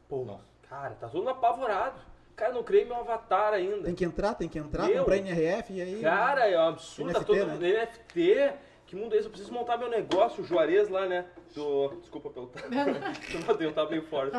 Pô, 0.07 0.23
Nossa. 0.23 0.43
cara, 0.69 0.95
tá 0.95 1.07
todo 1.07 1.19
mundo 1.19 1.31
apavorado. 1.31 1.99
Cara, 2.35 2.53
não 2.53 2.63
criei 2.63 2.85
meu 2.85 2.95
avatar 2.95 3.53
ainda. 3.53 3.83
Tem 3.83 3.95
que 3.95 4.05
entrar, 4.05 4.35
tem 4.35 4.47
que 4.47 4.59
entrar, 4.59 4.87
Meu, 4.87 4.99
comprar 4.99 5.17
NRF 5.17 5.73
e 5.73 5.81
aí. 5.81 6.01
Cara, 6.01 6.47
é 6.47 6.57
um 6.57 6.67
absurdo. 6.67 7.11
tá 7.11 7.19
NFT, 7.19 7.25
todo 7.25 7.47
né? 7.47 7.53
mundo 7.53 7.65
NFT. 7.65 8.53
Que 8.85 8.95
mundo 8.95 9.15
é 9.15 9.17
esse? 9.17 9.27
Eu 9.27 9.31
preciso 9.31 9.51
montar 9.51 9.77
meu 9.77 9.89
negócio. 9.89 10.43
O 10.43 10.45
Juarez 10.45 10.87
lá, 10.87 11.07
né? 11.07 11.25
Do... 11.55 11.89
Desculpa 11.99 12.29
pelo. 12.29 12.51
eu 13.59 13.73
tava 13.73 13.89
meio 13.89 14.03
forte. 14.03 14.37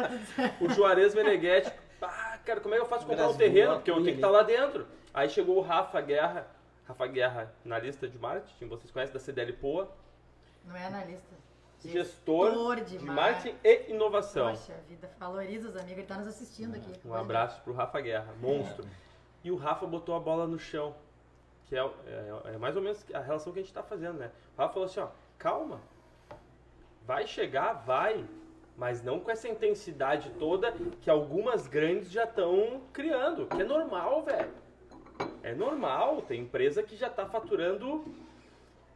O 0.61 0.71
Juarez 0.71 1.15
Meneghetti. 1.15 1.73
Ah, 2.01 2.39
cara, 2.45 2.61
como 2.61 2.75
é 2.75 2.79
que 2.79 2.85
eu 2.85 2.89
faço 2.89 3.05
pra 3.05 3.17
comprar 3.17 3.31
um 3.31 3.37
terreno? 3.37 3.75
Porque 3.75 3.91
eu 3.91 3.97
tenho 3.97 4.07
que 4.07 4.13
estar 4.13 4.31
lá 4.31 4.45
dentro. 4.45 4.87
Aí 5.19 5.29
chegou 5.29 5.57
o 5.57 5.61
Rafa 5.61 6.01
Guerra. 6.01 6.47
Rafa 6.87 7.05
Guerra, 7.09 7.53
na 7.65 7.77
lista 7.77 8.07
de 8.07 8.17
marketing, 8.17 8.69
vocês 8.69 8.89
conhecem 8.93 9.13
da 9.13 9.19
CDL 9.19 9.53
Poa. 9.55 9.91
Não 10.65 10.77
é 10.77 10.87
analista. 10.87 11.35
Gestor 11.85 12.77
de, 12.77 12.99
de 12.99 13.05
mar- 13.05 13.17
marketing 13.17 13.57
e 13.65 13.91
inovação. 13.91 14.51
Poxa 14.51 14.75
vida, 14.89 15.11
valoriza 15.19 15.71
os 15.71 15.77
amigos, 15.77 15.99
ele 15.99 16.07
tá 16.07 16.17
nos 16.19 16.29
assistindo 16.29 16.77
aqui. 16.77 16.93
Um 17.05 17.15
abraço 17.15 17.61
pro 17.63 17.73
Rafa 17.73 18.01
Guerra, 18.01 18.33
monstro. 18.41 18.87
E 19.43 19.51
o 19.51 19.57
Rafa 19.57 19.87
botou 19.87 20.15
a 20.15 20.21
bola 20.21 20.47
no 20.47 20.57
chão, 20.59 20.95
que 21.67 21.77
é, 21.77 21.81
é- 21.81 22.55
é 22.55 22.57
mais 22.59 22.77
ou 22.77 22.83
menos 22.83 23.05
a 23.13 23.19
relação 23.19 23.53
que 23.53 23.59
a 23.59 23.63
gente 23.63 23.75
tá 23.75 23.83
fazendo, 23.83 24.19
né? 24.19 24.31
O 24.57 24.61
Rafa 24.61 24.73
falou 24.75 24.87
assim, 24.87 25.01
ó, 25.01 25.09
calma, 25.37 25.81
vai 27.05 27.27
chegar, 27.27 27.73
vai, 27.73 28.25
mas 28.77 29.03
não 29.03 29.19
com 29.19 29.33
essa 29.33 29.49
intensidade 29.49 30.31
toda 30.39 30.73
que 31.03 31.11
algumas 31.11 31.67
grandes 31.67 32.09
já 32.09 32.23
estão 32.23 32.83
criando, 32.93 33.47
que 33.49 33.61
é 33.61 33.65
normal, 33.65 34.23
velho. 34.23 34.68
É 35.49 35.55
normal, 35.55 36.21
tem 36.21 36.43
empresa 36.43 36.83
que 36.83 36.95
já 36.95 37.09
tá 37.09 37.25
faturando, 37.25 38.05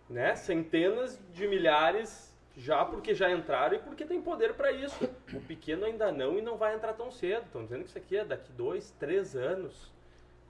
né, 0.09 0.35
centenas 0.37 1.19
de 1.33 1.49
milhares 1.49 2.31
já 2.55 2.85
porque 2.85 3.15
já 3.15 3.31
entraram 3.31 3.77
e 3.77 3.79
porque 3.79 4.05
tem 4.05 4.21
poder 4.21 4.53
para 4.53 4.71
isso. 4.71 5.03
O 5.33 5.41
pequeno 5.41 5.87
ainda 5.87 6.12
não 6.12 6.37
e 6.38 6.43
não 6.43 6.59
vai 6.59 6.75
entrar 6.75 6.93
tão 6.93 7.11
cedo. 7.11 7.45
Estão 7.47 7.62
dizendo 7.65 7.85
que 7.85 7.88
isso 7.88 7.97
aqui 7.97 8.19
é 8.19 8.25
daqui 8.27 8.53
dois, 8.53 8.91
três 9.01 9.35
anos 9.35 9.91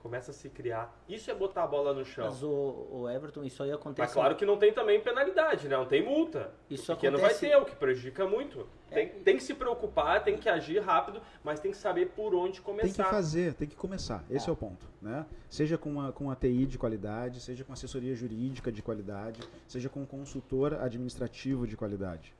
começa 0.01 0.31
a 0.31 0.33
se 0.33 0.49
criar. 0.49 0.93
Isso 1.07 1.31
é 1.31 1.33
botar 1.33 1.63
a 1.63 1.67
bola 1.67 1.93
no 1.93 2.03
chão. 2.03 2.25
Mas 2.25 2.43
o, 2.43 2.49
o 2.91 3.09
Everton, 3.09 3.41
isso 3.45 3.63
aí 3.63 3.71
acontece. 3.71 4.01
Mas 4.01 4.13
claro 4.13 4.35
que 4.35 4.45
não 4.45 4.57
tem 4.57 4.73
também 4.73 4.99
penalidade, 4.99 5.69
né? 5.69 5.77
Não 5.77 5.85
tem 5.85 6.03
multa. 6.03 6.51
Isso 6.69 6.91
o 6.91 6.95
pequeno 6.97 7.15
acontece- 7.15 7.47
vai 7.47 7.51
ter, 7.51 7.61
o 7.61 7.65
que 7.65 7.75
prejudica 7.77 8.27
muito. 8.27 8.67
Tem, 8.93 9.09
tem 9.09 9.37
que 9.37 9.43
se 9.43 9.53
preocupar, 9.53 10.23
tem 10.23 10.37
que 10.37 10.47
agir 10.47 10.79
rápido, 10.81 11.21
mas 11.43 11.59
tem 11.59 11.71
que 11.71 11.77
saber 11.77 12.09
por 12.09 12.33
onde 12.35 12.61
começar. 12.61 12.93
Tem 12.93 13.05
que 13.05 13.09
fazer, 13.11 13.53
tem 13.53 13.67
que 13.67 13.75
começar. 13.75 14.23
Esse 14.29 14.49
é, 14.49 14.51
o 14.51 14.55
ponto. 14.55 14.87
Né? 15.01 15.25
Seja 15.49 15.77
com 15.77 15.89
uma, 15.91 16.11
com 16.11 16.29
a 16.29 16.35
TI 16.35 16.65
de 16.65 16.77
qualidade, 16.77 17.39
seja 17.39 17.63
com 17.63 17.73
assessoria 17.73 18.15
jurídica 18.15 18.71
de 18.71 18.81
qualidade, 18.81 19.41
seja 19.67 19.89
com 19.89 20.01
um 20.01 20.05
consultor 20.05 20.75
administrativo 20.75 21.67
de 21.67 21.75
qualidade. 21.75 22.33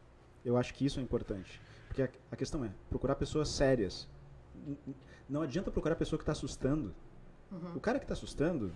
Eu 0.45 0.57
acho 0.57 0.73
que 0.73 0.85
isso 0.85 0.99
é 0.99 1.03
importante. 1.03 1.61
Porque 1.87 2.01
a, 2.03 2.09
a 2.31 2.35
questão 2.35 2.63
é 2.65 2.69
procurar 2.89 3.15
pessoas 3.15 3.49
sérias. 3.49 4.07
Não 5.29 5.41
adianta 5.41 5.71
procurar 5.71 5.93
a 5.93 5.97
pessoa 5.97 6.17
que 6.17 6.23
está 6.23 6.31
assustando. 6.31 6.93
O 7.75 7.79
cara 7.79 7.99
que 7.99 8.05
está 8.05 8.13
assustando, 8.13 8.73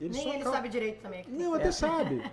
ele 0.00 0.14
Nem 0.14 0.22
só 0.22 0.34
ele 0.34 0.42
cal- 0.44 0.52
sabe 0.52 0.68
direito 0.68 1.02
também. 1.02 1.24
Não, 1.28 1.54
até 1.54 1.70
sabe. 1.70 2.22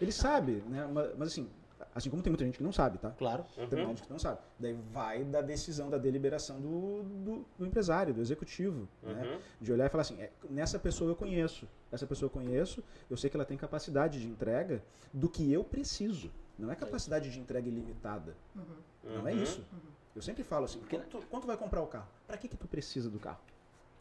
Ele 0.00 0.12
sabe, 0.12 0.62
né? 0.66 0.88
Mas, 0.90 1.10
mas 1.18 1.28
assim, 1.28 1.46
assim 1.94 2.10
como 2.10 2.22
tem 2.22 2.30
muita 2.30 2.44
gente 2.44 2.58
que 2.58 2.62
não 2.64 2.72
sabe, 2.72 2.98
tá? 2.98 3.10
Claro. 3.10 3.44
Uhum. 3.56 3.66
Tem 3.68 3.78
muita 3.78 3.86
gente 3.88 4.02
que 4.02 4.10
não 4.10 4.18
sabe. 4.18 4.40
Daí 4.58 4.72
vai 4.92 5.24
da 5.24 5.40
decisão, 5.40 5.88
da 5.90 5.98
deliberação 5.98 6.60
do, 6.60 7.02
do, 7.02 7.46
do 7.58 7.66
empresário, 7.66 8.12
do 8.14 8.20
executivo. 8.20 8.88
Né? 9.02 9.22
Uhum. 9.34 9.40
De 9.60 9.72
olhar 9.72 9.86
e 9.86 9.88
falar 9.88 10.02
assim, 10.02 10.20
é, 10.20 10.30
nessa 10.48 10.78
pessoa 10.78 11.10
eu 11.10 11.16
conheço. 11.16 11.66
Essa 11.92 12.06
pessoa 12.06 12.26
eu 12.26 12.30
conheço, 12.30 12.82
eu 13.08 13.16
sei 13.16 13.28
que 13.30 13.36
ela 13.36 13.44
tem 13.44 13.56
capacidade 13.56 14.20
de 14.20 14.28
entrega 14.28 14.82
do 15.12 15.28
que 15.28 15.52
eu 15.52 15.64
preciso. 15.64 16.30
Não 16.58 16.70
é 16.70 16.76
capacidade 16.76 17.30
de 17.30 17.40
entrega 17.40 17.68
ilimitada. 17.68 18.36
Não 19.02 19.26
é 19.26 19.32
Uhum. 19.32 19.42
isso. 19.42 19.64
Eu 20.14 20.22
sempre 20.22 20.42
falo 20.44 20.64
assim, 20.64 20.80
quanto, 20.90 21.26
quanto 21.28 21.46
vai 21.46 21.56
comprar 21.56 21.80
o 21.82 21.86
carro? 21.86 22.08
Para 22.26 22.36
que, 22.36 22.48
que 22.48 22.56
tu 22.56 22.66
precisa 22.68 23.08
do 23.08 23.18
carro? 23.18 23.38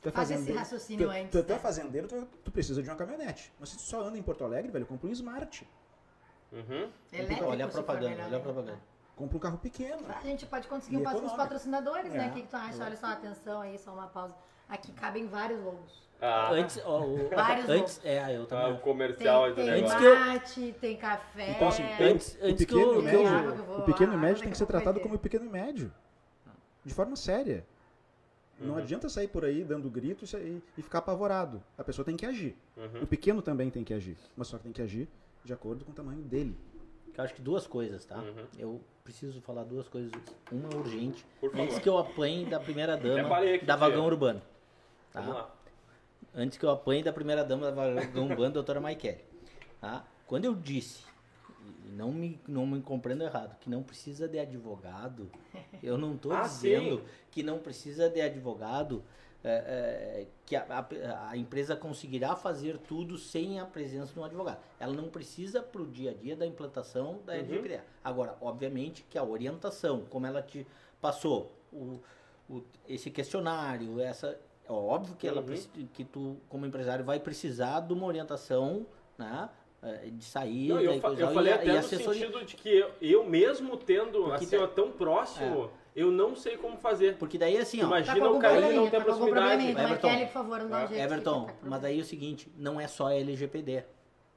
Tu 0.02 0.10
é 0.10 0.12
Faz 0.12 0.32
esse 0.32 0.52
raciocínio 0.52 1.08
tu, 1.08 1.12
antes, 1.12 1.32
Tu, 1.32 1.44
tu 1.44 1.52
é 1.52 1.56
né? 1.56 1.60
fazendeiro, 1.60 2.08
tu, 2.08 2.28
tu 2.44 2.52
precisa 2.52 2.82
de 2.82 2.90
uma 2.90 2.96
caminhonete. 2.96 3.52
Mas 3.60 3.70
se 3.70 3.76
tu 3.78 3.82
só 3.82 4.02
anda 4.02 4.18
em 4.18 4.22
Porto 4.24 4.44
Alegre, 4.44 4.72
velho, 4.72 4.86
compra 4.86 5.08
um 5.08 5.12
Smart. 5.12 5.68
Uhum. 6.52 6.90
Elétrico, 7.14 7.46
Olha 7.46 7.66
a 7.66 7.68
for 7.70 7.84
propaganda, 7.84 8.24
olha 8.26 8.38
a 8.38 8.40
propaganda. 8.40 8.80
Compra 9.16 9.38
um 9.38 9.40
carro 9.40 9.58
pequeno. 9.58 10.02
A 10.08 10.22
gente 10.22 10.46
pode 10.46 10.68
conseguir 10.68 10.98
um 10.98 11.04
pa- 11.04 11.10
uns 11.10 11.16
econômico. 11.18 11.38
patrocinadores, 11.38 12.12
né? 12.12 12.26
É. 12.26 12.30
O 12.30 12.34
que, 12.34 12.42
que 12.42 12.48
tu 12.48 12.56
acha? 12.56 12.84
Olha 12.84 12.96
só, 12.96 13.08
atenção 13.08 13.62
aí, 13.62 13.78
só 13.78 13.92
uma 13.94 14.08
pausa. 14.08 14.34
Aqui 14.68 14.92
cabem 14.94 15.28
vários 15.28 15.62
logos. 15.64 16.08
Ah, 16.22 16.50
Antes, 16.52 16.82
ó, 16.86 17.02
o, 17.02 17.30
Vários 17.30 17.70
antes, 17.70 18.02
é, 18.04 18.36
eu 18.36 18.44
ah, 18.44 18.46
também. 18.46 18.74
o 18.74 18.80
comercial 18.80 19.46
aí 19.46 19.54
Tem, 19.54 19.66
do 19.66 19.72
tem 19.72 19.82
negócio. 19.84 20.06
eu- 20.06 20.20
mate, 20.20 20.76
tem 20.82 20.98
café. 20.98 21.52
Então, 21.52 21.68
assim, 21.70 21.84
Antes, 22.00 22.36
o 22.42 22.46
antes 22.46 22.66
que 22.66 22.74
pequeno 22.74 22.94
eu, 22.94 23.02
que 23.02 23.16
eu- 23.16 23.66
vou- 23.66 23.80
O 23.80 23.82
pequeno 23.84 24.14
e 24.14 24.16
ah, 24.16 24.20
médio 24.20 24.42
tem 24.44 24.52
que 24.52 24.58
ser 24.58 24.66
tratado 24.66 24.98
ter. 24.98 25.04
como 25.04 25.18
pequeno 25.18 25.46
e 25.46 25.50
médio. 25.50 25.92
De 26.84 26.94
forma 26.94 27.16
séria. 27.16 27.66
Não 28.60 28.74
Uhum. 28.74 28.80
adianta 28.80 29.08
sair 29.08 29.30
por 29.30 29.46
aí 29.46 29.64
dando 29.64 29.90
grito 29.90 30.26
e 30.26 30.28
sa- 30.28 30.40
e, 30.40 30.62
e 30.78 30.82
ficar 30.82 31.00
apavorado. 31.00 31.64
A 31.78 31.84
pessoa 31.86 32.04
tem 32.06 32.18
que 32.18 32.26
agir. 32.26 32.58
Uhum. 32.76 33.04
O 33.04 33.08
pequeno 33.08 33.42
também 33.42 33.70
tem 33.70 33.84
que 33.86 33.94
agir. 33.94 34.18
Mas 34.36 34.48
só 34.48 34.58
que 34.58 34.64
tem 34.64 34.74
que 34.74 34.82
agir 34.82 35.08
de 35.44 35.54
acordo 35.54 35.86
com 35.86 35.92
o 35.92 35.96
tamanho 35.96 36.22
dele. 36.22 36.56
Eu 37.18 37.24
acho 37.24 37.34
que 37.34 37.42
duas 37.42 37.68
coisas, 37.68 38.06
tá? 38.06 38.18
Uhum. 38.18 38.46
Eu 38.58 38.82
preciso 39.04 39.42
falar 39.42 39.64
duas 39.64 39.88
coisas. 39.88 40.12
Uma 40.52 40.70
urgente. 40.76 41.26
Por 41.40 41.50
favor. 41.52 41.64
Antes 41.64 41.80
que 41.80 41.90
eu 41.90 41.98
apanhe 41.98 42.46
da 42.46 42.60
primeira 42.60 42.96
dama 42.96 43.30
da 43.64 43.76
vagão 43.76 44.06
urbano. 44.06 44.42
Tá? 45.12 45.20
Vamos 45.22 45.36
lá. 45.36 45.56
Antes 46.34 46.58
que 46.58 46.66
eu 46.66 46.70
apanhe 46.70 47.04
da 47.04 47.12
primeira 47.12 47.44
dama 47.44 47.72
da 47.72 47.94
vagão 47.94 48.28
urbano, 48.28 48.54
doutora 48.54 48.80
Maikele. 48.80 49.20
Tá? 49.82 50.06
Quando 50.28 50.46
eu 50.46 50.54
disse, 50.56 51.04
e 51.86 51.92
não 51.92 52.12
me, 52.14 52.40
não 52.48 52.66
me 52.68 52.82
compreendo 52.82 53.24
errado, 53.24 53.58
que 53.60 53.70
não 53.70 53.82
precisa 53.82 54.28
de 54.28 54.38
advogado, 54.40 55.30
eu 55.82 55.98
não 55.98 56.14
estou 56.16 56.32
Ah, 56.32 56.42
dizendo 56.42 57.00
sim. 57.00 57.04
que 57.32 57.42
não 57.44 57.58
precisa 57.60 58.08
de 58.10 58.22
advogado, 58.22 59.04
é, 59.44 59.50
é, 60.24 60.28
que 60.46 60.56
a, 60.56 60.66
a- 60.70 61.30
a 61.30 61.38
empresa 61.38 61.76
conseguirá 61.76 62.36
fazer 62.36 62.78
tudo 62.78 63.18
sem 63.18 63.60
a 63.60 63.66
presença 63.66 64.14
de 64.14 64.20
um 64.20 64.24
advogado. 64.24 64.60
Ela 64.80 64.94
não 64.94 65.08
precisa 65.10 65.62
para 65.62 65.82
o 65.82 65.86
dia 65.88 66.12
a 66.12 66.14
dia 66.14 66.36
da 66.36 66.46
implantação 66.46 67.20
da 67.26 67.34
Uhum. 67.34 67.40
LGPD. 67.40 67.80
Agora, 68.04 68.36
obviamente 68.42 69.06
que 69.10 69.18
a 69.18 69.24
orientação, 69.24 70.04
como 70.10 70.26
ela 70.28 70.42
te 70.42 70.68
passou, 71.00 71.52
o, 71.72 72.00
o- 72.50 72.64
esse 72.88 73.10
questionário, 73.10 74.02
essa 74.02 74.38
é 74.68 74.72
óbvio 74.72 75.16
que 75.16 75.28
ela 75.28 75.42
Uhum. 75.42 75.88
que 75.94 76.04
tu 76.04 76.38
como 76.50 76.66
empresário 76.66 77.06
vai 77.06 77.20
precisar 77.20 77.80
de 77.80 77.94
uma 77.94 78.06
orientação, 78.06 78.86
né, 79.18 79.50
é, 79.82 80.10
de 80.12 80.68
Não, 80.68 80.82
eu, 80.82 80.94
e 80.96 81.00
fa- 81.00 81.08
eu 81.14 81.32
e 81.32 81.34
falei 81.34 81.54
a- 81.54 81.56
até 81.56 81.66
e 81.68 81.72
no 81.72 81.78
assessoria. 81.80 82.28
sentido 82.28 82.46
de 82.46 82.56
que 82.58 82.70
eu, 82.70 82.92
eu 83.02 83.24
mesmo 83.24 83.78
tendo 83.78 84.24
Porque 84.26 84.44
assim, 84.44 84.58
tá- 84.60 84.68
tão 84.68 84.92
próximo, 84.92 85.72
eu 86.00 86.12
não 86.12 86.36
sei 86.36 86.58
como 86.58 86.78
fazer. 86.78 87.18
Porque 87.18 87.38
daí 87.38 87.58
assim, 87.58 87.82
ó, 87.82 87.88
Imagina 87.88 88.20
Tá 88.20 88.30
o 88.32 88.40
cara 88.40 88.62
que 88.68 88.74
não 88.74 88.90
tem 88.90 89.00
tá 89.00 89.06
proximidade. 89.06 89.64
Então, 89.68 89.84
Everton. 89.86 90.08
Kelly, 90.10 90.26
por 90.26 90.32
favor, 90.34 90.60
não 90.60 90.70
dá 90.70 90.84
um 90.84 90.88
jeito. 90.88 91.02
Everton, 91.04 91.46
tá 91.46 91.54
mas 91.64 91.84
aí 91.84 92.00
é 92.00 92.02
o 92.02 92.06
seguinte, 92.06 92.52
não 92.58 92.80
é 92.80 92.88
só 92.88 93.10
LGPD. 93.10 93.84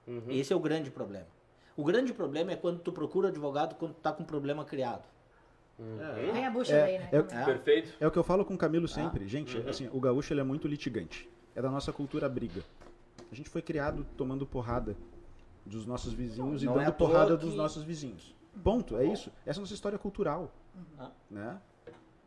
Uhum. 0.07 0.23
Esse 0.29 0.53
é 0.53 0.57
o 0.57 0.61
grande 0.61 0.91
problema. 0.91 1.27
O 1.77 1.85
grande 1.85 2.13
problema 2.13 2.53
é 2.53 2.57
quando 2.57 2.81
tu 2.81 2.93
procura 2.93 3.29
advogado 3.29 3.75
quando 3.77 3.95
tu 3.95 4.01
tá 4.01 4.13
com 4.13 4.23
um 4.23 4.27
problema 4.27 4.65
criado. 4.65 5.05
Uhum. 5.79 6.33
Vem 6.33 6.47
a 6.47 6.51
bucha 6.51 6.75
É, 6.75 6.81
daí, 6.83 6.99
né? 6.99 7.09
é- 7.13 7.23
também. 7.23 7.45
Perfeito. 7.45 7.93
É 7.99 8.07
o 8.07 8.11
que 8.11 8.19
eu 8.19 8.25
falo 8.25 8.45
com 8.45 8.55
o 8.55 8.59
Camilo 8.59 8.87
sempre. 8.87 9.25
Ah. 9.25 9.29
Gente, 9.29 9.57
Uhum. 9.57 9.69
assim, 9.69 9.89
o 9.93 9.99
gaúcho 10.01 10.33
ele 10.33 10.41
é 10.41 10.45
muito 10.45 10.69
litigante. 10.69 11.29
É 11.55 11.63
da 11.63 11.71
nossa 11.71 11.93
cultura 11.93 12.29
briga. 12.29 12.63
A 13.31 13.35
gente 13.35 13.49
foi 13.49 13.63
criado 13.63 14.07
tomando 14.17 14.47
porrada. 14.47 14.97
dos 15.65 15.87
nossos 15.87 16.13
vizinhos 16.13 16.61
Não 16.65 16.73
e 16.73 16.75
é 16.75 16.85
dando 16.87 16.93
toa 16.97 17.09
porrada 17.09 17.37
que- 17.37 17.45
dos 17.47 17.55
nossos 17.55 17.85
vizinhos. 17.85 18.35
Ponto, 18.65 18.97
é 18.97 19.05
isso. 19.05 19.31
Essa 19.47 19.59
é 19.59 19.61
a 19.61 19.63
nossa 19.63 19.73
história 19.75 19.97
cultural. 19.97 20.51
Ah. 20.99 21.11
Né? 21.31 21.61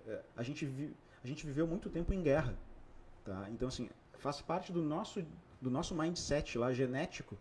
É, 0.08 0.22
a, 0.36 0.44
gente 0.44 0.66
vi- 0.66 0.96
a 1.24 1.28
gente 1.28 1.46
viveu 1.46 1.66
muito 1.68 1.90
tempo 1.90 2.14
em 2.14 2.22
guerra. 2.22 2.56
Tá? 3.24 3.48
Então, 3.50 3.68
assim, 3.68 3.90
faz 4.18 4.42
parte 4.42 4.72
do 4.72 4.82
nosso, 4.82 5.24
do 5.62 5.70
nosso 5.72 5.96
mindset 5.96 6.58
lá, 6.58 6.72
genético, 6.72 7.38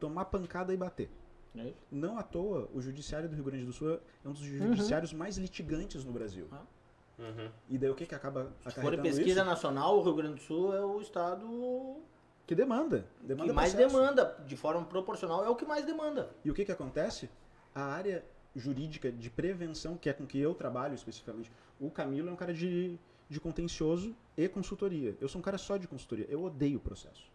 tomar 0.00 0.24
pancada 0.26 0.72
e 0.72 0.76
bater. 0.76 1.10
É 1.56 1.68
isso. 1.68 1.78
Não 1.90 2.18
à 2.18 2.22
toa, 2.22 2.68
o 2.72 2.80
judiciário 2.80 3.28
do 3.28 3.34
Rio 3.34 3.44
Grande 3.44 3.64
do 3.64 3.72
Sul 3.72 3.94
é 4.24 4.28
um 4.28 4.32
dos 4.32 4.40
judiciários 4.42 5.12
mais 5.12 5.36
litigantes 5.36 6.04
no 6.04 6.12
Brasil. 6.12 6.46
Ah. 6.52 6.62
Uhum. 7.18 7.50
E 7.68 7.76
daí 7.76 7.90
o 7.90 7.96
que, 7.96 8.06
que 8.06 8.14
acaba 8.14 8.52
Se 8.68 8.80
for 8.80 8.96
pesquisa 9.02 9.40
isso? 9.40 9.44
nacional, 9.44 9.98
o 9.98 10.02
Rio 10.02 10.14
Grande 10.14 10.34
do 10.36 10.40
Sul 10.40 10.72
é 10.72 10.80
o 10.84 11.00
estado 11.00 11.96
Que 12.46 12.54
demanda. 12.54 13.04
demanda 13.20 13.48
que 13.50 13.52
mais 13.52 13.74
processo. 13.74 13.96
demanda, 13.96 14.44
de 14.46 14.56
forma 14.56 14.84
proporcional, 14.84 15.44
é 15.44 15.48
o 15.48 15.56
que 15.56 15.64
mais 15.66 15.84
demanda. 15.84 16.30
E 16.44 16.50
o 16.50 16.54
que, 16.54 16.64
que 16.64 16.70
acontece? 16.70 17.28
A 17.74 17.82
área 17.82 18.24
jurídica 18.54 19.10
de 19.10 19.30
prevenção, 19.30 19.96
que 19.96 20.08
é 20.08 20.12
com 20.12 20.26
que 20.26 20.38
eu 20.38 20.54
trabalho 20.54 20.94
especificamente, 20.94 21.50
o 21.80 21.90
Camilo 21.90 22.28
é 22.28 22.32
um 22.32 22.36
cara 22.36 22.52
de, 22.52 22.98
de 23.28 23.40
contencioso 23.40 24.14
e 24.36 24.48
consultoria. 24.48 25.16
Eu 25.20 25.28
sou 25.28 25.38
um 25.38 25.42
cara 25.42 25.58
só 25.58 25.76
de 25.76 25.86
consultoria. 25.86 26.26
Eu 26.28 26.44
odeio 26.44 26.78
o 26.78 26.80
processo. 26.80 27.30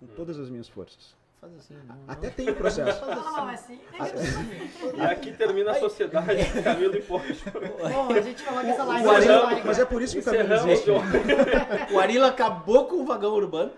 Com 0.00 0.06
todas 0.06 0.38
as 0.38 0.50
minhas 0.50 0.68
forças. 0.68 1.16
Faz 1.44 1.56
assim, 1.58 1.74
não, 1.86 1.96
Até 2.08 2.30
tem 2.30 2.48
o 2.48 2.54
processo. 2.54 3.04
Faz 3.04 3.16
Não, 3.16 3.48
assim. 3.48 3.78
assim. 4.00 4.96
E 4.96 5.00
aqui 5.02 5.32
termina 5.32 5.72
a 5.72 5.74
sociedade 5.74 6.38
Camilo 6.64 6.96
e 6.96 7.02
Porsche. 7.02 7.44
Bom, 7.50 8.12
a 8.14 8.20
gente 8.22 8.42
falou 8.42 8.62
que 8.62 8.70
essa 8.70 8.84
live 8.84 9.06
é 9.06 9.12
é, 9.12 9.18
histórica. 9.18 9.62
mas 9.66 9.78
é 9.78 9.84
por 9.84 10.00
isso 10.00 10.14
que 10.14 10.20
o 10.20 10.24
Camilo 10.24 10.54
existe. 10.54 10.90
o 10.90 11.94
O 11.94 12.00
Arila 12.00 12.28
acabou 12.28 12.86
com 12.86 12.96
o 12.96 13.04
vagão 13.04 13.34
urbano. 13.34 13.72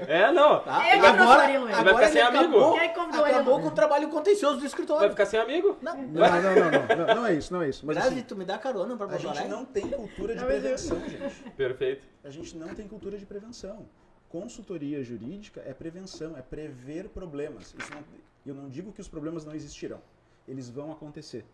É, 0.00 0.30
não. 0.30 0.60
Tá? 0.60 0.74
Arilo, 0.74 1.64
ele. 1.66 1.72
Vai 1.72 1.80
agora 1.80 1.94
ficar 1.94 2.02
ele 2.02 2.12
sem 2.12 2.20
amigo. 2.20 2.56
acabou, 2.58 2.72
Quem 2.74 2.80
é 2.80 2.88
que 2.88 2.94
convidou 2.94 3.20
o 3.20 3.24
acabou 3.24 3.60
com 3.60 3.66
o 3.68 3.70
trabalho 3.70 4.08
contencioso 4.10 4.54
do 4.56 4.60
Vai 4.60 4.66
escritório. 4.68 5.10
ficar 5.10 5.26
sem 5.26 5.40
amigo? 5.40 5.78
Não, 5.80 5.96
Não, 5.96 6.08
não, 6.12 6.42
não, 6.42 6.70
não, 6.70 7.06
não, 7.06 7.14
não 7.14 7.26
é 7.26 7.34
isso, 7.34 7.54
não 7.54 7.62
é 7.62 7.70
isso. 7.70 7.86
Mas 7.86 7.96
Grazi, 7.96 8.14
assim, 8.16 8.22
tu 8.22 8.36
me 8.36 8.44
dá 8.44 8.58
carona 8.58 8.94
pra 8.98 9.06
a 9.06 9.16
gente 9.18 9.48
não 9.48 9.64
tem 9.64 9.88
cultura 9.88 10.34
de 10.34 10.40
Não, 10.40 10.46
prevenção, 10.46 11.00
gente. 11.08 11.50
Perfeito. 11.56 12.06
A 12.22 12.28
gente 12.28 12.54
não 12.56 12.68
tem 12.68 12.86
cultura 12.86 13.16
de 13.16 13.24
prevenção. 13.24 13.86
Consultoria 14.28 15.02
jurídica 15.02 15.62
é 15.64 15.72
prevenção, 15.72 16.36
é 16.36 16.42
prever 16.42 17.08
problemas. 17.08 17.74
Não- 17.74 18.04
eu 18.46 18.54
não 18.54 18.68
digo 18.68 18.92
que 18.92 19.00
os 19.00 19.08
problemas 19.08 19.44
não 19.44 19.54
existirão. 19.54 20.00
Eles 20.46 20.68
vão 20.68 20.90
acontecer. 20.92 21.44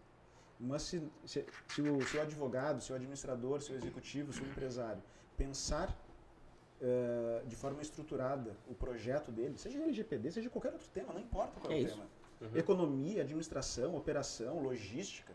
Mas 0.59 0.83
se, 0.83 1.03
se, 1.25 1.45
se 1.69 1.81
o 1.83 2.05
seu 2.07 2.23
advogado, 2.23 2.81
seu 2.83 2.95
administrador, 2.97 3.61
seu 3.61 3.75
executivo, 3.77 4.33
seu 4.33 4.47
empresário 4.47 5.03
pensar 5.37 5.97
eh, 6.81 7.43
de 7.47 7.57
forma 7.57 7.81
estruturada 7.83 8.57
o 8.69 8.75
projeto 8.75 9.31
dele, 9.33 9.57
seja 9.57 9.79
LGPD, 9.79 10.31
seja 10.33 10.51
qualquer 10.51 10.73
outro 10.73 10.89
tema, 10.93 11.13
não 11.13 11.21
importa 11.21 11.59
qual 11.61 11.73
é, 11.73 11.77
É 11.77 11.83
o 11.83 11.87
isso. 11.87 11.95
tema. 12.41 12.51
Economia, 12.57 13.23
administração, 13.23 13.97
operação, 13.97 14.61
logística. 14.63 15.33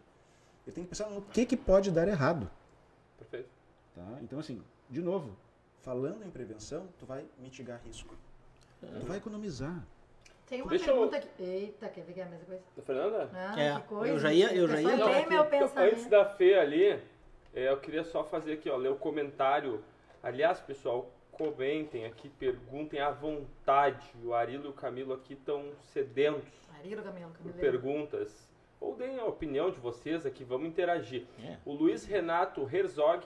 Ele 0.66 0.74
tem 0.76 0.84
que 0.84 0.90
pensar 0.90 1.10
no 1.10 1.22
que, 1.22 1.46
que 1.46 1.58
pode 1.58 1.90
dar 1.92 2.08
errado. 2.08 2.50
Perfeito. 3.18 3.50
Tá? 3.96 4.20
Então, 4.22 4.38
assim, 4.40 4.62
de 4.90 5.02
novo, 5.02 5.36
falando 5.82 6.24
em 6.26 6.30
prevenção, 6.30 6.88
tu 6.98 7.06
vai 7.06 7.26
mitigar 7.38 7.82
risco. 7.86 8.16
Tu 8.80 9.06
vai 9.06 9.18
economizar. 9.18 9.84
Tem 10.48 10.62
uma 10.62 10.70
Deixa 10.70 10.90
eu- 10.90 10.96
pergunta 10.96 11.18
aqui. 11.18 11.44
Eita, 11.44 11.90
quer 11.90 12.02
ver 12.04 12.14
que 12.14 12.20
é 12.22 12.24
a 12.24 12.26
mesma 12.28 12.46
coisa? 12.46 12.64
Da 12.76 12.82
Fernanda? 12.84 13.30
Ah, 13.34 13.60
É, 13.62 13.76
que 13.80 13.88
coisa. 13.88 14.14
eu 14.14 14.20
já 14.20 14.34
ia- 14.34 14.54
eu 14.54 14.68
já 14.68 14.82
ia- 14.82 14.88
tem 14.90 14.98
meu 14.98 15.44
Então, 15.44 15.46
pensamento. 15.48 15.94
antes 15.94 16.08
da 16.08 16.26
Fê 16.26 16.56
ali, 16.56 16.86
é, 17.54 17.70
eu 17.70 17.78
queria 17.80 18.04
só 18.04 18.24
fazer 18.24 18.54
aqui, 18.54 18.70
ó, 18.70 18.76
ler 18.78 18.90
o 18.90 18.96
comentário. 18.96 19.84
Aliás, 20.24 20.60
pessoal, 20.60 21.12
comentem 21.32 22.06
aqui, 22.06 22.30
perguntem 22.30 23.00
à 23.00 23.12
vontade. 23.12 24.06
O 24.24 24.34
Arilo 24.34 24.66
e 24.66 24.70
o 24.70 24.74
Camilo 24.74 25.14
aqui 25.14 25.34
estão 25.34 25.72
sedentos 25.84 26.50
Arilo, 26.80 27.04
Camilo, 27.04 27.30
por 27.30 27.38
Camilo. 27.38 27.60
perguntas. 27.60 28.50
Ou 28.82 28.96
deem 28.96 29.20
a 29.20 29.26
opinião 29.26 29.70
de 29.70 29.78
vocês 29.80 30.26
aqui, 30.26 30.44
vamos 30.44 30.68
interagir. 30.68 31.26
É. 31.44 31.58
O 31.66 31.74
Luiz 31.74 32.06
Renato 32.06 32.68
Herzog 32.74 33.24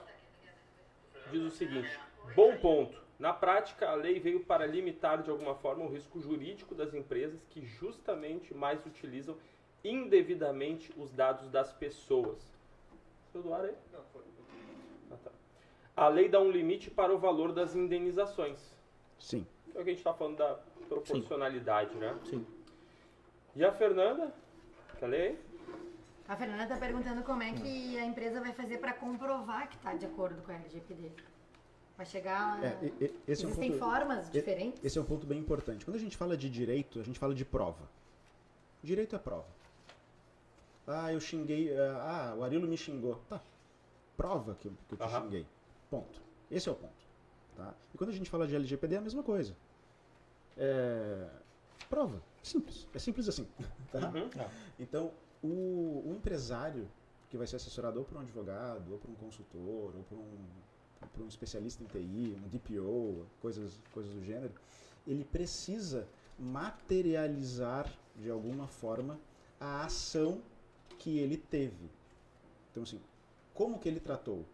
diz 1.30 1.42
o 1.42 1.50
seguinte: 1.50 1.98
bom 2.34 2.56
ponto. 2.58 3.02
Na 3.18 3.32
prática, 3.32 3.88
a 3.88 3.94
lei 3.94 4.18
veio 4.18 4.40
para 4.40 4.66
limitar 4.66 5.22
de 5.22 5.30
alguma 5.30 5.54
forma 5.54 5.84
o 5.84 5.88
risco 5.88 6.20
jurídico 6.20 6.74
das 6.74 6.92
empresas 6.94 7.44
que 7.50 7.64
justamente 7.64 8.52
mais 8.52 8.84
utilizam 8.84 9.36
indevidamente 9.84 10.92
os 10.96 11.12
dados 11.12 11.48
das 11.48 11.72
pessoas. 11.72 12.38
Seu 13.30 13.42
do 13.42 13.54
ar 13.54 13.64
aí? 13.64 13.74
Ah, 15.12 15.16
tá. 15.22 15.30
A 15.96 16.08
lei 16.08 16.28
dá 16.28 16.40
um 16.40 16.50
limite 16.50 16.90
para 16.90 17.14
o 17.14 17.18
valor 17.18 17.52
das 17.52 17.74
indenizações. 17.74 18.76
Sim. 19.18 19.46
É 19.74 19.80
o 19.80 19.84
que 19.84 19.90
a 19.90 19.92
gente 19.92 19.98
está 19.98 20.14
falando 20.14 20.38
da 20.38 20.58
proporcionalidade, 20.88 21.94
né? 21.96 22.18
Sim. 22.24 22.44
E 23.54 23.64
a 23.64 23.72
Fernanda? 23.72 24.34
Quer 24.98 25.06
ler? 25.06 25.30
aí? 25.30 25.38
A 26.26 26.36
Fernanda 26.36 26.66
tá 26.66 26.76
perguntando 26.76 27.22
como 27.22 27.42
é 27.42 27.52
que 27.52 27.98
a 27.98 28.04
empresa 28.04 28.40
vai 28.40 28.52
fazer 28.52 28.78
para 28.78 28.92
comprovar 28.92 29.68
que 29.68 29.78
tá 29.78 29.94
de 29.94 30.06
acordo 30.06 30.42
com 30.42 30.50
a 30.50 30.54
LGPD. 30.54 31.12
Vai 31.96 32.06
chegar. 32.06 32.62
É, 32.64 32.78
e- 32.82 33.04
e- 33.04 33.14
esse 33.28 33.44
é 33.44 33.46
um 33.46 33.50
Existem 33.50 33.70
ponto- 33.72 33.78
formas 33.78 34.30
diferentes? 34.30 34.84
Esse 34.84 34.98
é 34.98 35.00
um 35.00 35.04
ponto 35.04 35.26
bem 35.26 35.38
importante. 35.38 35.84
Quando 35.84 35.96
a 35.96 36.00
gente 36.00 36.16
fala 36.16 36.36
de 36.36 36.50
direito, 36.50 36.98
a 36.98 37.02
gente 37.04 37.18
fala 37.18 37.34
de 37.34 37.44
prova. 37.44 37.88
Direito 38.82 39.14
é 39.14 39.18
prova. 39.18 39.46
Ah, 40.86 41.12
eu 41.12 41.20
xinguei. 41.20 41.70
Ah, 41.78 42.34
o 42.36 42.42
Arilo 42.42 42.66
me 42.66 42.76
xingou. 42.76 43.20
Tá. 43.28 43.40
Prova 44.16 44.54
que 44.56 44.66
eu, 44.68 44.72
que 44.88 44.94
eu 44.94 44.98
te 44.98 45.02
Aham. 45.04 45.22
xinguei. 45.22 45.46
Ponto. 45.90 46.20
Esse 46.50 46.68
é 46.68 46.72
o 46.72 46.74
ponto. 46.74 47.04
Tá? 47.56 47.72
E 47.94 47.96
quando 47.98 48.10
a 48.10 48.12
gente 48.12 48.28
fala 48.28 48.46
de 48.46 48.54
LGPD 48.56 48.96
é 48.96 48.98
a 48.98 49.00
mesma 49.00 49.22
coisa. 49.22 49.56
É, 50.56 51.28
prova. 51.88 52.20
Simples. 52.42 52.86
É 52.94 52.98
simples 52.98 53.28
assim. 53.28 53.46
Tá? 53.92 54.00
Uhum. 54.10 54.28
Então, 54.78 55.12
o, 55.42 56.02
o 56.06 56.14
empresário 56.16 56.88
que 57.30 57.36
vai 57.38 57.46
ser 57.46 57.56
assessorado 57.56 57.98
ou 57.98 58.04
por 58.04 58.18
um 58.18 58.20
advogado, 58.20 58.92
ou 58.92 58.98
por 58.98 59.10
um 59.10 59.14
consultor, 59.14 59.94
ou 59.96 60.02
por 60.08 60.18
um, 60.18 60.46
por 61.12 61.22
um 61.24 61.28
especialista 61.28 61.82
em 61.82 61.86
TI, 61.86 62.36
um 62.44 62.48
DPO, 62.48 63.26
coisas, 63.40 63.80
coisas 63.92 64.12
do 64.14 64.22
gênero, 64.24 64.52
ele 65.06 65.24
precisa 65.24 66.06
materializar 66.38 67.92
de 68.16 68.30
alguma 68.30 68.66
forma 68.66 69.18
a 69.60 69.84
ação 69.84 70.40
que 70.98 71.18
ele 71.18 71.36
teve. 71.36 71.90
Então, 72.70 72.82
assim, 72.82 73.00
como 73.52 73.78
que 73.78 73.88
ele 73.88 74.00
tratou? 74.00 74.44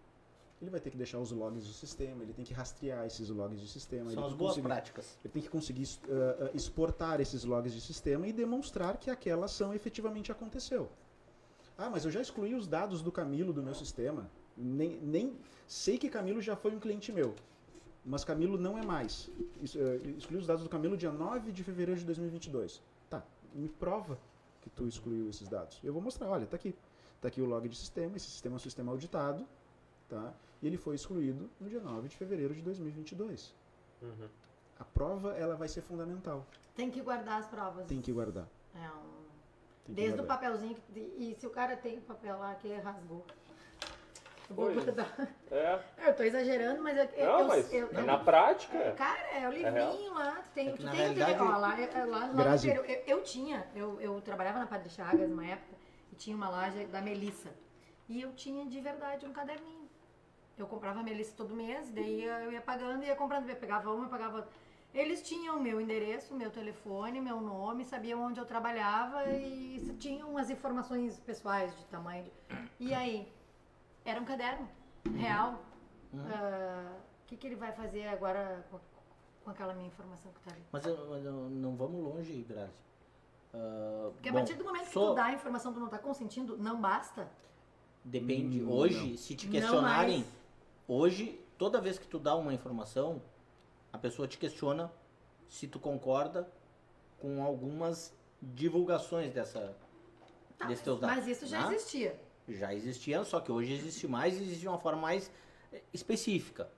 Ele 0.61 0.71
vai 0.71 0.81
ter 0.81 0.91
que 0.91 0.97
deixar 0.97 1.19
os 1.19 1.31
logs 1.33 1.65
do 1.67 1.73
sistema, 1.73 2.23
ele 2.23 2.35
tem 2.35 2.45
que 2.45 2.53
rastrear 2.53 3.07
esses 3.07 3.31
logs 3.31 3.61
do 3.61 3.67
sistema. 3.67 4.11
São 4.11 4.19
ele 4.23 4.27
as 4.31 4.35
boas 4.35 4.51
conseguir- 4.53 4.67
práticas. 4.69 5.19
ele 5.25 5.33
tem 5.33 5.43
que 5.43 5.49
conseguir 5.49 5.89
ah, 6.11 6.51
exportar 6.53 7.19
esses 7.21 7.45
logs 7.45 7.73
de 7.73 7.81
sistema 7.81 8.27
e 8.27 8.33
demonstrar 8.33 8.99
que 8.99 9.09
aquela 9.11 9.47
ação 9.47 9.73
efetivamente 9.73 10.31
aconteceu. 10.31 10.91
Ah, 11.79 11.89
mas 11.89 12.05
eu 12.05 12.11
já 12.11 12.21
excluí 12.21 12.55
os 12.55 12.67
dados 12.67 13.01
do 13.01 13.11
Camilo 13.11 13.55
do 13.55 13.63
meu 13.63 13.75
sistema. 13.75 14.31
Nem, 14.61 14.97
nem 15.01 15.37
sei 15.67 15.99
que 15.99 16.09
Camilo 16.11 16.41
já 16.41 16.55
foi 16.55 16.73
um 16.75 16.79
cliente 16.79 17.11
meu. 17.13 17.35
Mas 18.05 18.25
Camilo 18.25 18.59
não 18.59 18.79
é 18.79 18.85
mais. 18.85 19.31
Eh, 19.63 20.01
excluí 20.19 20.39
os 20.39 20.47
dados 20.47 20.63
do 20.63 20.69
Camilo 20.69 20.97
dia 20.97 21.11
9 21.13 21.53
de 21.53 21.63
fevereiro 21.65 21.99
de 22.01 22.07
2022. 22.07 22.83
Tá, 23.09 23.23
me 23.55 23.69
prova 23.69 24.19
que 24.63 24.71
tu 24.71 24.87
excluiu 24.87 25.29
esses 25.29 25.49
dados. 25.49 25.81
Eu 25.83 25.93
vou 25.93 26.03
mostrar, 26.03 26.29
olha, 26.29 26.47
tá 26.47 26.57
aqui. 26.57 26.75
Tá 27.21 27.29
aqui 27.29 27.41
o 27.43 27.45
log 27.47 27.69
de 27.69 27.77
sistema, 27.77 28.17
esse 28.17 28.27
sistema 28.31 28.55
é 28.55 28.57
um 28.57 28.61
sistema 28.61 28.93
auditado, 28.93 29.47
tá? 30.09 30.33
E 30.63 30.67
ele 30.67 30.79
foi 30.79 30.95
excluído 30.95 31.51
no 31.61 31.69
dia 31.69 31.81
9 31.81 32.09
de 32.09 32.17
fevereiro 32.17 32.55
de 32.55 32.63
2022. 32.63 33.55
Uhum. 34.01 34.29
A 34.79 34.85
prova, 34.85 35.33
ela 35.37 35.55
vai 35.55 35.69
ser 35.69 35.83
fundamental. 35.83 36.47
Tem 36.75 36.91
que 36.91 37.03
guardar 37.03 37.41
as 37.41 37.47
provas. 37.47 37.87
Tem 37.87 38.01
que 38.01 38.11
guardar. 38.13 38.49
É 38.75 38.79
um- 38.91 39.21
Tem 39.85 39.95
que 39.95 40.01
Desde 40.01 40.15
o 40.15 40.25
guardar. 40.25 40.39
papelzinho. 40.39 40.75
que- 40.95 41.01
E 41.19 41.37
se 41.39 41.47
o 41.47 41.51
cara 41.51 41.77
tem 41.77 41.99
o 41.99 42.03
papel 42.03 42.39
lá 42.39 42.55
que 42.55 42.73
rasgou. 42.77 43.27
Eu 44.51 44.57
vou 44.57 44.73
guardar. 44.75 45.29
É. 45.51 45.81
Eu 46.09 46.15
tô 46.17 46.23
exagerando, 46.25 46.83
mas 46.83 46.97
eu. 46.97 47.05
eu- 47.05 47.27
Não, 47.27 47.41
eu- 47.41 47.47
mas 47.49 47.73
eu- 47.73 47.87
eu- 47.89 48.03
na 48.03 48.19
prática. 48.19 48.93
Cara, 48.97 49.21
é 49.39 49.49
o 49.49 49.53
livrinho 49.53 50.13
lá, 50.15 50.33
tu 50.43 50.51
tem, 50.55 50.69
É 50.69 50.73
tu 50.73 50.83
na 50.83 50.91
tem 50.91 51.01
realidade- 51.01 51.41
ó, 51.41 51.57
lá, 51.57 51.81
é- 51.81 52.05
lá, 52.05 52.31
lá 52.35 52.57
eu, 52.67 52.85
eu 53.07 53.23
tinha, 53.23 53.67
eu, 53.75 54.01
eu 54.01 54.21
trabalhava 54.21 54.59
na 54.59 54.67
Padre 54.67 54.89
Chagas 54.91 55.31
uma 55.31 55.47
época, 55.47 55.77
e 56.13 56.17
tinha 56.17 56.35
uma 56.37 56.49
loja 56.51 56.85
da 56.89 57.01
Melissa, 57.01 57.51
e 58.09 58.21
eu 58.21 58.33
tinha 58.33 58.67
de 58.67 58.81
verdade 58.81 59.25
um 59.25 59.33
caderninho. 59.33 59.89
Eu 60.59 60.67
comprava 60.67 61.01
a 61.01 61.03
Melissa 61.03 61.33
todo 61.37 61.55
mês, 61.55 61.89
daí 61.91 62.25
eu 62.25 62.53
ia 62.53 62.61
pagando 62.61 63.03
e 63.03 63.07
ia 63.07 63.17
comprando, 63.17 63.49
eu 63.49 63.57
pegava 63.57 63.91
uma, 63.93 64.05
eu 64.07 64.11
pagava 64.11 64.37
outra. 64.39 64.51
Eles 64.93 65.23
tinham 65.23 65.61
meu 65.61 65.81
endereço, 65.81 66.35
meu 66.35 66.51
telefone, 66.51 67.21
meu 67.21 67.41
nome, 67.41 67.85
sabiam 67.85 68.21
onde 68.23 68.41
eu 68.41 68.45
trabalhava 68.45 69.25
e 69.31 69.95
tinham 70.01 70.37
as 70.37 70.51
informações 70.51 71.19
pessoais 71.21 71.75
de 71.79 71.85
tamanho. 71.87 72.25
de- 72.25 72.33
E 72.81 72.93
aí, 72.93 73.33
era 74.11 74.21
um 74.21 74.25
caderno 74.25 74.69
real. 75.17 75.61
Ah, 76.15 76.97
O 77.25 77.27
que, 77.27 77.37
que 77.37 77.47
ele 77.47 77.57
vai 77.57 77.73
fazer 77.73 78.09
agora 78.09 78.65
com, 78.71 78.79
com 79.45 79.51
aquela 79.51 79.73
minha 79.73 79.87
informação 79.87 80.33
que 80.33 80.41
tá 80.41 80.51
ali? 80.53 80.65
Mas, 80.73 80.85
mas 81.09 81.25
não 81.25 81.77
vamos 81.77 82.03
longe, 82.03 82.43
Grazi. 82.43 82.73
Ah, 83.55 84.11
Porque 84.13 84.29
a 84.29 84.33
bom, 84.33 84.39
partir 84.39 84.55
do 84.55 84.65
momento 84.65 84.85
que 84.87 84.93
sou- 84.93 85.11
tu 85.11 85.15
dá 85.15 85.25
a 85.27 85.33
informação, 85.33 85.73
tu 85.73 85.81
não 85.81 85.89
tá 85.89 85.99
consentindo, 85.99 86.57
não 86.59 86.81
basta. 86.81 87.29
Depende. 88.05 88.63
Hum, 88.63 88.71
hoje, 88.73 89.17
se 89.19 89.37
te 89.37 89.47
Não 89.47 89.53
questionarem, 89.53 90.25
hoje, 90.89 91.41
toda 91.59 91.81
vez 91.81 91.99
que 91.99 92.07
tu 92.07 92.19
dá 92.19 92.35
uma 92.35 92.53
informação, 92.53 93.23
a 93.93 93.99
pessoa 93.99 94.27
te 94.27 94.39
questiona 94.39 94.91
se 95.49 95.69
tu 95.69 95.79
concorda 95.79 96.49
com 97.21 97.43
algumas 97.45 98.13
divulgações 98.41 99.33
dessa, 99.33 99.77
Tá, 100.59 100.67
desses 100.67 100.83
teus 100.83 100.99
dados. 101.01 101.17
mas 101.17 101.27
isso 101.29 101.47
já 101.47 101.69
né? 101.69 101.75
existia. 101.75 102.19
Já 102.51 102.75
existia, 102.75 103.23
só 103.25 103.41
que 103.41 103.51
hoje 103.53 103.73
existe 103.75 104.07
mais 104.09 104.39
e 104.39 104.43
existe 104.43 104.61
de 104.61 104.69
uma 104.69 104.79
forma 104.79 105.01
mais 105.03 105.31
eh, 105.73 105.81
específica. 105.93 106.69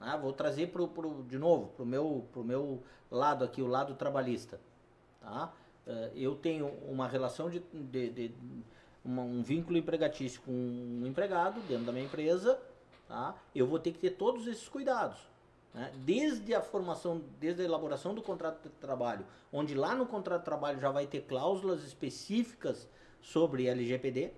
né? 0.00 0.18
Vou 0.20 0.32
trazer 0.32 0.68
pro, 0.68 0.88
pro, 0.88 1.22
de 1.24 1.38
novo 1.38 1.68
para 1.68 1.82
o 1.82 1.86
meu, 1.86 2.26
pro 2.32 2.42
meu 2.44 2.82
lado 3.10 3.44
aqui, 3.44 3.62
o 3.62 3.66
lado 3.66 3.94
trabalhista. 3.94 4.60
Tá? 5.20 5.52
Eh, 5.86 6.10
Eu 6.16 6.34
tenho 6.34 6.66
uma 6.88 7.06
relação 7.08 7.48
de, 7.50 7.60
de, 7.72 8.10
de- 8.10 8.34
uma- 9.04 9.22
um 9.22 9.42
vínculo 9.42 9.76
empregatício 9.78 10.40
com 10.42 10.50
um 10.52 11.06
empregado 11.06 11.60
dentro 11.68 11.84
da 11.84 11.92
minha 11.92 12.04
empresa. 12.04 12.58
Tá? 13.08 13.34
Eu 13.54 13.66
vou 13.66 13.78
ter 13.78 13.92
que 13.92 13.98
ter 13.98 14.10
todos 14.10 14.46
esses 14.46 14.68
cuidados. 14.68 15.18
né? 15.74 15.92
Desde 16.04 16.54
a 16.54 16.60
formação, 16.60 17.20
desde 17.40 17.62
a 17.62 17.64
elaboração 17.64 18.14
do 18.14 18.22
contrato 18.22 18.62
de 18.62 18.68
trabalho, 18.76 19.24
onde 19.52 19.74
lá 19.74 19.94
no 19.94 20.06
contrato 20.06 20.40
de 20.40 20.44
trabalho 20.44 20.80
já 20.80 20.90
vai 20.90 21.06
ter 21.06 21.22
cláusulas 21.22 21.82
específicas 21.84 22.88
sobre 23.20 23.66
LGPD, 23.66 24.32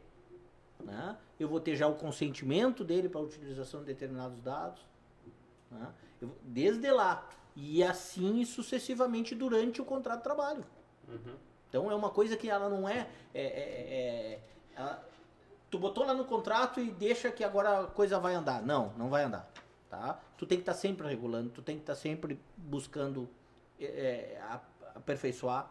né? 0.85 1.16
Eu 1.39 1.49
vou 1.49 1.61
ter 1.61 1.76
já 1.76 1.87
o 1.87 1.95
consentimento 1.95 2.85
dele 2.85 3.09
para 3.09 3.20
a 3.20 3.24
utilização 3.24 3.80
de 3.80 3.87
determinados 3.87 4.41
dados, 4.41 4.80
né? 5.70 5.93
Eu 6.20 6.30
desde 6.43 6.91
lá 6.91 7.28
e 7.57 7.83
assim 7.83 8.45
sucessivamente 8.45 9.35
durante 9.35 9.80
o 9.80 9.85
contrato 9.85 10.18
de 10.18 10.24
trabalho. 10.24 10.64
Então 11.68 11.91
é 11.91 11.95
uma 11.95 12.11
coisa 12.11 12.37
que 12.37 12.49
ela 12.49 12.68
não 12.68 12.89
é, 12.89 13.09
é- 13.35 13.43
é- 13.43 13.95
é- 14.35 14.41
ela- 14.76 15.03
tu 15.70 15.78
botou 15.78 16.05
lá 16.05 16.14
no 16.14 16.24
contrato 16.24 16.80
e 16.80 16.91
deixa 16.91 17.30
que 17.30 17.43
agora 17.43 17.80
a 17.80 17.87
coisa 17.87 18.18
vai 18.18 18.35
andar. 18.35 18.62
Não, 18.62 18.93
não 18.97 19.09
vai 19.09 19.24
andar, 19.24 19.51
tá? 19.89 20.20
Tu 20.37 20.47
tem 20.47 20.59
que 20.59 20.62
estar 20.62 20.74
sempre 20.74 21.07
regulando, 21.09 21.51
tu 21.51 21.62
tem 21.62 21.76
que 21.76 21.83
estar 21.83 21.95
sempre 21.95 22.39
buscando 22.57 23.28
é, 23.80 23.85
é, 23.85 24.43
aperfeiçoar. 24.95 25.68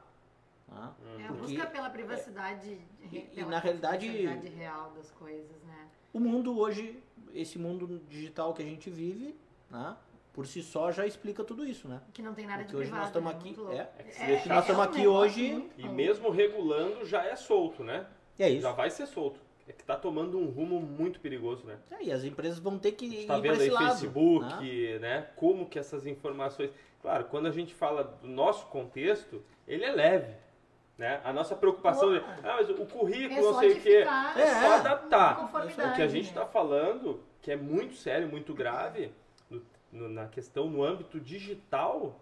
Tá? 0.74 0.93
É 1.19 1.28
a 1.28 1.32
busca 1.32 1.65
pela 1.67 1.89
privacidade, 1.89 2.78
E- 3.11 3.17
e 3.17 3.22
pela 3.36 3.51
na 3.51 3.59
realidade- 3.59 4.07
real 4.07 4.91
das 4.95 5.11
coisas, 5.11 5.61
né? 5.63 5.88
O 6.13 6.19
mundo 6.19 6.57
hoje, 6.57 7.01
esse 7.34 7.57
mundo 7.59 8.01
digital 8.09 8.53
que 8.53 8.61
a 8.61 8.65
gente 8.65 8.89
vive, 8.89 9.36
né, 9.69 9.95
por 10.34 10.47
si 10.47 10.61
só 10.63 10.91
já 10.91 11.05
explica 11.05 11.43
tudo 11.43 11.65
isso, 11.65 11.88
né? 11.88 12.01
Que 12.13 12.22
não 12.22 12.34
tem 12.34 12.45
nada 12.47 12.63
de 12.63 12.65
Porque 12.72 12.78
hoje 12.84 12.91
nós 12.91 13.09
privado, 13.11 13.30
estamos 13.30 13.67
né? 13.67 13.80
aqui, 13.82 13.97
é, 13.97 14.01
É 14.01 14.03
que 14.03 14.13
se 14.13 14.22
É, 14.49 14.53
nós 14.53 14.61
estamos 14.63 14.80
um 14.86 14.89
aqui 14.89 15.07
hoje- 15.07 15.69
E 15.78 15.88
mesmo 15.89 16.30
regulando, 16.30 17.05
já 17.05 17.24
é 17.26 17.36
solto, 17.36 17.84
né? 17.84 18.07
É 18.39 18.49
isso. 18.49 18.61
Já 18.61 18.72
vai 18.72 18.89
ser 18.89 19.05
solto. 19.07 19.39
É 19.67 19.74
que 19.74 19.84
tá 19.84 19.95
tomando 19.95 20.38
um 20.38 20.47
rumo 20.49 20.80
muito 20.82 21.19
perigoso, 21.22 21.65
né? 21.65 21.78
É, 21.91 22.03
e 22.03 22.11
as 22.11 22.24
empresas 22.24 22.59
vão 22.59 22.78
ter 22.80 22.93
que 22.93 23.05
A 23.05 23.07
ir 23.07 23.11
gente 23.11 23.28
tá 23.28 23.38
vendo 23.39 23.53
esse 23.53 23.63
aí 23.63 23.69
lado. 23.69 23.89
Facebook, 23.91 24.45
né? 24.45 24.99
né? 24.99 25.28
Como 25.36 25.69
que 25.69 25.78
essas 25.80 26.05
informações. 26.05 26.72
Claro, 27.01 27.26
quando 27.26 27.47
a 27.47 27.51
gente 27.51 27.74
fala 27.74 28.03
do 28.03 28.28
nosso 28.28 28.65
contexto, 28.67 29.41
ele 29.67 29.86
é 29.86 29.91
leve. 29.91 30.34
Né? 31.02 31.20
A 31.24 31.34
nossa 31.34 31.56
preocupação 31.56 32.14
é, 32.14 32.20
ah, 32.43 32.58
mas 32.58 32.70
o 32.70 32.86
currículo, 32.86 33.39
É 33.39 33.41
não 33.41 33.58
sei 33.58 33.72
o 33.72 33.82
quê. 33.82 33.97
É 33.97 34.06
só 34.06 34.74
É. 34.74 34.76
adaptar. 34.82 35.36
conformidade, 35.36 35.93
O 35.93 35.95
que 35.95 36.02
a 36.04 36.08
gente 36.08 36.28
está 36.28 36.45
falando, 36.45 37.20
que 37.41 37.52
é 37.52 37.56
muito 37.56 37.95
sério, 37.95 38.28
muito 38.28 38.54
grave, 38.54 39.12
no- 39.49 39.64
no- 39.91 40.08
na 40.10 40.28
questão 40.28 40.70
no 40.70 40.84
âmbito 40.84 41.20
digital, 41.20 42.20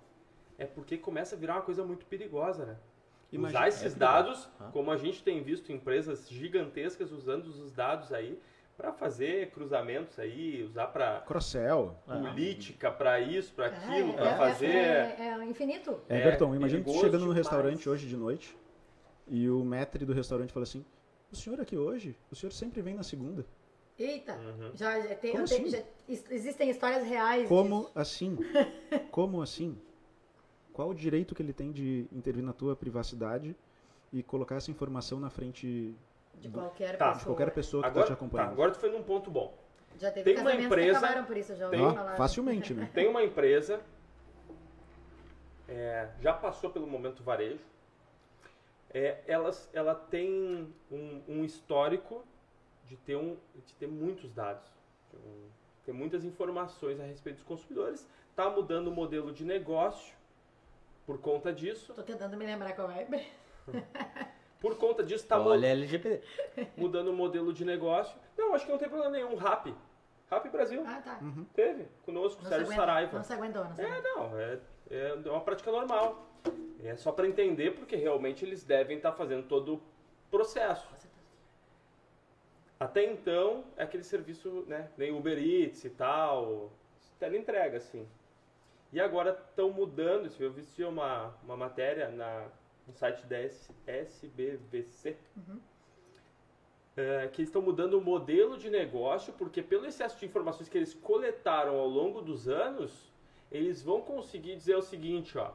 é 0.57 0.63
porque 0.65 0.95
começa 0.97 1.35
a 1.35 1.37
virar 1.37 1.55
uma 1.55 1.61
coisa 1.61 1.83
muito 1.83 2.05
perigosa, 2.05 2.65
né? 2.65 2.77
Imagina- 3.33 3.59
Usar 3.59 3.67
esses 3.67 3.93
é 3.93 3.99
dados, 3.99 4.47
Ah. 4.57 4.69
como 4.71 4.91
a 4.91 4.95
gente 4.95 5.21
tem 5.21 5.43
visto 5.43 5.73
empresas 5.73 6.29
gigantescas 6.29 7.11
usando 7.11 7.47
os 7.47 7.73
dados 7.73 8.13
aí 8.13 8.39
para 8.77 8.93
fazer 8.93 9.49
cruzamentos 9.51 10.17
aí, 10.17 10.63
usar 10.63 10.87
para 10.87 11.19
Crossell. 11.27 11.97
política, 12.07 12.89
para 12.89 13.19
isso, 13.19 13.53
para 13.53 13.65
aquilo, 13.65 14.11
É, 14.11 14.15
para 14.15 14.29
é- 14.31 14.37
fazer. 14.37 14.67
É, 14.73 15.15
é, 15.19 15.37
é 15.37 15.43
infinito. 15.43 15.99
É 16.07 16.17
Everton, 16.17 16.55
imagina 16.55 16.81
perigoso 16.81 17.03
chegando 17.05 17.25
no 17.25 17.33
restaurante 17.33 17.89
hoje 17.89 18.07
de 18.07 18.15
noite 18.15 18.57
e 19.29 19.49
o 19.49 19.63
maître 19.63 20.05
do 20.05 20.13
restaurante 20.13 20.51
fala 20.51 20.63
assim: 20.63 20.85
O 21.31 21.35
senhor 21.35 21.59
aqui 21.61 21.77
hoje? 21.77 22.17
O 22.31 22.35
senhor 22.35 22.51
sempre 22.51 22.81
vem 22.81 22.95
na 22.95 23.03
segunda. 23.03 23.45
Eita, 23.97 24.33
Uhum. 24.35 24.71
já, 24.73 24.99
já 25.01 25.07
tem, 25.15 25.31
tenho- 25.33 25.43
assim? 25.43 25.69
já- 25.69 25.83
is- 26.07 26.25
existem 26.31 26.69
histórias 26.69 27.03
reais. 27.05 27.47
Como 27.49 27.81
disso. 27.81 27.91
assim? 27.95 28.37
Como 29.11 29.41
assim? 29.41 29.77
Qual 30.73 30.89
o 30.89 30.93
direito 30.95 31.35
que 31.35 31.41
ele 31.41 31.51
tem 31.53 31.71
de 31.71 32.07
intervir 32.11 32.41
na 32.43 32.53
tua 32.53 32.75
privacidade 32.75 33.55
e 34.13 34.23
colocar 34.23 34.55
essa 34.55 34.71
informação 34.71 35.19
na 35.19 35.29
frente 35.29 35.93
De 36.39 36.47
qualquer 36.49 36.95
Tá, 36.97 37.07
pessoa. 37.07 37.19
de 37.19 37.25
qualquer 37.25 37.51
pessoa 37.51 37.83
que 37.83 37.89
Agora, 37.89 38.03
está 38.05 38.15
te 38.15 38.17
tá, 38.17 38.25
acompanhando? 38.25 38.51
agora 38.53 38.71
tu 38.71 38.79
foi 38.79 38.89
num 38.89 39.03
ponto 39.03 39.29
bom. 39.29 39.53
Já 39.99 40.09
teve 40.09 40.33
Tem 40.33 40.41
uma 40.41 40.53
empresa- 40.55 40.99
que 40.99 41.05
acabaram 41.05 41.25
por 41.25 41.35
isso, 41.35 41.53
já 41.55 41.67
tem- 41.69 41.81
ouvi 41.81 41.91
Ó, 41.91 41.97
falar. 41.97 42.15
facilmente, 42.15 42.73
né? 42.73 42.89
Tem 42.93 43.07
uma 43.09 43.21
empresa, 43.21 43.81
é, 45.67 46.07
já 46.21 46.33
passou 46.33 46.69
pelo 46.69 46.87
momento 46.87 47.21
varejo, 47.23 47.59
é, 48.93 49.21
elas, 49.27 49.69
ela 49.73 49.93
tem 49.95 50.73
um, 50.91 51.21
um 51.27 51.43
histórico 51.43 52.23
de 52.85 52.95
ter, 52.97 53.15
um, 53.15 53.37
de 53.65 53.73
ter 53.75 53.87
muitos 53.87 54.31
dados, 54.33 54.67
de 55.11 55.17
um- 55.17 55.49
ter 55.85 55.91
muitas 55.93 56.23
informações 56.25 56.99
a 56.99 57.03
respeito 57.03 57.37
dos 57.37 57.45
consumidores, 57.45 58.07
está 58.31 58.49
mudando 58.49 58.87
o 58.87 58.91
modelo 58.91 59.31
de 59.31 59.43
negócio 59.45 60.15
por 61.05 61.19
conta 61.19 61.51
disso. 61.53 61.93
Tô 61.93 62.03
tentando 62.03 62.35
me 62.37 62.45
lembrar 62.45 62.73
qual 62.73 62.89
é. 62.91 63.05
Por 64.59 64.75
conta 64.77 65.01
disso, 65.03 65.23
está 65.23 65.37
mudando 66.75 67.07
o 67.07 67.13
modelo 67.13 67.53
de 67.53 67.63
negócio. 67.63 68.17
Não, 68.37 68.53
acho 68.53 68.65
que 68.65 68.71
não 68.71 68.77
tem 68.77 68.89
problema 68.89 69.11
nenhum. 69.11 69.35
Rap. 69.35 69.73
Rap 70.29 70.49
Brasil. 70.49 70.83
Ah, 70.85 71.01
tá. 71.01 71.17
Teve. 71.53 71.87
Conosco, 72.05 72.43
Não 72.43 72.43
se, 72.43 72.49
Sérgio 72.49 72.65
aguentou, 72.67 72.85
Saraiva. 72.85 73.17
não 73.17 73.23
se 73.23 73.33
aguentou, 73.33 73.63
não 73.63 73.73
se 73.75 73.81
É, 73.81 73.85
aguentou. 73.85 74.15
não, 74.29 74.37
é, 74.39 74.59
é 74.91 75.13
uma 75.29 75.39
prática 75.41 75.71
normal. 75.71 76.28
É 76.83 76.95
só 76.95 77.11
para 77.11 77.27
entender, 77.27 77.71
porque 77.71 77.95
realmente 77.95 78.45
eles 78.45 78.63
devem 78.63 78.97
estar 78.97 79.11
fazendo 79.11 79.47
todo 79.47 79.75
o 79.75 79.81
processo. 80.31 80.87
Até 82.79 83.03
então, 83.03 83.65
é 83.75 83.83
aquele 83.83 84.03
serviço, 84.03 84.63
né, 84.65 84.89
nem 84.97 85.11
Uber 85.11 85.37
Eats 85.37 85.83
e 85.83 85.89
tal, 85.89 86.71
entrega 87.37 87.77
assim. 87.77 88.07
E 88.93 88.99
agora 88.99 89.37
estão 89.49 89.69
mudando, 89.69 90.27
isso, 90.27 90.41
eu 90.41 90.51
vi 90.51 90.63
uma, 90.85 91.35
uma 91.43 91.57
matéria 91.57 92.09
na, 92.09 92.47
no 92.87 92.93
site 92.93 93.25
da 93.25 93.37
SBVC, 93.85 95.17
é, 96.95 97.27
que 97.27 97.41
eles 97.41 97.49
estão 97.49 97.61
mudando 97.61 97.95
o 97.95 98.01
modelo 98.01 98.57
de 98.57 98.69
negócio, 98.69 99.33
porque 99.33 99.61
pelo 99.61 99.85
excesso 99.85 100.17
de 100.17 100.25
informações 100.25 100.69
que 100.69 100.77
eles 100.77 100.93
coletaram 100.93 101.75
ao 101.77 101.87
longo 101.87 102.21
dos 102.21 102.47
anos, 102.47 103.11
eles 103.51 103.83
vão 103.83 104.01
conseguir 104.01 104.55
dizer 104.55 104.75
o 104.75 104.81
seguinte, 104.81 105.37
ó, 105.37 105.51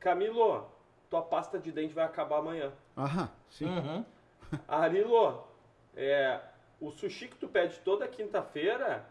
Camilo, 0.00 0.66
tua 1.10 1.22
pasta 1.22 1.58
de 1.58 1.72
dente 1.72 1.94
vai 1.94 2.04
acabar 2.04 2.38
amanhã. 2.38 2.72
Aham, 2.96 3.28
sim. 3.50 3.66
Uhum. 3.66 4.04
Arilo, 4.68 5.44
é, 5.96 6.40
o 6.80 6.90
sushi 6.90 7.28
que 7.28 7.36
tu 7.36 7.48
pede 7.48 7.78
toda 7.80 8.06
quinta-feira, 8.08 9.04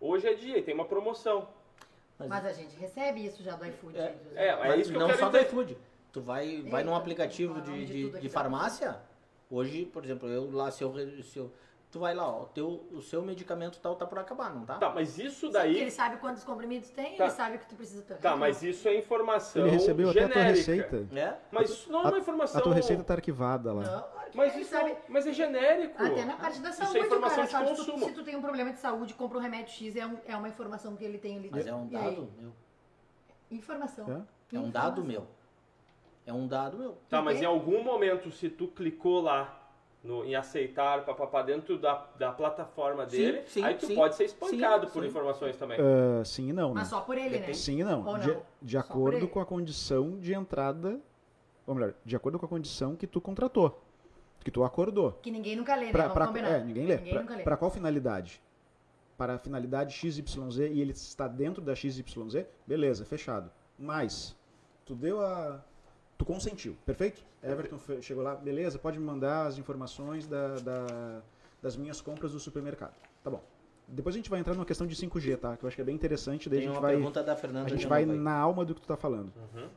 hoje 0.00 0.26
é 0.26 0.34
dia 0.34 0.58
e 0.58 0.62
tem 0.62 0.74
uma 0.74 0.84
promoção. 0.84 1.48
Mas 2.18 2.44
a 2.44 2.52
gente 2.52 2.76
recebe 2.76 3.24
isso 3.24 3.42
já 3.42 3.56
do 3.56 3.66
iFood. 3.66 3.98
É, 3.98 4.16
é, 4.34 4.56
Mas 4.56 4.80
isso 4.80 4.90
que 4.90 4.96
eu 4.96 5.00
não 5.00 5.06
quero 5.08 5.18
só 5.18 5.28
do 5.28 5.38
iFood. 5.38 5.76
Tu 6.12 6.20
vai, 6.20 6.62
vai 6.62 6.84
num 6.84 6.92
Eita, 6.92 7.00
aplicativo 7.02 7.54
vou 7.54 7.62
falar 7.62 7.74
o 7.74 7.78
de, 7.80 7.86
de 7.86 8.10
de, 8.12 8.20
de 8.20 8.28
farmácia. 8.28 8.96
Hoje, 9.50 9.84
por 9.86 10.04
exemplo, 10.04 10.28
eu 10.28 10.50
lá, 10.52 10.70
se 10.70 10.82
eu, 10.84 10.94
se 11.22 11.38
eu- 11.38 11.52
tu 11.94 12.00
vai 12.00 12.12
lá, 12.12 12.28
ó, 12.28 12.42
o, 12.42 12.46
teu, 12.46 12.84
o 12.90 13.00
seu 13.00 13.22
medicamento 13.22 13.78
tal 13.78 13.94
tá 13.94 14.04
por 14.04 14.18
acabar, 14.18 14.52
não 14.52 14.64
tá? 14.66 14.78
Tá, 14.78 14.90
mas 14.90 15.16
isso 15.16 15.48
daí. 15.48 15.78
ele 15.78 15.92
sabe 15.92 16.16
quantos 16.16 16.42
comprimidos 16.42 16.90
tem, 16.90 17.16
Tá. 17.16 17.26
ele 17.26 17.32
sabe 17.32 17.58
que 17.58 17.66
tu 17.68 17.76
precisa 17.76 18.02
ter. 18.02 18.16
Tá, 18.16 18.34
mas 18.34 18.64
isso 18.64 18.88
é 18.88 18.98
informação. 18.98 19.62
Ele 19.62 19.70
recebeu 19.76 20.10
até 20.10 20.24
a 20.24 20.28
tua 20.28 20.34
genérica. 20.42 20.72
receita. 20.72 21.16
É? 21.20 21.38
Mas 21.52 21.70
isso 21.70 21.92
não 21.92 22.02
é 22.02 22.08
uma 22.08 22.18
informação. 22.18 22.60
a 22.60 22.64
tua 22.64 22.74
receita 22.74 23.04
tá 23.04 23.14
arquivada 23.14 23.72
lá. 23.72 23.82
Não, 23.84 24.04
Mas 24.34 24.56
isso 24.56 24.70
sabe. 24.70 24.90
é, 24.90 25.02
mas 25.08 25.24
é 25.24 25.32
genérico. 25.32 26.02
Até 26.02 26.24
na 26.24 26.36
parte 26.36 26.58
da 26.60 26.70
Isso 26.70 26.82
é 26.82 26.84
saúde, 26.86 26.98
informação 27.06 27.30
cara, 27.36 27.46
de 27.46 27.52
sabe? 27.52 27.68
Se 27.68 27.74
tu- 27.76 27.92
consumo. 27.92 28.06
Se 28.06 28.12
tu 28.12 28.24
tem 28.24 28.34
um 28.34 28.42
problema 28.42 28.72
de 28.72 28.80
saúde, 28.80 29.14
compra 29.14 29.38
um 29.38 29.40
remédio 29.40 29.72
X, 29.72 29.94
é, 29.94 30.04
um- 30.04 30.18
é 30.26 30.36
uma 30.36 30.48
informação 30.48 30.96
que 30.96 31.04
ele 31.04 31.18
tem 31.18 31.36
ali. 31.38 31.48
Mas 31.52 31.64
é 31.64 31.72
um 31.72 31.86
dado 31.86 32.28
meu. 32.40 32.52
Informação. 33.52 34.26
É? 34.52 34.56
É 34.56 34.58
um 34.58 34.68
dado 34.68 35.04
meu. 35.04 35.28
É 36.26 36.32
um 36.32 36.48
dado 36.48 36.76
meu. 36.76 36.98
Tá, 37.08 37.22
mas 37.22 37.40
em 37.40 37.44
algum 37.44 37.84
momento, 37.84 38.32
se 38.32 38.48
tu 38.48 38.66
clicou 38.66 39.20
lá 39.20 39.60
no, 40.04 40.22
em 40.22 40.34
aceitar, 40.34 41.02
papapá, 41.06 41.40
dentro 41.42 41.78
da, 41.78 42.06
da 42.18 42.30
plataforma 42.30 43.08
Sim, 43.08 43.16
dele, 43.16 43.42
sim, 43.46 43.64
aí 43.64 43.74
tu 43.74 43.86
sim. 43.86 43.94
pode 43.94 44.14
ser 44.14 44.24
espancado 44.24 44.86
Sim, 44.86 44.92
por 44.92 45.02
sim. 45.02 45.08
informações 45.08 45.56
também. 45.56 45.78
Ah, 45.80 46.22
sim 46.24 46.50
e 46.50 46.52
não, 46.52 46.68
né? 46.68 46.74
Mas 46.80 46.88
só 46.88 47.00
por 47.00 47.16
ele, 47.16 47.38
né? 47.38 47.52
Sim 47.54 47.80
e 47.80 47.84
não. 47.84 48.06
Ou 48.06 48.18
De, 48.18 48.28
não? 48.28 48.42
de 48.60 48.76
por 48.76 48.80
acordo 48.84 49.26
com 49.28 49.40
a 49.40 49.46
condição 49.46 50.18
de 50.20 50.34
entrada. 50.34 51.00
Ou 51.66 51.74
melhor, 51.74 51.94
de 52.04 52.14
acordo 52.14 52.38
com 52.38 52.44
a 52.44 52.48
condição 52.48 52.94
que 52.94 53.06
tu 53.06 53.18
contratou. 53.18 53.80
Que 54.44 54.50
tu 54.50 54.62
acordou. 54.62 55.12
Que 55.22 55.30
ninguém 55.30 55.56
nunca 55.56 55.74
lê, 55.74 55.86
né? 55.86 55.92
Pra, 55.92 56.02
Vamos 56.02 56.14
pra- 56.14 56.26
combinar. 56.26 56.48
é, 56.50 56.60
ninguém 56.62 56.84
lê. 56.86 56.96
Ninguém 56.98 57.24
Pra- 57.24 57.36
lê. 57.36 57.42
Pra 57.42 57.56
qual 57.56 57.70
finalidade? 57.70 58.42
Para 59.16 59.34
a 59.36 59.38
finalidade 59.38 59.94
XYZ 59.94 60.58
e 60.58 60.80
ele 60.82 60.92
está 60.92 61.26
dentro 61.26 61.62
da 61.62 61.74
XYZ, 61.74 62.44
beleza, 62.66 63.06
fechado. 63.06 63.50
Mas, 63.78 64.36
tu 64.84 64.94
deu 64.94 65.22
a. 65.22 65.64
Tu 66.24 66.32
consentiu, 66.32 66.74
perfeito? 66.86 67.22
Everton 67.42 67.78
chegou 68.00 68.22
lá, 68.24 68.34
beleza, 68.34 68.78
pode 68.78 68.98
me 68.98 69.04
mandar 69.04 69.46
as 69.46 69.58
informações 69.58 70.26
da, 70.26 70.54
da- 70.56 71.20
das 71.60 71.76
minhas 71.76 72.00
compras 72.00 72.32
do 72.32 72.40
supermercado. 72.40 72.94
Tá 73.22 73.28
bom. 73.28 73.42
Depois 73.86 74.14
a 74.14 74.18
gente 74.18 74.30
vai 74.30 74.40
entrar 74.40 74.54
numa 74.54 74.64
questão 74.64 74.86
de 74.86 74.96
5G, 74.96 75.36
tá? 75.36 75.54
Que 75.54 75.64
eu 75.64 75.68
acho 75.68 75.76
que 75.76 75.82
é 75.82 75.84
bem 75.84 75.94
interessante. 75.94 76.48
Daí 76.48 76.60
Tem 76.60 76.68
a 76.68 76.70
gente 76.70 76.76
uma 76.78 76.80
vai, 76.80 76.94
pergunta 76.96 77.22
da 77.22 77.36
Fernanda 77.36 77.66
a 77.66 77.68
gente 77.68 77.86
vai 77.86 78.04
aí. 78.04 78.16
na 78.16 78.32
alma 78.34 78.64
do 78.64 78.74
que 78.74 78.80
tu 78.80 78.86
tá 78.88 78.96
falando. 78.96 79.30
Uhum. 79.36 79.68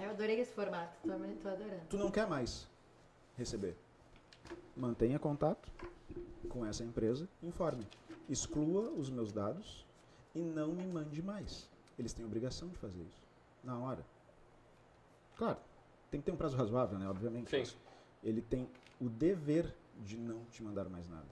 Ahn, 0.00 0.10
adorei 0.10 0.40
esse 0.40 0.52
formato. 0.54 0.96
Tô, 1.02 1.08
tô 1.42 1.48
adorando. 1.50 1.82
Tu 1.90 1.98
não 1.98 2.10
quer 2.10 2.26
mais 2.26 2.66
receber. 3.36 3.76
Mantenha 4.74 5.18
contato 5.18 5.68
com 6.48 6.64
essa 6.64 6.82
empresa, 6.82 7.28
informe. 7.42 7.86
Exclua 8.26 8.90
os 8.90 9.10
meus 9.10 9.32
dados 9.32 9.84
e 10.34 10.38
não 10.40 10.68
me 10.68 10.86
mande 10.86 11.22
mais. 11.22 11.68
Eles 11.98 12.14
têm 12.14 12.24
obrigação 12.24 12.68
de 12.68 12.76
fazer 12.78 13.00
isso. 13.02 13.27
Na 13.68 13.78
hora. 13.78 14.02
Claro, 15.36 15.58
tem 16.10 16.18
que 16.20 16.24
ter 16.24 16.32
um 16.32 16.36
prazo 16.36 16.56
razoável, 16.56 16.98
né? 16.98 17.06
Obviamente. 17.06 17.50
Sim. 17.66 17.76
Ele 18.24 18.40
tem 18.40 18.66
o 18.98 19.10
dever 19.10 19.74
de 20.02 20.16
não 20.16 20.42
te 20.46 20.62
mandar 20.62 20.88
mais 20.88 21.06
nada. 21.06 21.26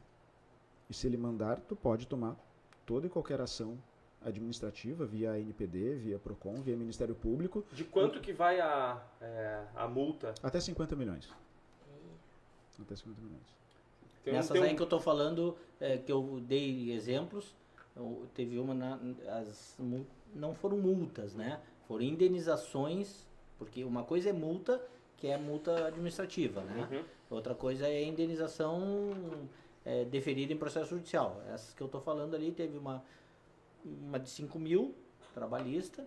E 0.90 0.92
se 0.92 1.06
ele 1.06 1.16
mandar, 1.16 1.58
tu 1.60 1.74
pode 1.74 2.06
tomar 2.06 2.36
toda 2.84 3.06
e 3.06 3.10
qualquer 3.10 3.40
ação 3.40 3.78
administrativa 4.22 5.06
via 5.06 5.38
NPD, 5.40 5.94
via 5.94 6.18
PROCON, 6.18 6.60
via 6.60 6.76
Ministério 6.76 7.14
Público, 7.14 7.64
De 7.72 7.84
quanto 7.84 8.20
que 8.20 8.34
vai 8.34 8.60
a, 8.60 9.02
é, 9.20 9.64
a 9.74 9.88
multa? 9.88 10.34
até 10.42 10.60
50 10.60 10.94
milhões. 10.94 11.30
Até 12.78 12.94
50 12.96 13.18
milhões. 13.22 13.56
Tem 14.22 14.34
Nessas 14.34 14.50
tem 14.52 14.60
um- 14.60 14.64
aí 14.64 14.76
que 14.76 14.82
eu 14.82 14.86
tô 14.86 15.00
falando, 15.00 15.56
é, 15.80 15.96
que 15.96 16.12
eu 16.12 16.38
dei 16.46 16.92
exemplos, 16.92 17.54
eu- 17.96 18.26
teve 18.34 18.58
uma, 18.58 18.74
na, 18.74 18.98
as, 19.40 19.78
não 20.34 20.54
foram 20.54 20.76
multas, 20.76 21.34
né? 21.34 21.60
Foram 21.86 22.02
indenizações, 22.04 23.26
porque 23.58 23.84
uma 23.84 24.02
coisa 24.02 24.30
é 24.30 24.32
multa, 24.32 24.80
que 25.16 25.26
é 25.28 25.36
multa 25.38 25.86
administrativa, 25.86 26.62
né? 26.62 26.88
Uhum. 26.90 27.04
Outra 27.30 27.54
coisa 27.54 27.86
é 27.88 28.02
indenização 28.04 29.48
é, 29.84 30.04
deferida 30.04 30.52
em 30.52 30.56
processo 30.56 30.90
judicial. 30.90 31.40
Essas 31.52 31.72
que 31.74 31.80
eu 31.82 31.88
tô 31.88 32.00
falando 32.00 32.34
ali, 32.34 32.50
teve 32.52 32.76
uma, 32.76 33.02
uma 33.84 34.18
de 34.18 34.28
5 34.30 34.58
mil, 34.58 34.94
trabalhista, 35.32 36.06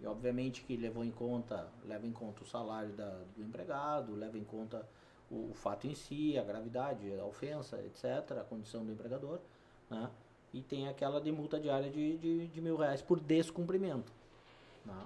e 0.00 0.06
obviamente 0.06 0.62
que 0.62 0.76
levou 0.76 1.04
em 1.04 1.10
conta, 1.10 1.68
leva 1.84 2.06
em 2.06 2.12
conta 2.12 2.42
o 2.42 2.46
salário 2.46 2.90
da- 2.90 3.20
do 3.36 3.42
empregado, 3.42 4.14
leva 4.14 4.38
em 4.38 4.44
conta 4.44 4.86
o, 5.30 5.50
o 5.50 5.54
fato 5.54 5.86
em 5.86 5.94
si, 5.94 6.38
a 6.38 6.42
gravidade, 6.42 7.12
a 7.18 7.24
ofensa, 7.24 7.78
etc., 7.84 8.38
a 8.38 8.44
condição 8.44 8.84
do 8.84 8.92
empregador, 8.92 9.40
né? 9.90 10.08
E 10.54 10.62
tem 10.62 10.88
aquela 10.88 11.20
de 11.20 11.30
multa 11.30 11.60
diária 11.60 11.90
de, 11.90 12.16
de, 12.16 12.46
de 12.46 12.60
mil 12.60 12.76
reais 12.76 13.02
por 13.02 13.20
descumprimento. 13.20 14.10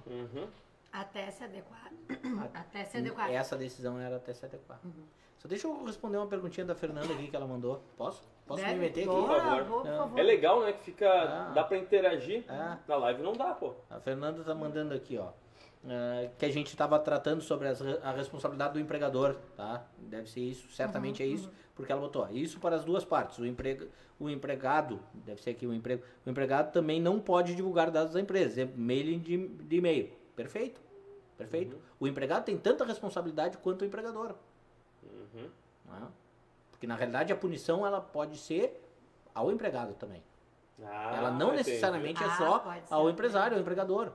Uhum. 0.07 0.47
Até 0.93 1.31
se 1.31 1.45
adequar. 1.45 1.91
Até 2.55 2.85
se 2.85 2.99
adequar. 2.99 3.31
Essa 3.33 3.57
decisão 3.57 3.99
era 3.99 4.17
até 4.17 4.33
se 4.35 4.45
adequar. 4.45 4.79
Uhum. 4.85 5.05
Só 5.39 5.49
deixa 5.49 5.67
eu 5.67 5.85
responder 5.85 6.19
uma 6.19 6.27
perguntinha 6.27 6.65
da 6.67 6.75
Fernanda 6.75 7.13
aqui 7.13 7.29
que 7.29 7.35
ela 7.35 7.47
mandou. 7.47 7.83
Posso? 7.97 8.23
Posso 8.47 8.63
Deve? 8.63 8.75
me 8.75 8.81
meter 8.81 9.01
aqui? 9.01 9.09
Por 9.11 9.27
favor. 9.27 9.65
vou, 9.65 9.81
por 9.81 9.91
É. 9.91 9.97
favor. 9.97 10.19
É 10.19 10.23
legal, 10.23 10.61
né? 10.63 10.73
Que 10.73 10.85
fica. 10.85 11.09
Ah. 11.11 11.53
Dá 11.55 11.65
pra 11.65 11.79
interagir. 11.79 12.45
É. 12.49 12.77
Na 12.87 12.97
live 12.97 13.23
não 13.23 13.33
dá, 13.33 13.55
pô. 13.55 13.75
A 13.91 13.99
Fernanda 13.99 14.45
tá 14.45 14.55
mandando 14.55 14.95
aqui, 14.95 15.17
ó. 15.19 15.31
É, 15.89 16.31
que 16.39 16.45
a 16.45 16.51
gente 16.51 16.69
estava 16.69 16.99
tratando 16.99 17.41
sobre 17.43 17.69
as 17.69 17.81
a 17.83 18.13
responsabilidade 18.13 18.75
do 18.75 18.81
empregador, 18.81 19.37
tá? 19.57 19.85
Deve 19.99 20.29
ser 20.31 20.41
isso, 20.41 20.71
certamente 20.73 21.23
é 21.23 21.27
isso, 21.27 21.51
porque 21.75 21.91
ela 21.91 22.01
botou 22.01 22.23
ó, 22.23 22.29
isso 22.31 22.61
para 22.61 22.77
as 22.77 22.85
duas 22.85 23.05
partes. 23.05 23.39
O, 23.39 23.47
emprega, 23.47 23.89
o 24.21 24.31
empregado, 24.31 25.01
deve 25.13 25.43
ser 25.43 25.51
aqui 25.51 25.67
o 25.67 25.75
emprego, 25.75 26.03
o 26.25 26.31
empregado 26.31 26.73
também 26.73 27.01
não 27.01 27.19
pode 27.19 27.55
divulgar 27.55 27.91
dados 27.91 28.15
da 28.15 28.21
empresa, 28.21 28.47
exemplo, 28.53 28.75
mailing 28.81 29.19
de, 29.19 29.49
de 29.49 29.77
e-mail. 29.77 30.13
Perfeito, 30.37 30.81
perfeito. 31.37 31.77
O 31.99 32.07
empregado 32.07 32.45
tem 32.45 32.57
tanta 32.57 32.85
responsabilidade 32.85 33.59
quanto 33.59 33.83
o 33.83 33.85
empregador, 33.85 34.35
Uhum. 35.03 35.49
né? 35.91 36.09
porque 36.71 36.87
na 36.87 36.95
realidade 36.95 37.33
a 37.33 37.37
punição 37.37 37.85
ela 37.87 38.01
pode 38.01 38.39
ser 38.39 38.81
ao 39.35 39.51
empregado 39.51 39.95
também. 39.95 40.23
Ah, 40.85 41.15
Ela 41.17 41.31
não 41.33 41.49
entendi. 41.55 41.69
necessariamente 41.71 42.23
é 42.23 42.27
Ah, 42.27 42.37
só 42.37 42.75
ao 42.91 43.09
empresário, 43.11 43.57
ao 43.57 43.61
empregador. 43.61 44.13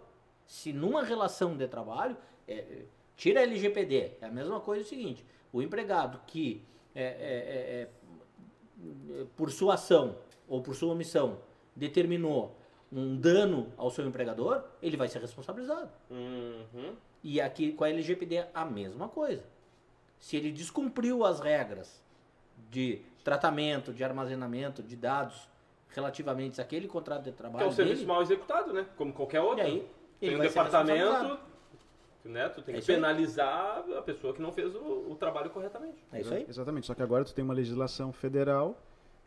Se 0.48 0.72
numa 0.72 1.04
relação 1.04 1.56
de 1.56 1.68
trabalho, 1.68 2.18
é, 2.48 2.54
é, 2.56 2.86
tira 3.16 3.42
a 3.42 3.44
LGPD, 3.44 4.14
é 4.22 4.26
a 4.26 4.32
mesma 4.32 4.60
coisa 4.62 4.84
o 4.84 4.88
seguinte, 4.88 5.26
o 5.52 5.62
empregado 5.62 6.22
que 6.26 6.64
é, 6.96 7.04
é, 7.04 7.10
é, 7.10 7.90
é, 9.20 9.26
por 9.36 9.52
sua 9.52 9.74
ação 9.74 10.18
ou 10.48 10.62
por 10.62 10.74
sua 10.74 10.94
omissão 10.94 11.40
determinou 11.76 12.58
um 12.92 13.18
dano 13.18 13.72
ao 13.76 13.92
seu 13.92 14.08
empregador, 14.08 14.64
ele 14.82 14.96
vai 14.96 15.10
ser 15.10 15.20
responsabilizado. 15.20 15.92
Uhum. 16.10 16.96
E 17.22 17.42
aqui 17.42 17.74
com 17.74 17.84
a 17.84 17.90
LGPD 17.90 18.46
a 18.54 18.64
mesma 18.64 19.10
coisa. 19.10 19.44
Se 20.18 20.38
ele 20.38 20.52
descumpriu 20.52 21.26
as 21.26 21.40
regras 21.40 22.02
de 22.72 23.02
tratamento, 23.24 23.94
de 23.94 24.04
armazenamento 24.04 24.82
de 24.82 24.96
dados 24.96 25.50
relativamente 25.90 26.62
àquele 26.62 26.88
contrato 26.88 27.24
de 27.24 27.32
Que 27.32 27.38
trabalho 27.38 27.66
é 27.66 27.68
um 27.68 27.72
serviço 27.72 27.98
dele, 27.98 28.08
mal 28.08 28.22
executado, 28.22 28.74
né? 28.74 28.88
Como 28.96 29.12
qualquer 29.14 29.42
outro. 29.42 29.60
e 29.60 29.62
aí 29.62 29.88
Tem 30.20 30.36
um 30.36 30.40
departamento, 30.40 31.40
né? 32.26 32.50
Tu 32.50 32.62
tem 32.62 32.76
É 32.76 32.78
que 32.78 32.84
isso 32.84 32.92
aí. 32.92 32.98
penalizar 32.98 33.84
a 33.98 34.02
pessoa 34.02 34.34
que 34.34 34.42
não 34.42 34.52
fez 34.52 34.74
o, 34.76 35.12
o 35.12 35.16
trabalho 35.20 35.50
corretamente. 35.50 35.98
É 36.12 36.22
isso 36.22 36.34
aí. 36.34 36.46
Exatamente, 36.48 36.88
só 36.88 36.94
que 36.94 37.02
agora 37.04 37.24
tu 37.24 37.34
tem 37.34 37.44
uma 37.44 37.54
legislação 37.54 38.12
federal 38.12 38.78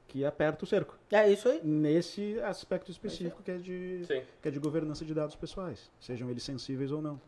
que 0.08 0.24
aperta 0.24 0.64
o 0.64 0.66
cerco. 0.66 0.98
É 1.10 1.30
isso 1.30 1.48
aí. 1.48 1.60
Nesse 1.64 2.40
aspecto 2.40 2.90
específico 2.90 3.42
que 3.44 3.50
é 3.52 3.56
de, 3.58 4.04
Sim. 4.06 4.22
que 4.42 4.48
é 4.48 4.50
de 4.50 4.58
governança 4.58 5.04
de 5.04 5.14
dados 5.14 5.36
pessoais, 5.36 5.88
sejam 6.00 6.28
eles 6.28 6.42
sensíveis 6.42 6.90
ou 6.90 7.00
não. 7.00 7.20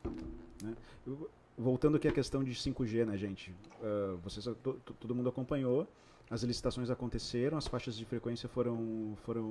né? 0.63 0.75
Voltando 1.57 1.97
aqui 1.97 2.09
à 2.09 2.13
questão 2.13 2.43
de 2.43 2.53
5G, 2.55 3.05
né, 3.07 3.17
gente? 3.17 3.55
Vocês, 4.25 4.45
to- 4.63 4.81
todo 4.99 5.15
mundo 5.15 5.29
acompanhou, 5.29 5.87
as 6.31 6.43
licitações 6.43 6.89
aconteceram, 6.91 7.59
as 7.59 7.67
faixas 7.67 7.97
de 7.97 8.05
frequência 8.05 8.49
foram, 8.49 9.15
foram, 9.23 9.51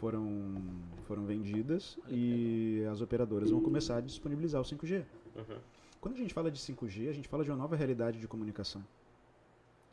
foram, 0.00 0.56
foram 1.04 1.24
vendidas 1.24 1.98
e 2.08 2.84
as 2.90 3.00
operadoras 3.00 3.50
vão 3.50 3.60
começar 3.60 3.96
a 3.98 4.00
disponibilizar 4.00 4.60
o 4.60 4.64
5G. 4.64 5.04
Uhum. 5.36 5.58
Quando 6.00 6.14
a 6.14 6.18
gente 6.18 6.34
fala 6.34 6.50
de 6.50 6.58
5G, 6.58 7.08
a 7.08 7.12
gente 7.12 7.28
fala 7.28 7.44
de 7.44 7.50
uma 7.50 7.56
nova 7.56 7.76
realidade 7.76 8.18
de 8.18 8.26
comunicação. 8.26 8.84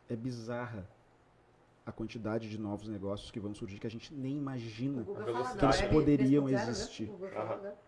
É 0.10 0.16
bizarra 0.16 0.90
a 1.86 1.92
quantidade 1.92 2.50
de 2.50 2.58
novos 2.60 2.90
negócios 2.90 3.32
que 3.32 3.40
vão 3.40 3.54
surgir 3.54 3.80
que 3.80 3.88
a 3.88 3.90
gente 3.90 4.14
nem 4.14 4.36
imagina. 4.36 5.06
Que 5.06 5.66
eles 5.66 5.82
poderiam 5.84 6.46
3.0, 6.46 6.52
né? 6.52 6.70
existir. 6.70 7.10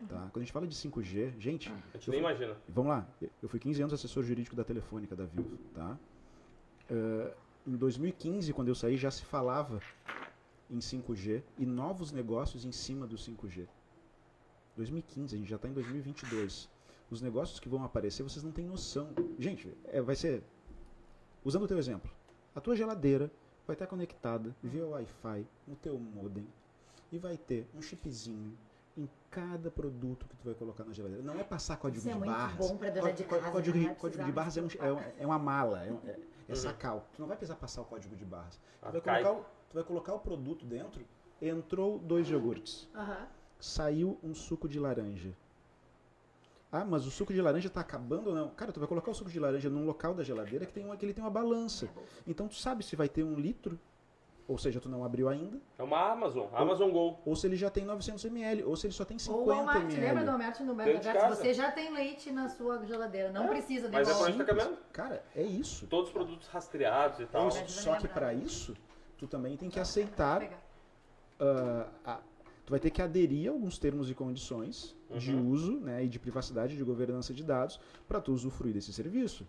Tá? 0.07 0.29
Quando 0.31 0.37
a 0.37 0.39
gente 0.39 0.51
fala 0.53 0.67
de 0.67 0.75
5G, 0.75 1.33
gente, 1.39 1.69
A 1.93 1.97
gente 1.97 2.09
nem 2.09 2.19
imagina. 2.19 2.55
vamos 2.67 2.89
lá. 2.91 3.07
Eu 3.41 3.49
fui 3.49 3.59
15 3.59 3.81
anos 3.81 3.93
assessor 3.93 4.23
jurídico 4.23 4.55
da 4.55 4.63
Telefônica, 4.63 5.15
da 5.15 5.25
Vivo. 5.25 5.57
Tá? 5.73 5.97
Eh, 6.89 7.33
em 7.69 7.75
2015, 7.77 8.51
quando 8.53 8.69
eu 8.69 8.75
saí, 8.75 8.97
já 8.97 9.11
se 9.11 9.23
falava 9.23 9.79
em 10.69 10.79
5G 10.79 11.43
e 11.57 11.65
novos 11.65 12.11
negócios 12.11 12.65
em 12.65 12.71
cima 12.71 13.05
do 13.05 13.15
5G. 13.15 13.67
2015, 14.75 15.35
a 15.35 15.37
gente 15.37 15.49
já 15.49 15.55
está 15.55 15.67
em 15.67 15.73
2022. 15.73 16.67
Os 17.11 17.21
negócios 17.21 17.59
que 17.59 17.69
vão 17.69 17.83
aparecer, 17.83 18.23
vocês 18.23 18.43
não 18.43 18.51
têm 18.51 18.65
noção. 18.65 19.09
Gente, 19.37 19.71
é, 19.85 20.01
vai 20.01 20.15
ser. 20.15 20.43
Usando 21.43 21.63
o 21.63 21.67
teu 21.67 21.77
exemplo, 21.77 22.09
a 22.55 22.59
tua 22.61 22.75
geladeira 22.75 23.31
vai 23.67 23.75
estar 23.75 23.87
conectada 23.87 24.55
via 24.63 24.85
Wi-Fi 24.85 25.45
no 25.67 25.75
teu 25.75 25.97
modem 25.97 26.47
e 27.11 27.17
vai 27.19 27.37
ter 27.37 27.67
um 27.75 27.81
chipzinho 27.81 28.57
em 28.97 29.07
cada 29.31 29.69
produto 29.71 30.25
que 30.27 30.35
tu 30.35 30.45
vai 30.45 30.53
colocar 30.55 30.83
na 30.83 30.91
geladeira. 30.93 31.23
Não 31.23 31.39
é 31.39 31.43
passar 31.43 31.77
código 31.77 31.99
Isso 31.99 32.09
é 32.09 32.13
de 32.13 32.17
muito 32.19 32.31
barras. 32.31 32.57
bom 32.57 32.77
pra 32.77 32.89
dona 32.89 33.13
de 33.13 33.23
casa, 33.23 33.51
Código, 33.51 33.77
né? 33.77 33.95
código 33.95 34.23
de 34.23 34.31
barras 34.31 34.57
é, 34.57 34.61
um- 34.61 34.67
é, 34.79 34.91
um- 34.93 34.99
é 35.19 35.25
uma 35.25 35.39
mala, 35.39 35.83
é, 35.85 35.91
um- 35.91 36.01
é- 36.49 36.51
é 36.51 36.55
Uhum. 36.55 36.61
sacal. 36.61 37.07
Tu 37.13 37.21
não 37.21 37.27
vai 37.27 37.37
precisar 37.37 37.55
passar 37.57 37.81
o 37.81 37.85
código 37.85 38.15
de 38.15 38.25
barras. 38.25 38.55
Tu 38.55 38.61
Ah, 38.81 38.91
vai, 38.91 39.01
colocar 39.01 39.31
o, 39.31 39.43
tu 39.69 39.73
vai 39.75 39.83
colocar 39.83 40.13
o 40.15 40.19
produto 40.19 40.65
dentro, 40.65 41.05
entrou 41.41 41.99
dois 41.99 42.29
iogurtes, 42.29 42.89
Aham. 42.95 43.27
saiu 43.59 44.19
um 44.23 44.33
suco 44.33 44.67
de 44.67 44.79
laranja. 44.79 45.33
Ah, 46.71 46.85
mas 46.85 47.05
o 47.07 47.11
suco 47.11 47.33
de 47.33 47.41
laranja 47.41 47.67
está 47.67 47.81
acabando 47.81 48.27
ou 48.29 48.35
não? 48.35 48.49
Cara, 48.49 48.71
tu 48.71 48.79
vai 48.79 48.87
colocar 48.87 49.09
o 49.09 49.13
suco 49.13 49.29
de 49.29 49.39
laranja 49.39 49.69
num 49.69 49.85
local 49.85 50.13
da 50.13 50.23
geladeira 50.23 50.65
que, 50.67 50.73
tem 50.73 50.85
uma, 50.85 50.95
que 50.95 51.03
ele 51.05 51.13
tem 51.13 51.23
uma 51.23 51.31
balança. 51.31 51.89
Então 52.27 52.47
tu 52.47 52.55
sabe 52.55 52.83
se 52.83 52.95
vai 52.95 53.09
ter 53.09 53.23
um 53.23 53.35
litro, 53.39 53.79
ou 54.49 54.57
seja, 54.57 54.81
tu 54.81 54.89
não 54.89 55.03
abriu 55.05 55.29
ainda, 55.29 55.61
É 55.77 55.83
uma 55.83 56.11
Amazon, 56.11 56.47
Amazon 56.53 56.89
Go. 56.91 57.19
ou 57.23 57.35
se 57.35 57.45
ele 57.45 57.55
já 57.55 57.69
tem 57.69 57.85
900 57.85 58.25
ml, 58.25 58.63
ou 58.63 58.75
se 58.75 58.87
ele 58.87 58.93
só 58.93 59.05
tem 59.05 59.19
50 59.19 59.39
Ou 59.39 59.45
Walmart, 59.47 59.83
ml. 59.83 59.99
lembra 60.01 60.23
do 60.23 60.31
Walmart 60.31 60.59
no 60.61 60.71
de 60.75 60.83
mercado? 60.83 61.35
Você 61.35 61.53
já 61.53 61.71
tem 61.71 61.93
leite 61.93 62.31
na 62.31 62.49
sua 62.49 62.83
geladeira, 62.83 63.31
não 63.31 63.47
precisa 63.47 63.87
Mas 63.91 64.09
é 64.09 64.11
pra 64.13 64.23
onde 64.23 64.37
tá 64.39 64.45
caminhando? 64.45 64.77
Cara, 64.91 65.23
é 65.35 65.43
isso. 65.43 65.85
Todos 65.85 66.07
os 66.07 66.13
produtos 66.13 66.47
rastreados 66.47 67.19
e 67.19 67.23
É 67.23 67.25
tal. 67.27 67.47
isso. 67.47 67.59
Mas 67.61 67.71
Só 67.71 67.95
que 67.97 68.07
para 68.07 68.33
isso, 68.33 68.75
tu 69.19 69.27
também 69.27 69.55
tem 69.55 69.69
que 69.69 69.79
aceitar 69.79 70.39
Pegar. 70.39 70.61
ah, 71.39 71.87
a- 72.03 72.19
tu 72.65 72.71
vai 72.71 72.79
ter 72.79 72.89
que 72.89 73.03
aderir 73.03 73.49
a 73.49 73.53
alguns 73.53 73.77
termos 73.77 74.09
e 74.09 74.15
condições 74.15 74.95
de 75.11 75.31
Uhum. 75.35 75.47
uso 75.49 75.79
né, 75.79 76.03
e 76.03 76.07
de 76.09 76.17
privacidade 76.17 76.75
de 76.75 76.83
governança 76.83 77.33
de 77.35 77.43
dados 77.43 77.79
para 78.07 78.19
tu 78.19 78.31
usufruir 78.33 78.73
desse 78.73 78.91
serviço. 78.91 79.47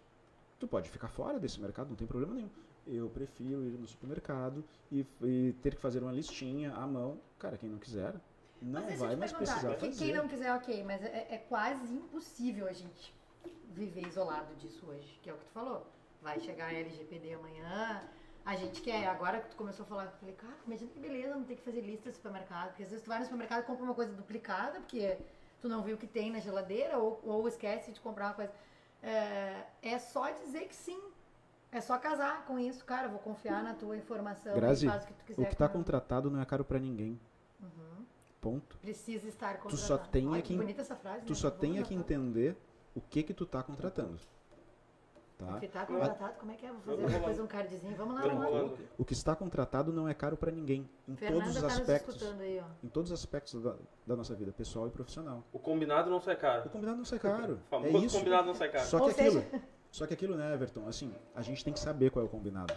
Tu 0.58 0.68
pode 0.68 0.90
ficar 0.90 1.08
fora 1.08 1.38
desse 1.40 1.58
mercado, 1.58 1.88
não 1.88 1.96
tem 1.96 2.06
problema 2.06 2.34
nenhum. 2.34 2.50
Eu 2.86 3.08
prefiro 3.10 3.64
ir 3.64 3.78
no 3.78 3.86
supermercado 3.86 4.64
e, 4.90 5.06
e 5.22 5.52
ter 5.62 5.74
que 5.74 5.80
fazer 5.80 6.02
uma 6.02 6.12
listinha 6.12 6.72
à 6.74 6.86
mão. 6.86 7.20
Cara, 7.38 7.56
quem 7.56 7.68
não 7.68 7.78
quiser, 7.78 8.14
não 8.60 8.82
Mas 8.82 8.98
vai 8.98 9.16
mais 9.16 9.32
precisar 9.32 9.76
quem, 9.76 9.90
fazer. 9.90 10.04
quem 10.04 10.14
não 10.14 10.28
quiser, 10.28 10.54
ok, 10.54 10.84
mas 10.84 11.02
é, 11.02 11.28
é 11.30 11.38
quase 11.38 11.94
impossível 11.94 12.66
a 12.66 12.72
gente 12.72 13.14
viver 13.72 14.06
isolado 14.06 14.54
disso 14.56 14.84
hoje, 14.86 15.18
que 15.22 15.30
é 15.30 15.32
o 15.32 15.36
que 15.36 15.44
tu 15.44 15.50
falou. 15.52 15.86
Vai 16.20 16.38
chegar 16.40 16.66
a 16.66 16.74
LGPD 16.74 17.34
amanhã, 17.34 18.02
a 18.44 18.56
gente 18.56 18.82
quer, 18.82 19.06
agora 19.06 19.40
que 19.40 19.48
tu 19.50 19.56
começou 19.56 19.84
a 19.84 19.88
falar, 19.88 20.04
eu 20.06 20.10
falei, 20.12 20.34
cara, 20.34 20.56
imagina 20.66 20.90
que 20.90 20.98
beleza 20.98 21.34
não 21.34 21.44
ter 21.44 21.56
que 21.56 21.62
fazer 21.62 21.80
lista 21.80 22.10
de 22.10 22.16
supermercado, 22.16 22.68
porque 22.68 22.82
às 22.82 22.90
vezes 22.90 23.04
tu 23.04 23.08
vai 23.08 23.18
no 23.18 23.24
supermercado 23.24 23.62
e 23.62 23.66
compra 23.66 23.84
uma 23.84 23.94
coisa 23.94 24.12
duplicada, 24.12 24.80
porque 24.80 25.16
tu 25.60 25.68
não 25.68 25.82
viu 25.82 25.96
o 25.96 25.98
que 25.98 26.06
tem 26.06 26.30
na 26.30 26.40
geladeira, 26.40 26.98
ou, 26.98 27.20
ou 27.24 27.46
esquece 27.48 27.92
de 27.92 28.00
comprar 28.00 28.28
uma 28.28 28.34
coisa. 28.34 28.52
é, 29.02 29.66
é 29.82 29.98
só 29.98 30.30
dizer 30.30 30.66
que 30.68 30.74
sim. 30.74 31.00
É 31.72 31.80
só 31.80 31.96
casar 31.98 32.44
com 32.46 32.58
isso, 32.58 32.84
cara. 32.84 33.06
Eu 33.06 33.10
vou 33.10 33.20
confiar 33.20 33.62
na 33.62 33.74
tua 33.74 33.96
informação. 33.96 34.54
Grazi, 34.54 34.86
faz 34.88 35.04
o 35.04 35.06
que 35.06 35.12
tu 35.14 35.24
quiser. 35.24 35.42
o 35.42 35.46
que 35.46 35.52
está 35.52 35.68
com- 35.68 35.78
contratado 35.78 36.30
não 36.30 36.40
é 36.40 36.44
caro 36.44 36.64
para 36.64 36.78
ninguém. 36.78 37.18
Ponto. 38.40 38.78
Precisa 38.78 39.28
estar 39.28 39.54
Tu 39.58 39.62
contratado. 39.64 39.82
só 39.86 39.98
tem 39.98 40.26
Olha, 40.28 40.38
é 40.38 40.42
que, 40.42 40.56
bonita 40.56 40.80
essa 40.80 40.96
frase, 40.96 41.26
tu 41.26 41.30
né? 41.30 41.34
só 41.34 41.50
Vou 41.50 41.58
tem 41.58 41.78
é 41.78 41.82
que 41.82 41.94
entender 41.94 42.56
o 42.94 43.00
que 43.00 43.22
que 43.22 43.34
tu 43.34 43.44
tá 43.44 43.62
contratando. 43.62 44.16
Tá? 45.36 45.58
Que 45.58 45.68
tá 45.68 45.84
contratado, 45.86 46.34
como 46.38 46.52
é 46.52 46.54
que 46.54 46.66
é? 46.66 46.70
Vou 46.72 46.80
fazer 46.80 46.96
Vamos 46.96 47.12
depois 47.12 47.38
lá. 47.38 47.44
um 47.44 47.46
cardzinho. 47.46 47.96
Vamos 47.96 48.14
lá, 48.14 48.20
Vamos 48.22 48.52
lá. 48.72 48.78
O 48.98 49.04
que 49.04 49.12
está 49.12 49.36
contratado 49.36 49.92
não 49.92 50.08
é 50.08 50.12
caro 50.14 50.36
para 50.38 50.50
ninguém, 50.50 50.88
em 51.08 51.16
Fernanda 51.16 51.44
todos 51.44 51.56
os 51.56 51.62
tá 51.62 51.68
aspectos, 51.68 52.14
escutando 52.16 52.40
aí, 52.40 52.60
ó. 52.60 52.64
em 52.84 52.88
todos 52.88 53.10
os 53.10 53.18
aspectos 53.18 53.62
da, 53.62 53.76
da 54.06 54.16
nossa 54.16 54.34
vida, 54.34 54.52
pessoal 54.52 54.86
e 54.88 54.90
profissional. 54.90 55.44
O 55.52 55.58
combinado 55.58 56.10
não 56.10 56.20
sai 56.20 56.34
O 56.34 56.38
caro. 56.38 56.70
combinado 56.70 56.98
não 56.98 57.04
sai 57.06 57.18
caro. 57.18 57.54
O 57.54 57.56
É 57.56 57.58
famoso 57.70 58.04
isso. 58.06 58.18
combinado 58.18 58.46
não 58.48 58.54
sai 58.54 58.70
caro. 58.70 58.84
Só 58.86 58.96
que 58.98 59.04
Ou 59.04 59.10
aquilo, 59.10 59.30
seja- 59.42 59.62
só 59.90 60.06
que 60.06 60.14
aquilo, 60.14 60.36
né, 60.36 60.54
Everton? 60.54 60.86
Assim, 60.86 61.12
a 61.34 61.42
gente 61.42 61.64
tem 61.64 61.72
que 61.72 61.80
saber 61.80 62.10
qual 62.10 62.24
é 62.24 62.26
o 62.26 62.30
combinado. 62.30 62.72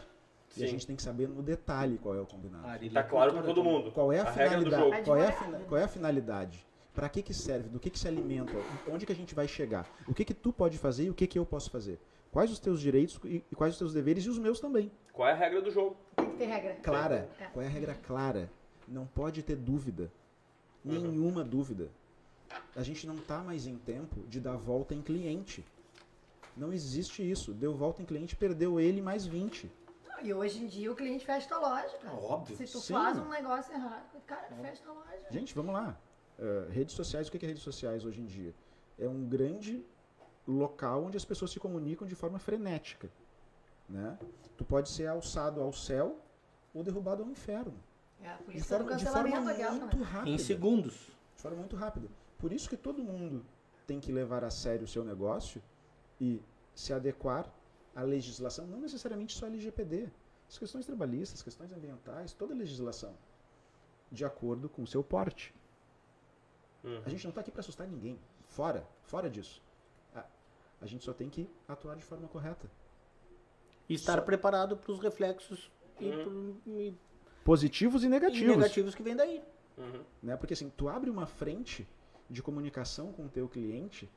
E 0.56 0.64
a 0.64 0.68
Sim. 0.68 0.74
gente 0.74 0.86
tem 0.88 0.96
que 0.96 1.02
saber 1.02 1.28
no 1.28 1.42
detalhe 1.42 1.98
qual 1.98 2.16
é 2.16 2.22
o 2.22 2.26
combinado. 2.28 2.68
Arílio 2.68 2.94
Tá 2.94 3.00
é 3.00 3.04
claro 3.04 3.32
pra 3.34 3.42
cultura 3.42 3.56
todo 3.64 3.64
mundo. 3.74 3.92
Qual 3.92 4.12
é 4.14 4.20
a, 4.20 4.24
a 4.28 4.32
regra 4.32 4.58
do 4.60 4.66
finalidade? 4.66 4.92
jogo. 4.92 5.06
Qual 5.06 5.18
é 5.18 5.28
a, 5.28 5.32
fina- 5.32 5.60
qual 5.68 5.82
é 5.82 5.84
a 5.84 5.88
finalidade? 5.88 6.68
Para 6.94 7.10
que 7.10 7.24
que 7.24 7.34
serve? 7.34 7.70
Do 7.70 7.80
que 7.80 7.90
que 7.90 7.98
se 7.98 8.08
alimenta? 8.08 8.54
Onde 8.88 9.04
que 9.06 9.12
a 9.12 9.16
gente 9.16 9.34
vai 9.34 9.48
chegar? 9.48 9.90
O 10.08 10.14
que 10.14 10.24
que 10.24 10.34
tu 10.34 10.54
pode 10.54 10.78
fazer 10.78 11.06
e 11.06 11.10
o 11.10 11.14
que 11.16 11.26
que 11.26 11.40
eu 11.40 11.46
posso 11.46 11.72
fazer? 11.72 12.00
Quais 12.32 12.52
os 12.52 12.60
teus 12.60 12.80
direitos 12.80 13.20
e, 13.26 13.40
quais 13.56 13.74
os 13.74 13.80
teus 13.80 13.94
deveres 13.94 14.26
e 14.26 14.30
os 14.30 14.38
meus 14.38 14.60
também? 14.60 14.92
Qual 15.12 15.28
é 15.28 15.32
a 15.32 15.36
regra 15.36 15.60
do 15.62 15.72
jogo? 15.72 15.96
Tem 16.16 16.30
que 16.30 16.38
ter 16.38 16.46
regra. 16.46 16.76
Clara. 16.84 17.30
É. 17.40 17.46
Qual 17.46 17.64
é 17.64 17.68
a 17.68 17.72
regra 17.72 17.96
clara? 17.96 18.50
Não 18.88 19.08
pode 19.08 19.42
ter 19.42 19.56
dúvida. 19.56 20.12
Nenhuma 20.84 21.44
dúvida. 21.44 21.90
A 22.76 22.84
gente 22.84 23.08
não 23.08 23.16
está 23.16 23.40
mais 23.40 23.66
em 23.66 23.78
tempo 23.78 24.22
de 24.28 24.40
dar 24.40 24.56
volta 24.56 24.94
em 24.94 25.02
cliente. 25.02 25.66
Não 26.56 26.72
existe 26.72 27.30
isso. 27.30 27.54
Deu 27.54 27.74
volta 27.76 28.02
em 28.02 28.06
cliente, 28.06 28.36
perdeu 28.36 28.80
ele 28.80 29.02
mais 29.02 29.26
20. 29.26 29.72
E 30.22 30.34
hoje 30.34 30.64
em 30.64 30.68
dia 30.68 30.92
o 30.92 30.96
cliente 30.96 31.26
fecha 31.26 31.48
tua 31.48 31.60
loja, 31.60 31.98
cara. 31.98 32.16
Óbvio. 32.16 32.56
Se 32.56 32.66
tu 32.66 32.80
Sim. 32.80 32.94
faz 32.94 33.18
um 33.18 33.28
negócio 33.28 33.74
errado, 33.74 34.22
cara, 34.26 34.48
fecha 34.62 34.82
tua 34.84 34.94
loja. 34.94 35.28
Gente, 35.30 35.54
vamos 35.54 35.74
lá. 35.74 35.98
Uh, 36.40 36.72
redes 36.72 36.96
sociais, 36.96 37.28
o 37.28 37.32
que 37.32 37.44
é 37.46 37.50
redes 37.50 37.64
sociais 37.64 38.06
hoje 38.06 38.22
em 38.22 38.26
dia? 38.26 38.54
É 38.98 39.08
um 39.08 39.28
grande 39.28 39.86
local 40.48 41.04
onde 41.06 41.18
as 41.18 41.26
pessoas 41.26 41.52
se 41.52 41.60
comunicam 41.60 42.08
de 42.08 42.16
forma 42.16 42.40
frenética. 42.40 43.10
Né? 43.90 44.18
Tu 44.56 44.64
pode 44.64 44.90
ser 44.90 45.08
alçado 45.08 45.62
ao 45.62 45.74
céu 45.74 46.20
ou 46.74 46.84
derrubado 46.84 47.24
ao 47.24 47.30
inferno. 47.30 47.76
É, 48.22 48.30
a 48.30 48.36
De 48.38 48.44
polícia 48.44 48.78
do 48.78 48.86
forma, 48.86 48.98
de 48.98 49.06
forma 49.06 49.24
cancelamento 49.24 49.50
aquela, 49.50 49.72
muito 49.72 49.98
né? 49.98 50.04
rápida. 50.04 50.30
Em 50.30 50.38
segundos. 50.38 50.94
De 51.36 51.42
forma 51.42 51.58
muito 51.58 51.76
rápida. 51.76 52.08
Por 52.38 52.54
isso 52.54 52.70
que 52.70 52.78
todo 52.78 53.04
mundo 53.04 53.46
tem 53.86 54.00
que 54.00 54.12
levar 54.12 54.44
a 54.44 54.50
sério 54.50 54.86
o 54.86 54.88
seu 54.88 55.04
negócio 55.04 55.62
e 56.20 56.42
se 56.76 56.94
adequar 56.94 57.52
à 57.96 58.02
legislação, 58.02 58.66
não 58.68 58.80
necessariamente 58.80 59.36
só 59.36 59.46
a 59.46 59.50
LGPD. 59.50 60.10
As 60.48 60.58
questões 60.58 60.86
trabalhistas, 60.86 61.40
as 61.40 61.44
questões 61.44 61.72
ambientais, 61.72 62.34
toda 62.34 62.54
a 62.54 62.58
legislação, 62.58 63.16
de 64.12 64.24
acordo 64.26 64.70
com 64.70 64.84
o 64.84 64.88
seu 64.88 65.04
porte. 65.04 65.54
Uhum. 66.84 67.02
A 67.06 67.10
gente 67.10 67.24
não 67.24 67.30
está 67.30 67.42
aqui 67.42 67.52
para 67.52 67.62
assustar 67.62 67.88
ninguém. 67.88 68.20
Fora, 68.46 68.86
fora 69.04 69.30
disso. 69.30 69.62
A, 70.14 70.26
a 70.82 70.86
gente 70.86 71.04
só 71.04 71.14
tem 71.14 71.30
que 71.30 71.50
atuar 71.68 71.96
de 71.96 72.04
forma 72.04 72.28
correta. 72.28 72.70
E 73.90 73.94
estar 73.94 74.22
preparado 74.22 74.78
para 74.78 74.92
os 74.92 75.00
reflexos 75.00 75.72
e, 76.00 76.06
Uhum. 76.10 76.56
pro- 76.64 76.74
e- 76.80 76.96
Positivos 77.44 78.04
e 78.04 78.06
e 78.06 78.10
negativos. 78.10 78.56
negativos 78.58 78.96
que 78.96 79.04
vêm 79.04 79.16
daí. 79.16 79.44
Uhum. 79.78 80.04
né? 80.22 80.38
Porque 80.38 80.54
assim, 80.54 80.70
tu 80.70 80.88
abre 80.88 81.10
uma 81.10 81.26
frente 81.26 81.88
de 82.30 82.44
comunicação 82.44 83.12
com 83.12 83.26
o 83.26 83.30
teu 83.30 83.50
cliente, 83.50 84.08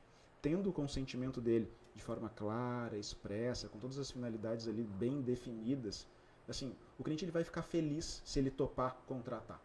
tendo 0.47 0.69
o 0.69 0.73
consentimento 0.73 1.41
dele 1.41 1.69
de 1.93 2.01
forma 2.01 2.29
clara, 2.29 2.95
expressa, 2.97 3.67
com 3.67 3.77
todas 3.77 3.97
as 3.99 4.09
finalidades 4.09 4.65
ali 4.65 4.81
bem 4.83 5.21
definidas. 5.21 6.07
Assim, 6.47 6.73
o 6.97 7.03
cliente 7.03 7.25
ele 7.25 7.33
vai 7.33 7.43
ficar 7.43 7.63
feliz 7.63 8.21
se 8.23 8.39
ele 8.39 8.49
topar 8.49 8.95
contratar. 9.05 9.59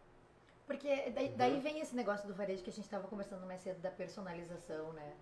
Porque 0.67 1.09
daí, 1.11 1.29
daí 1.29 1.59
vem 1.61 1.79
esse 1.79 1.95
negócio 1.95 2.27
do 2.27 2.33
varejo 2.33 2.61
que 2.63 2.69
a 2.69 2.73
gente 2.73 2.83
estava 2.83 3.07
conversando 3.07 3.45
mais 3.45 3.61
cedo 3.61 3.79
da 3.79 3.89
personalização, 3.91 4.91
né? 4.91 5.13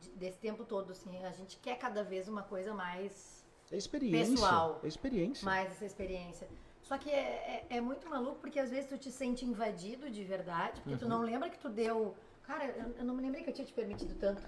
De- 0.00 0.10
desse 0.10 0.38
tempo 0.38 0.64
todo, 0.64 0.92
assim, 0.92 1.24
a 1.24 1.32
gente 1.32 1.56
quer 1.58 1.76
cada 1.76 2.04
vez 2.04 2.28
uma 2.28 2.44
coisa 2.44 2.72
mais, 2.72 3.44
É 3.72 3.76
experiência. 3.76 4.32
Pessoal. 4.34 4.78
É 4.84 4.86
experiência. 4.86 5.44
mais 5.44 5.72
essa 5.72 5.84
experiência. 5.84 6.48
Só 6.82 6.96
que 6.98 7.10
é, 7.10 7.66
é, 7.68 7.76
é 7.78 7.80
muito 7.80 8.08
maluco 8.08 8.36
porque 8.40 8.60
às 8.60 8.70
vezes 8.70 8.88
tu 8.88 8.96
te 8.96 9.10
sente 9.10 9.44
invadido 9.44 10.08
de 10.08 10.22
verdade, 10.24 10.80
porque 10.82 10.96
tu 10.96 11.08
não 11.08 11.20
lembra 11.22 11.50
que 11.50 11.58
tu 11.58 11.68
deu. 11.68 12.14
Cara, 12.42 12.64
eu, 12.66 12.94
eu 12.98 13.04
não 13.04 13.14
me 13.14 13.22
lembrei 13.22 13.42
que 13.44 13.50
eu 13.50 13.54
tinha 13.54 13.66
te 13.66 13.72
permitido 13.72 14.14
tanto. 14.18 14.42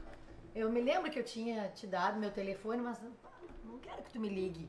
Eu 0.55 0.71
me 0.71 0.81
lembro 0.81 1.11
que 1.11 1.19
eu 1.19 1.25
tinha 1.25 1.69
te 1.71 1.87
dado 1.87 2.19
meu 2.19 2.31
telefone, 2.31 2.83
mas 2.83 3.01
não 3.65 3.79
quero 3.79 4.03
que 4.03 4.11
tu 4.13 4.21
me 4.21 4.29
ligue. 4.29 4.69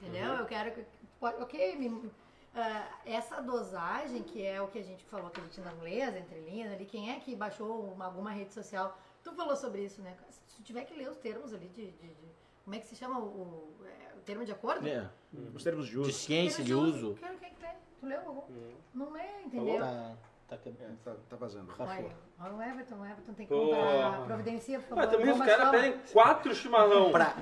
Entendeu? 0.00 0.34
Eu 0.34 0.46
quero 0.46 0.72
que. 0.72 0.84
Pode, 1.18 1.42
ok, 1.42 1.76
me- 1.76 2.10
ah, 2.54 2.88
essa 3.04 3.40
dosagem, 3.42 4.22
que 4.22 4.44
é 4.44 4.60
o 4.62 4.68
que 4.68 4.78
a 4.78 4.82
gente 4.82 5.04
falou 5.06 5.30
que 5.30 5.40
a 5.40 5.44
gente 5.44 5.60
não 5.60 5.80
lê 5.80 6.02
as 6.02 6.14
entrelinhas 6.16 6.72
ali, 6.72 6.84
quem 6.86 7.10
é 7.10 7.18
que 7.18 7.34
baixou 7.34 7.92
uma- 7.92 8.04
alguma 8.04 8.30
rede 8.30 8.54
social? 8.54 8.96
Tu 9.24 9.32
falou 9.32 9.56
sobre 9.56 9.84
isso, 9.84 10.00
né? 10.02 10.16
Se 10.30 10.40
tu 10.56 10.62
tiver 10.62 10.84
que 10.84 10.94
ler 10.94 11.08
os 11.10 11.16
termos 11.16 11.52
ali 11.52 11.68
de. 11.68 11.90
de- 11.90 12.14
de- 12.14 12.38
como 12.64 12.76
é 12.76 12.80
que 12.80 12.86
se 12.86 12.94
chama 12.94 13.18
o, 13.18 13.24
o, 13.24 13.86
é, 13.86 14.14
o 14.14 14.20
termo 14.20 14.44
de 14.44 14.52
acordo? 14.52 14.86
É, 14.86 15.08
Os 15.54 15.64
termos 15.64 15.86
de 15.86 15.92
de 15.92 15.98
uso. 15.98 16.12
ciência, 16.12 16.62
de 16.62 16.74
uso. 16.74 17.14
Quero 17.18 17.38
quem 17.38 17.52
que 17.54 17.62
lê. 17.62 17.68
Tu 17.98 18.06
leu 18.06 18.20
algum? 18.20 18.40
Uhum. 18.52 18.74
Não 18.94 19.10
lê, 19.10 19.40
entendeu? 19.44 19.80
Tá, 19.80 20.14
tá 20.48 20.56
É, 20.56 20.58
quebrando. 20.58 20.96
tá, 21.04 21.12
tá 21.28 21.36
vazando. 21.36 21.72
Olha, 21.78 22.06
olha 22.40 22.54
o 22.54 22.62
Everton, 22.62 22.94
o 22.96 23.04
Everton 23.04 23.32
tem 23.34 23.46
que 23.46 23.54
comprar 23.54 24.24
providência, 24.26 24.78
por 24.80 24.88
favor. 24.88 24.96
Mas 25.04 25.10
também 25.10 25.30
os 25.32 25.38
caras 25.46 25.70
pedem 25.70 25.94
quatro 26.12 26.54
chimarrão. 26.54 27.10
Pra- 27.12 27.34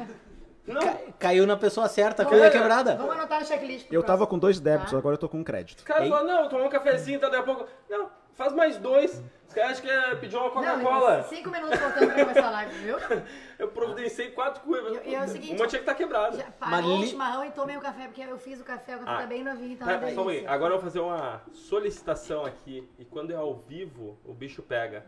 Não, 0.67 0.81
Ca- 0.81 0.99
caiu 1.21 1.47
na 1.47 1.57
pessoa 1.57 1.89
certa, 1.89 2.23
a 2.23 2.25
Vamos- 2.25 2.41
coisa 2.41 2.53
quebrada. 2.59 2.97
Vamos 2.97 3.15
anotar 3.15 3.39
no 3.39 3.47
checklist. 3.47 3.87
Eu 3.93 4.03
tava 4.03 4.19
próximo. 4.19 4.27
com 4.31 4.39
dois 4.41 4.59
débitos, 4.59 4.91
Tá. 4.93 4.99
agora 4.99 5.15
eu 5.15 5.19
tô 5.19 5.29
com 5.29 5.39
um 5.39 5.45
crédito. 5.45 5.79
os 5.79 5.85
caras 5.85 6.03
Ei. 6.03 6.11
falam, 6.11 6.27
não, 6.27 6.49
tomar 6.49 6.65
um 6.65 6.69
cafezinho, 6.69 7.21
tá 7.21 7.29
daqui 7.29 7.43
a 7.43 7.55
pouco. 7.55 7.69
Não, 7.89 8.11
faz 8.37 8.53
mais 8.53 8.77
dois. 8.79 9.23
Os 9.49 9.55
caras 9.55 9.73
acham 9.79 9.85
que 9.85 9.91
é 9.91 10.15
pedir 10.17 10.37
uma 10.37 10.47
Não, 10.47 10.51
Coca-Cola. 10.53 11.23
cinco 11.23 11.51
minutos 11.51 11.79
faltando 11.79 12.07
pra 12.13 12.25
começar 12.25 12.47
a 12.49 12.51
live, 12.51 12.75
viu? 12.79 12.97
Eu 13.61 13.69
providenciei 13.69 14.31
quatro 14.33 14.61
coisas. 14.65 15.05
E- 15.05 15.11
e 15.11 15.15
é 15.15 15.23
o 15.23 15.29
seguinte, 15.29 15.55
Uma 15.61 15.67
tinha 15.69 15.79
que 15.81 15.89
estar 15.89 15.95
quebrada. 15.95 16.37
Já 16.37 16.51
parou 16.51 16.71
Mas 16.77 16.85
o 16.85 16.97
li- 16.99 17.07
chimarrão 17.07 17.45
e 17.45 17.51
tomei 17.53 17.77
o 17.77 17.81
café, 17.81 18.07
porque 18.07 18.23
eu 18.23 18.39
fiz 18.39 18.61
o 18.61 18.65
café, 18.65 18.97
o 18.97 18.99
café 18.99 19.11
Ah. 19.13 19.19
tá 19.19 19.27
bem 19.27 19.45
novinho, 19.45 19.73
então 19.73 19.89
é 19.89 19.93
Pera, 19.95 20.07
uma 20.07 20.15
só 20.15 20.23
pouquinho. 20.25 20.51
Agora 20.51 20.75
eu 20.75 20.79
vou 20.79 20.85
fazer 20.85 20.99
uma 21.01 21.41
solicitação 21.53 22.45
aqui. 22.45 22.87
E 22.99 23.05
quando 23.05 23.31
é 23.31 23.37
ao 23.37 23.55
vivo, 23.55 24.19
o 24.25 24.35
bicho 24.35 24.63
pega. 24.63 25.07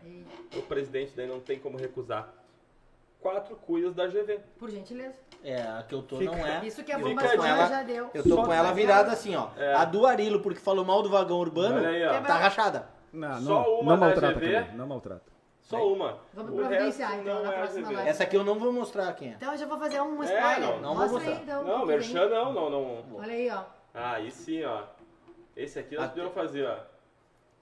O 0.55 0.61
presidente 0.61 1.11
daí 1.15 1.27
não 1.27 1.41
tem 1.41 1.59
como 1.59 1.77
recusar. 1.77 2.29
Quatro 3.19 3.57
cuias 3.57 3.93
da 3.93 4.07
GV. 4.07 4.39
Por 4.57 4.69
gentileza. 4.71 5.15
É, 5.43 5.61
a 5.61 5.83
que 5.87 5.93
eu 5.93 6.01
tô 6.01 6.17
Fica- 6.17 6.31
não 6.31 6.47
é. 6.47 6.65
Isso 6.65 6.81
que 6.85 6.91
a 6.93 6.97
Eu 6.97 7.01
bomba 7.09 7.21
ela- 7.23 7.67
já 7.67 7.83
deu. 7.83 8.09
Eu 8.13 8.23
tô 8.23 8.29
Só 8.35 8.45
com 8.45 8.53
ela 8.53 8.69
tá- 8.69 8.73
virada 8.73 9.11
assim, 9.11 9.35
ó. 9.35 9.49
É. 9.57 9.73
A 9.75 9.83
do 9.83 10.05
Arilo, 10.05 10.39
porque 10.39 10.59
falou 10.61 10.85
mal 10.85 11.01
do 11.03 11.09
vagão 11.09 11.37
urbano, 11.37 11.85
aí, 11.85 12.05
ó. 12.07 12.21
tá 12.21 12.37
rachada. 12.37 12.87
Não, 13.11 13.41
Só 13.41 13.49
não, 13.63 13.79
uma 13.79 13.91
não 13.93 13.99
maltrata 13.99 14.39
GV? 14.39 14.53
também, 14.53 14.75
não 14.77 14.87
maltrata. 14.87 15.31
Só 15.61 15.93
uma. 15.93 16.19
Vamos 16.33 16.51
o 16.53 16.55
providenciar, 16.55 17.09
resto 17.11 17.21
então, 17.23 17.35
não 17.35 17.43
na 17.43 17.53
é 17.53 17.57
próxima 17.57 17.91
live. 17.91 18.09
Essa 18.09 18.23
aqui 18.23 18.35
eu 18.37 18.43
não 18.43 18.55
vou 18.57 18.71
mostrar 18.73 19.13
quem 19.13 19.29
é. 19.29 19.31
Então 19.33 19.51
eu 19.51 19.57
já 19.57 19.65
vou 19.67 19.77
fazer 19.77 20.01
um 20.01 20.23
É, 20.23 20.25
spoiler. 20.25 20.59
não, 20.59 20.79
não 20.81 20.95
vou 20.95 20.95
Mostra 20.95 21.13
mostrar. 21.19 21.31
aí, 21.33 21.41
então. 21.43 21.63
Não, 21.63 21.85
merchan 21.85 22.29
não, 22.29 22.53
não, 22.53 22.69
não. 22.69 23.15
Olha 23.17 23.33
aí, 23.33 23.49
ó. 23.51 23.63
Ah, 23.93 24.11
aí 24.13 24.31
sim, 24.31 24.63
ó. 24.63 24.83
Esse 25.55 25.79
aqui 25.79 25.95
nós 25.95 26.05
Ah, 26.05 26.09
podemos 26.09 26.33
fazer, 26.33 26.65
ó. 26.65 26.77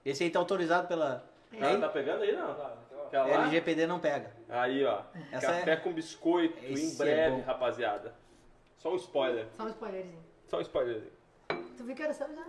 Esse 0.04 0.24
aí 0.24 0.30
tá 0.30 0.38
autorizado 0.38 0.88
pela 0.88 1.24
Ah, 1.60 1.78
tá 1.80 1.88
pegando 1.88 2.22
aí, 2.22 2.32
não? 2.34 2.48
Lá? 2.56 2.76
LGPD 3.12 3.86
não 3.86 3.98
pega. 4.00 4.32
Aí, 4.48 4.84
ó. 4.84 5.00
Essa 5.32 5.46
Café 5.48 5.72
é- 5.72 5.76
com 5.76 5.92
biscoito 5.92 6.58
Esse 6.64 6.86
em 6.86 6.94
é 6.94 6.96
breve, 7.14 7.36
bom. 7.36 7.42
rapaziada. 7.42 8.14
Só 8.76 8.92
um 8.92 8.96
spoiler. 8.96 9.46
Só 9.56 9.64
um 9.64 9.68
spoilerzinho. 9.68 10.24
Só 10.46 10.58
um 10.58 10.60
spoilerzinho. 10.60 11.12
Tu 11.76 11.84
viu 11.84 11.94
que 11.96 12.02
era 12.02 12.12
só 12.14 12.26
já? 12.26 12.44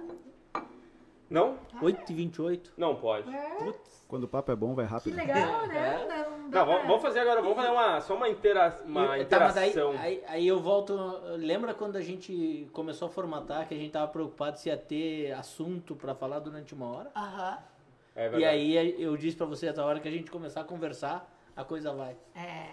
Não? 1.30 1.58
8h28. 1.82 2.72
Não 2.78 2.96
pode. 2.96 3.30
É, 3.34 3.74
Quando 4.08 4.24
o 4.24 4.28
papo 4.28 4.52
é 4.52 4.56
bom, 4.56 4.74
vai 4.74 4.86
que 4.86 4.92
rápido. 4.92 5.16
legal, 5.16 5.68
né? 5.68 5.78
É. 5.78 6.08
Não, 6.08 6.50
dá 6.50 6.60
Não, 6.60 6.66
vamos, 6.66 6.88
vamos 6.88 7.02
fazer 7.04 7.20
agora, 7.20 7.42
vamos 7.42 7.56
fazer 7.56 7.70
uma, 7.70 8.02
só 8.02 8.16
uma, 8.16 8.28
intera 8.28 8.82
uma 8.84 9.18
E- 9.20 9.26
tá, 9.26 9.40
mas 9.40 9.58
aí, 9.58 9.70
interação. 9.70 9.96
aí, 10.00 10.24
aí 10.28 10.48
eu 10.48 10.60
volto. 10.60 10.96
Lembra 11.38 11.74
quando 11.76 11.96
a 11.98 12.02
gente 12.02 12.68
começou 12.74 13.08
a 13.08 13.12
formatar 13.12 13.68
que 13.68 13.76
a 13.76 13.78
gente 13.78 13.92
tava 13.92 14.08
preocupado 14.08 14.58
se 14.58 14.70
ia 14.70 14.78
ter 14.78 15.32
assunto 15.34 15.96
pra 15.96 16.16
falar 16.16 16.40
durante 16.40 16.74
uma 16.74 16.88
hora? 16.88 17.12
Aham. 17.16 17.58
É 18.16 18.38
E 18.40 18.44
aí 18.46 19.02
eu 19.02 19.16
disse 19.16 19.38
pra 19.38 19.46
você, 19.46 19.68
essa 19.68 19.86
hora 19.86 20.00
que 20.00 20.08
a 20.08 20.12
gente 20.12 20.32
começar 20.32 20.62
a 20.62 20.64
conversar, 20.64 21.32
a 21.56 21.64
coisa 21.64 21.94
vai. 21.94 22.18
É. 22.36 22.70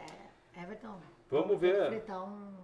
Everton. 0.63 0.97
Vamos 1.31 1.59
ter 1.59 1.73
que 1.75 1.79
ver. 1.81 1.87
fretar 1.89 2.25
um. 2.25 2.55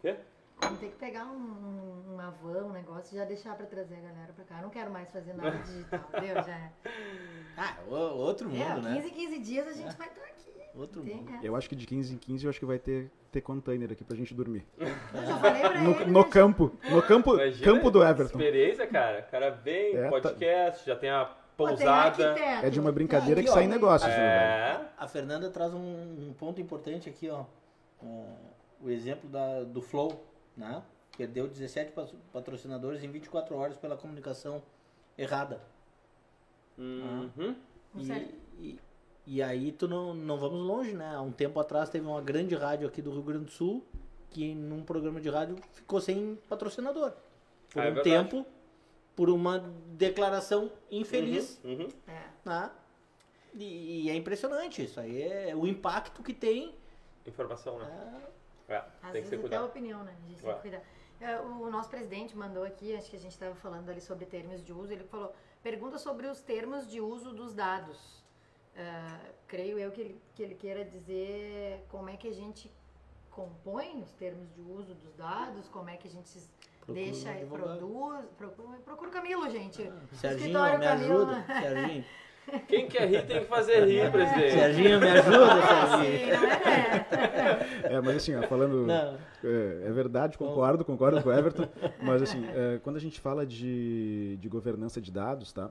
Quê? 0.00 0.16
Vamos 0.60 0.78
ter 0.78 0.86
que 0.88 0.96
pegar 0.96 1.24
um, 1.24 2.02
uma 2.14 2.30
van, 2.30 2.64
um 2.66 2.72
negócio 2.72 3.14
e 3.14 3.18
já 3.18 3.24
deixar 3.24 3.56
pra 3.56 3.66
trazer 3.66 3.96
a 3.96 4.00
galera 4.00 4.32
pra 4.32 4.44
cá. 4.44 4.56
Eu 4.58 4.62
não 4.62 4.70
quero 4.70 4.90
mais 4.92 5.10
fazer 5.10 5.32
nada 5.34 5.58
digital, 5.66 6.00
entendeu? 6.08 6.34
Já 6.42 6.52
é. 6.56 6.72
Ah, 7.56 7.76
o- 7.88 7.94
outro 8.18 8.48
mundo, 8.48 8.62
É, 8.62 8.80
né? 8.80 8.94
15 9.02 9.10
15 9.10 9.38
dias 9.40 9.66
a 9.66 9.72
gente 9.72 9.96
vai 9.96 10.06
estar 10.08 10.22
aqui. 10.22 10.42
Outro 10.74 11.02
Tem, 11.02 11.16
mundo. 11.16 11.30
é. 11.34 11.40
Eu 11.42 11.54
acho 11.56 11.68
que 11.68 11.76
de 11.76 11.84
15 11.86 12.14
em 12.14 12.16
15 12.16 12.44
eu 12.46 12.50
acho 12.50 12.58
que 12.58 12.64
vai 12.64 12.78
ter, 12.78 13.10
ter 13.30 13.40
container 13.42 13.90
aqui 13.92 14.04
pra 14.04 14.16
gente 14.16 14.32
dormir. 14.32 14.64
Eu 14.78 14.86
já 15.26 15.38
falei 15.38 15.60
pra 15.60 15.80
No, 15.82 15.90
ele. 16.00 16.10
no 16.10 16.20
né? 16.22 16.28
campo. 16.30 16.72
No 16.88 17.02
campo, 17.02 17.34
Imagina 17.34 17.64
campo 17.64 17.90
do 17.90 18.02
Everton. 18.02 18.38
Experiência, 18.38 18.86
cara. 18.86 19.26
O 19.26 19.30
cara 19.30 19.50
vem, 19.50 19.96
É, 19.96 20.04
tá- 20.04 20.08
podcast, 20.10 20.86
já 20.86 20.96
tem 20.96 21.10
a 21.10 21.24
pousada. 21.56 22.38
É 22.62 22.70
de 22.70 22.80
uma 22.80 22.90
brincadeira 22.92 23.40
Aqui, 23.40 23.48
que 23.48 23.50
ó, 23.52 23.54
sai 23.54 23.66
negócio, 23.66 24.06
assim, 24.08 24.16
velho. 24.16 24.30
É. 24.30 24.88
A 24.96 25.06
Fernanda 25.08 25.50
traz 25.50 25.74
um, 25.74 25.78
um 26.28 26.34
ponto 26.38 26.60
importante 26.60 27.08
aqui, 27.08 27.28
ó. 27.28 27.44
ah, 28.02 28.34
o 28.80 28.88
exemplo 28.88 29.28
da, 29.28 29.62
do 29.64 29.82
Flow, 29.82 30.24
né? 30.56 30.82
Perdeu 31.16 31.46
17 31.46 31.92
pa- 31.92 32.08
patrocinadores 32.32 33.02
em 33.02 33.10
24 33.10 33.54
horas 33.56 33.76
pela 33.76 33.96
comunicação 33.96 34.62
errada. 35.18 35.60
Uhum. 36.78 37.54
E, 37.96 38.04
Certo. 38.06 38.34
e, 38.58 38.78
e 39.26 39.42
aí 39.42 39.72
tu 39.72 39.86
não, 39.86 40.14
não 40.14 40.38
vamos 40.38 40.60
longe, 40.66 40.94
né? 40.94 41.14
Há 41.14 41.20
um 41.20 41.32
tempo 41.32 41.60
atrás 41.60 41.88
teve 41.90 42.06
uma 42.06 42.20
grande 42.22 42.54
rádio 42.54 42.88
aqui 42.88 43.02
do 43.02 43.10
Rio 43.10 43.22
Grande 43.22 43.44
do 43.46 43.50
Sul 43.50 43.84
que 44.30 44.54
num 44.54 44.82
programa 44.82 45.20
de 45.20 45.28
rádio 45.28 45.56
ficou 45.74 46.00
sem 46.00 46.38
patrocinador. 46.48 47.12
Por 47.70 47.82
Ah, 47.82 47.86
é 47.86 47.90
um 47.90 47.94
verdade. 47.94 48.08
tempo, 48.30 48.46
por 49.14 49.28
uma 49.28 49.58
declaração 49.88 50.72
infeliz, 50.90 51.60
Uhum. 51.62 51.88
É. 52.08 52.22
né? 52.44 52.70
E, 53.54 54.04
e 54.06 54.10
é 54.10 54.14
impressionante 54.14 54.82
isso 54.82 54.98
aí, 54.98 55.22
é 55.22 55.54
o 55.54 55.66
impacto 55.66 56.22
que 56.22 56.32
tem. 56.32 56.74
Informação, 57.26 57.78
né? 57.78 58.20
é, 58.24 58.30
É, 58.72 58.78
Às 59.06 59.12
tem 59.12 59.22
que 59.22 59.28
vezes 59.28 59.30
ter 59.30 59.36
até 59.36 59.36
a 59.36 59.40
cuidado. 59.40 59.64
opinião, 59.66 60.02
né? 60.04 60.14
A 60.24 60.28
gente 60.28 60.42
tem 60.42 60.54
que 60.54 60.60
cuidar. 60.60 60.82
É, 61.20 61.38
O 61.40 61.70
nosso 61.70 61.88
presidente 61.90 62.36
mandou 62.36 62.64
aqui, 62.64 62.96
acho 62.96 63.08
que 63.10 63.16
a 63.16 63.20
gente 63.20 63.32
estava 63.32 63.54
falando 63.54 63.88
ali 63.90 64.00
sobre 64.00 64.26
termos 64.26 64.64
de 64.64 64.72
uso, 64.72 64.92
ele 64.92 65.04
falou, 65.04 65.32
pergunta 65.62 65.98
sobre 65.98 66.26
os 66.26 66.40
termos 66.40 66.88
de 66.90 67.00
uso 67.00 67.32
dos 67.32 67.54
dados. 67.54 68.22
Ah, 68.76 69.20
creio 69.46 69.78
eu 69.78 69.90
que 69.92 70.00
ele, 70.00 70.22
que 70.34 70.42
ele 70.42 70.54
queira 70.54 70.84
dizer 70.84 71.84
como 71.90 72.08
é 72.08 72.16
que 72.16 72.26
a 72.26 72.32
gente 72.32 72.72
compõe 73.30 74.00
os 74.02 74.10
termos 74.12 74.52
de 74.54 74.60
uso 74.60 74.94
dos 74.94 75.14
dados, 75.14 75.68
como 75.68 75.88
é 75.90 75.96
que 75.96 76.08
a 76.08 76.10
gente 76.10 76.28
se 76.28 76.48
Procura 76.80 77.00
deixa, 77.04 77.30
advogado. 77.30 77.78
produz, 77.78 78.24
procura, 78.36 78.78
procura 78.78 79.08
o 79.10 79.12
Camilo, 79.12 79.48
gente. 79.48 79.76
Serginho, 80.14 80.38
Escritório 80.38 80.78
me 80.80 80.84
Camilo, 80.84 81.14
ajuda. 81.22 81.44
Serginho, 81.46 82.04
Quem 82.68 82.86
quer 82.88 83.08
rir 83.08 83.26
tem 83.26 83.40
que 83.40 83.46
fazer 83.46 83.84
rir, 83.86 84.10
presidente. 84.10 84.52
Serginho, 84.52 85.00
me 85.00 85.08
ajuda, 85.08 85.62
Serginho. 85.62 86.18
Sim, 86.18 86.30
não 86.30 87.92
é? 87.92 87.94
É, 87.94 88.00
mas 88.00 88.16
assim, 88.16 88.34
ó, 88.36 88.42
falando. 88.42 88.86
Não. 88.86 89.18
É, 89.44 89.82
é 89.86 89.92
verdade, 89.92 90.36
concordo, 90.36 90.84
concordo 90.84 91.22
com 91.22 91.28
o 91.28 91.32
Everton. 91.32 91.68
Mas 92.02 92.22
assim, 92.22 92.44
é, 92.48 92.78
quando 92.82 92.96
a 92.96 93.00
gente 93.00 93.20
fala 93.20 93.46
de, 93.46 94.36
de 94.40 94.48
governança 94.48 95.00
de 95.00 95.10
dados, 95.10 95.52
tá? 95.52 95.70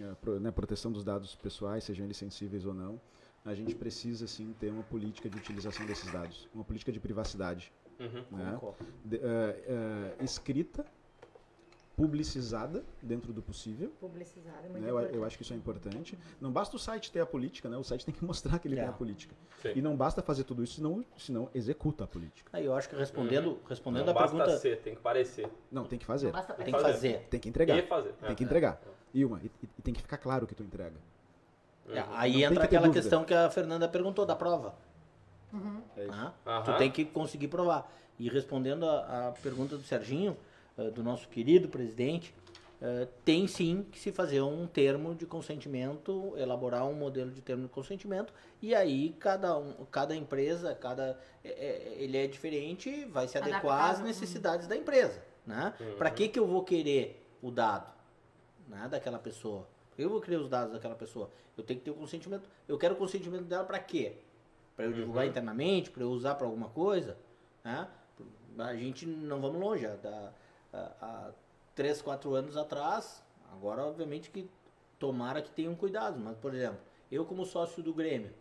É, 0.00 0.14
pro- 0.20 0.38
né, 0.40 0.50
proteção 0.50 0.92
dos 0.92 1.04
dados 1.04 1.34
pessoais, 1.34 1.84
sejam 1.84 2.04
eles 2.04 2.16
sensíveis 2.16 2.64
ou 2.66 2.74
não, 2.74 3.00
a 3.44 3.54
gente 3.54 3.74
precisa 3.74 4.26
sim 4.26 4.54
ter 4.60 4.70
uma 4.70 4.82
política 4.82 5.28
de 5.28 5.36
utilização 5.38 5.86
desses 5.86 6.10
dados, 6.12 6.48
uma 6.54 6.64
política 6.64 6.92
de 6.92 7.00
privacidade, 7.00 7.72
Uhum. 7.98 8.22
né? 8.32 8.50
Concordo. 8.54 8.84
De- 9.04 9.16
é, 9.16 10.10
é, 10.20 10.24
escrita, 10.24 10.84
publicizada 11.96 12.84
dentro 13.02 13.32
do 13.32 13.40
possível. 13.42 13.90
Publicizado, 13.98 14.58
é 14.66 14.68
muito 14.68 14.82
né? 14.84 14.90
Eu, 14.90 14.98
eu 15.00 15.24
acho 15.24 15.36
que 15.36 15.42
isso 15.42 15.54
é 15.54 15.56
importante. 15.56 16.16
Não 16.40 16.52
basta 16.52 16.76
o 16.76 16.78
site 16.78 17.10
ter 17.10 17.20
a 17.20 17.26
política, 17.26 17.68
né? 17.68 17.76
O 17.76 17.82
site 17.82 18.04
tem 18.04 18.14
que 18.14 18.22
mostrar 18.24 18.58
que 18.58 18.68
ele 18.68 18.76
É. 18.76 18.80
tem 18.80 18.88
a 18.88 18.92
política. 18.92 19.34
Sim. 19.62 19.72
E 19.74 19.82
não 19.82 19.96
basta 19.96 20.22
fazer 20.22 20.44
tudo 20.44 20.62
isso, 20.62 20.74
senão, 20.74 21.04
senão 21.16 21.48
executa 21.54 22.04
a 22.04 22.06
política. 22.06 22.50
Aí 22.52 22.64
eu 22.66 22.74
acho 22.74 22.88
que 22.88 22.94
respondendo, 22.94 23.58
respondendo 23.68 24.04
Não 24.04 24.10
a 24.12 24.14
basta 24.14 24.36
pergunta, 24.36 24.58
ser, 24.58 24.80
tem 24.82 24.94
que 24.94 25.00
parecer. 25.00 25.48
Não, 25.72 25.84
tem 25.84 25.98
que 25.98 26.04
fazer. 26.04 26.26
Não 26.26 26.32
basta 26.32 26.52
tem 26.54 26.66
que 26.66 26.72
fazer. 26.72 26.92
fazer. 26.92 27.18
Tem 27.30 27.40
que 27.40 27.48
entregar. 27.48 27.78
E 27.78 27.82
fazer. 27.82 28.12
Tem 28.12 28.30
É. 28.30 28.34
que 28.34 28.44
entregar. 28.44 28.80
E 29.14 29.24
uma, 29.24 29.40
e, 29.42 29.50
e 29.78 29.82
tem 29.82 29.94
que 29.94 30.02
ficar 30.02 30.18
claro 30.18 30.46
que 30.46 30.54
tu 30.54 30.62
entrega. 30.62 30.96
É, 31.88 32.02
Uhum. 32.02 32.06
Aí 32.14 32.32
Não 32.42 32.50
entra 32.50 32.64
aquela 32.64 32.86
dúvida. 32.86 33.00
questão 33.00 33.24
que 33.24 33.32
a 33.32 33.48
Fernanda 33.48 33.88
perguntou 33.88 34.26
da 34.26 34.34
prova. 34.36 34.74
É 35.96 36.02
isso. 36.02 36.10
Tá? 36.10 36.34
Aham. 36.44 36.62
Tu 36.64 36.78
tem 36.78 36.90
que 36.90 37.04
conseguir 37.04 37.48
provar. 37.48 37.90
E 38.18 38.28
respondendo 38.28 38.84
a, 38.86 39.28
a 39.28 39.32
pergunta 39.40 39.76
do 39.76 39.82
Serginho, 39.84 40.36
eh, 40.78 40.90
do 40.90 41.02
nosso 41.02 41.28
querido 41.28 41.68
presidente, 41.68 42.34
eh, 42.80 43.08
tem 43.24 43.46
sim 43.46 43.86
que 43.90 43.98
se 43.98 44.12
fazer 44.12 44.42
um 44.42 44.66
termo 44.66 45.14
de 45.14 45.26
consentimento, 45.26 46.34
elaborar 46.36 46.86
um 46.86 46.94
modelo 46.94 47.30
de 47.30 47.40
termo 47.40 47.62
de 47.64 47.68
consentimento, 47.68 48.32
e 48.60 48.74
aí 48.74 49.14
cada, 49.18 49.56
um, 49.58 49.84
cada 49.90 50.14
empresa, 50.14 50.74
cada 50.74 51.18
é, 51.42 51.48
é, 51.48 51.96
ele 51.98 52.16
é 52.16 52.26
diferente, 52.26 53.04
vai 53.06 53.26
se 53.28 53.38
adequar 53.38 53.90
às 53.90 54.00
necessidades 54.00 54.66
da 54.66 54.76
empresa. 54.76 55.22
Né? 55.46 55.72
Uhum. 55.78 55.96
Para 55.96 56.10
que, 56.10 56.28
que 56.28 56.38
eu 56.38 56.46
vou 56.46 56.64
querer 56.64 57.24
o 57.40 57.50
dado 57.50 57.92
né, 58.68 58.88
daquela 58.90 59.18
pessoa? 59.18 59.66
Eu 59.96 60.10
vou 60.10 60.20
querer 60.20 60.36
os 60.36 60.48
dados 60.48 60.72
daquela 60.74 60.94
pessoa. 60.94 61.30
Eu 61.56 61.64
tenho 61.64 61.78
que 61.78 61.84
ter 61.84 61.90
o 61.90 61.94
consentimento. 61.94 62.48
Eu 62.68 62.76
quero 62.76 62.94
o 62.94 62.98
consentimento 62.98 63.44
dela 63.44 63.64
para 63.64 63.78
quê? 63.78 64.16
Para 64.74 64.84
eu 64.84 64.92
divulgar 64.92 65.24
Uhum. 65.24 65.30
internamente, 65.30 65.90
para 65.90 66.02
eu 66.02 66.10
usar 66.10 66.34
para 66.34 66.46
alguma 66.46 66.68
coisa, 66.68 67.16
né? 67.64 67.88
A 68.58 68.74
gente 68.74 69.06
não 69.06 69.40
vamos 69.40 69.60
longe, 69.60 69.86
há, 69.86 70.32
há, 70.72 70.92
há 71.00 71.30
3, 71.74 72.00
4 72.02 72.34
anos 72.34 72.56
atrás, 72.56 73.22
agora 73.52 73.84
obviamente 73.84 74.30
que 74.30 74.48
tomara 74.98 75.42
que 75.42 75.50
tenham 75.50 75.74
cuidado, 75.74 76.18
mas 76.18 76.36
por 76.38 76.54
exemplo, 76.54 76.78
eu 77.10 77.24
como 77.24 77.44
sócio 77.44 77.82
do 77.82 77.92
Grêmio, 77.92 78.32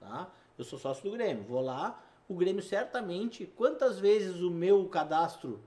tá? 0.00 0.30
Eu 0.56 0.64
sou 0.64 0.78
sócio 0.78 1.02
do 1.10 1.16
Grêmio, 1.16 1.42
vou 1.44 1.60
lá, 1.60 2.00
o 2.28 2.34
Grêmio 2.34 2.62
certamente, 2.62 3.46
quantas 3.56 3.98
vezes 3.98 4.40
o 4.40 4.50
meu 4.50 4.86
cadastro 4.88 5.60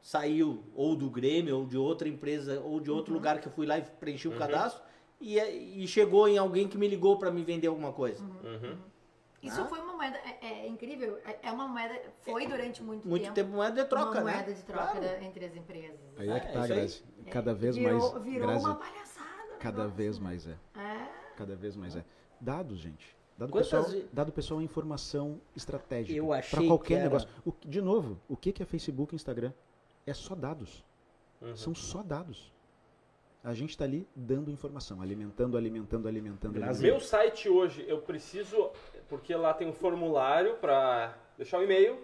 saiu 0.00 0.62
ou 0.74 0.96
do 0.96 1.10
Grêmio, 1.10 1.58
ou 1.58 1.66
de 1.66 1.76
outra 1.76 2.08
empresa, 2.08 2.60
ou 2.60 2.80
de 2.80 2.90
outro 2.90 3.12
lugar 3.12 3.40
que 3.40 3.48
eu 3.48 3.52
fui 3.52 3.66
lá 3.66 3.78
e 3.78 3.82
preenchi 3.82 4.26
o 4.28 4.32
Uhum. 4.32 4.38
cadastro, 4.38 4.82
e, 5.20 5.38
e 5.38 5.86
chegou 5.88 6.28
em 6.28 6.38
alguém 6.38 6.68
que 6.68 6.78
me 6.78 6.88
ligou 6.88 7.18
para 7.18 7.30
me 7.30 7.42
vender 7.42 7.66
alguma 7.66 7.92
coisa. 7.92 8.22
Uhum. 8.24 8.78
Isso 9.42 9.60
Ah. 9.60 9.66
foi 9.66 9.78
uma 9.80 9.92
moeda, 9.94 10.16
é, 10.18 10.64
é 10.64 10.66
incrível, 10.66 11.18
é 11.24 11.38
é 11.48 11.52
uma 11.52 11.68
moeda, 11.68 12.00
foi 12.22 12.46
durante 12.46 12.82
muito, 12.82 13.06
Muito 13.06 13.22
tempo, 13.22 13.34
tempo 13.34 13.50
moeda 13.50 13.82
de 13.84 13.88
troca, 13.88 14.10
uma 14.10 14.20
né? 14.24 14.32
moeda 14.34 14.52
de 14.52 14.62
troca 14.64 14.82
Claro. 14.90 15.00
da- 15.00 15.22
entre 15.22 15.44
as 15.44 15.54
empresas. 15.56 16.00
Aí 16.16 16.28
é 16.28 16.40
que 16.40 16.46
É, 16.48 16.52
tá, 16.52 16.62
aí. 16.62 16.68
Grazi. 16.68 17.04
Cada 17.30 17.54
vez 17.54 17.76
virou, 17.76 18.12
mais. 18.12 18.24
Virou 18.24 18.48
Grazi, 18.48 18.64
uma 18.64 18.74
palhaçada. 18.74 19.56
cada 19.60 19.76
negócio, 19.78 19.96
vez 19.96 20.18
mais 20.18 20.46
é. 20.46 20.56
É, 20.76 21.08
Cada 21.36 21.54
vez 21.54 21.76
mais 21.76 21.94
é. 21.94 22.04
Dados, 22.40 22.78
gente. 22.78 23.16
Dado 23.36 23.52
Quantas 23.52 23.70
pessoal, 23.70 24.02
dado 24.12 24.32
pessoal 24.32 24.60
é 24.60 24.64
informação 24.64 25.40
estratégica. 25.54 26.18
Eu 26.18 26.32
achei 26.32 26.58
Para 26.58 26.66
qualquer 26.66 26.86
que 26.86 26.94
era- 26.94 27.02
negócio. 27.04 27.28
O 27.46 27.52
de 27.64 27.80
novo, 27.80 28.18
o 28.28 28.36
que 28.36 28.50
que 28.50 28.60
é 28.64 28.66
Facebook 28.66 29.14
e 29.14 29.16
Instagram? 29.16 29.52
É 30.04 30.12
só 30.12 30.34
dados. 30.34 30.84
Uhum. 31.40 31.54
São 31.56 31.72
só 31.76 32.02
dados. 32.02 32.52
A 33.44 33.54
gente 33.54 33.70
está 33.70 33.84
ali 33.84 34.08
dando 34.16 34.50
informação, 34.50 35.00
alimentando, 35.00 35.56
alimentando, 35.56 36.08
alimentando. 36.08 36.56
Alimentando. 36.56 36.82
Meu 36.82 36.98
site 36.98 37.48
hoje, 37.48 37.84
eu 37.86 38.02
preciso, 38.02 38.72
porque 39.08 39.34
lá 39.34 39.54
tem 39.54 39.68
um 39.68 39.72
formulário 39.72 40.56
para 40.56 41.16
deixar 41.36 41.58
o 41.58 41.62
e-mail 41.64 41.98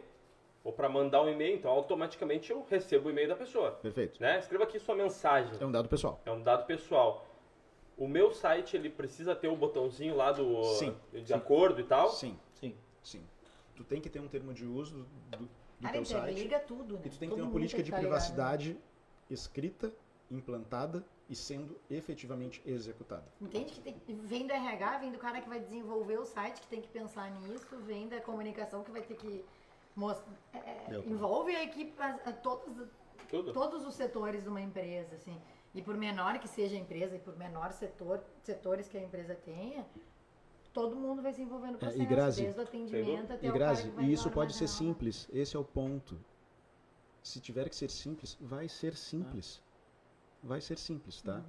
ou 0.63 0.73
para 0.73 0.89
mandar 0.89 1.23
um 1.23 1.29
e-mail, 1.29 1.57
então 1.57 1.71
automaticamente 1.71 2.51
eu 2.51 2.65
recebo 2.69 3.09
o 3.09 3.11
e-mail 3.11 3.29
da 3.29 3.37
pessoa. 3.37 3.73
Perfeito. 3.73 4.21
Né? 4.21 4.39
Escreva 4.39 4.65
aqui 4.65 4.79
sua 4.79 4.95
mensagem. 4.95 5.53
É 5.61 5.65
um 5.65 5.71
dado 5.71 5.89
pessoal. 5.89 6.21
É 6.25 6.31
um 6.31 6.41
dado 6.43 6.65
pessoal. 6.67 7.27
O 7.97 8.09
meu 8.09 8.33
site, 8.33 8.77
ele 8.77 8.89
precisa 8.91 9.37
ter 9.37 9.49
o 9.49 9.55
botãozinho 9.55 10.17
lá 10.17 10.33
do 10.33 10.65
Sim, 10.65 10.97
de 11.13 11.27
sim. 11.29 11.35
acordo 11.35 11.81
e 11.81 11.85
tal. 11.85 12.09
Sim, 12.11 12.37
Sim. 12.55 12.75
sim. 13.03 13.23
Tu 13.77 13.85
tem 13.85 14.01
que 14.01 14.09
ter 14.09 14.21
um 14.21 14.27
termo 14.29 14.53
de 14.55 14.65
uso 14.65 15.07
do, 15.31 15.37
do 15.39 15.49
cara, 15.83 15.93
teu 15.93 16.05
site. 16.05 16.23
interliga 16.33 16.59
tudo, 16.61 16.95
né? 16.95 17.03
E 17.05 17.11
tu 17.11 17.19
tem 17.19 17.29
que 17.29 17.35
Todo 17.35 17.37
ter 17.37 17.43
uma 17.43 17.53
política 17.53 17.83
de 17.83 17.91
que 17.91 17.97
ligado. 17.97 18.01
privacidade 18.11 18.77
escrita, 19.31 19.93
implantada 20.35 21.05
e 21.29 21.35
sendo 21.35 21.79
efetivamente 21.91 22.63
executada. 22.67 23.25
Entende 23.41 23.73
que 23.73 23.81
tem, 23.81 23.97
vem 24.23 24.47
do 24.47 24.53
RH, 24.53 24.99
vem 24.99 25.13
do 25.13 25.19
cara 25.19 25.41
que 25.41 25.49
vai 25.49 25.61
desenvolver 25.61 26.19
o 26.19 26.25
site, 26.25 26.61
que 26.61 26.67
tem 26.67 26.81
que 26.83 26.89
pensar 26.89 27.31
nisso, 27.31 27.77
vem 27.87 28.09
da 28.09 28.21
comunicação 28.21 28.85
que 28.85 28.91
vai 28.91 29.03
ter 29.03 29.17
que 29.17 29.45
mostrar. 29.97 30.35
Deu. 30.89 31.05
envolve 31.07 31.55
a 31.55 31.63
equipe, 31.63 31.95
a, 32.01 32.11
a 32.27 32.33
todos, 32.33 32.89
Tudo. 33.29 33.53
todos 33.53 33.87
os 33.87 33.95
setores 33.95 34.43
de 34.43 34.49
uma 34.49 34.61
empresa, 34.61 35.15
assim. 35.15 35.41
E 35.75 35.83
por 35.83 35.97
menor 35.97 36.39
que 36.39 36.47
seja 36.47 36.77
a 36.77 36.79
empresa 36.79 37.17
e 37.17 37.19
por 37.19 37.37
menor 37.37 37.73
setor, 37.73 38.23
setores 38.43 38.87
que 38.89 38.97
a 38.97 39.03
empresa 39.03 39.35
tenha, 39.35 39.85
todo 40.73 40.95
mundo 40.95 41.23
vai 41.23 41.33
se 41.33 41.41
envolver 41.41 41.69
no 41.69 41.75
É, 41.75 41.77
e 41.77 41.79
processo, 41.79 42.09
Grazi, 42.09 42.43
desde 42.43 42.61
o 42.61 42.63
atendimento 42.63 43.33
até 43.33 43.47
E 43.47 43.51
o 43.51 43.53
Grazi, 43.53 43.83
cara 43.83 43.91
que 43.91 43.97
vai 43.97 44.05
e 44.05 44.13
isso 44.13 44.31
pode 44.31 44.55
ser 44.55 44.69
simples, 44.69 45.29
esse 45.33 45.57
é 45.57 45.59
o 45.59 45.65
ponto. 45.65 46.19
Se 47.23 47.41
tiver 47.41 47.69
que 47.71 47.77
ser 47.77 47.91
simples, 47.91 48.37
vai 48.41 48.69
ser 48.69 48.95
simples. 48.95 49.63
Vai 50.45 50.61
ser 50.61 50.79
simples, 50.79 51.21
tá? 51.21 51.45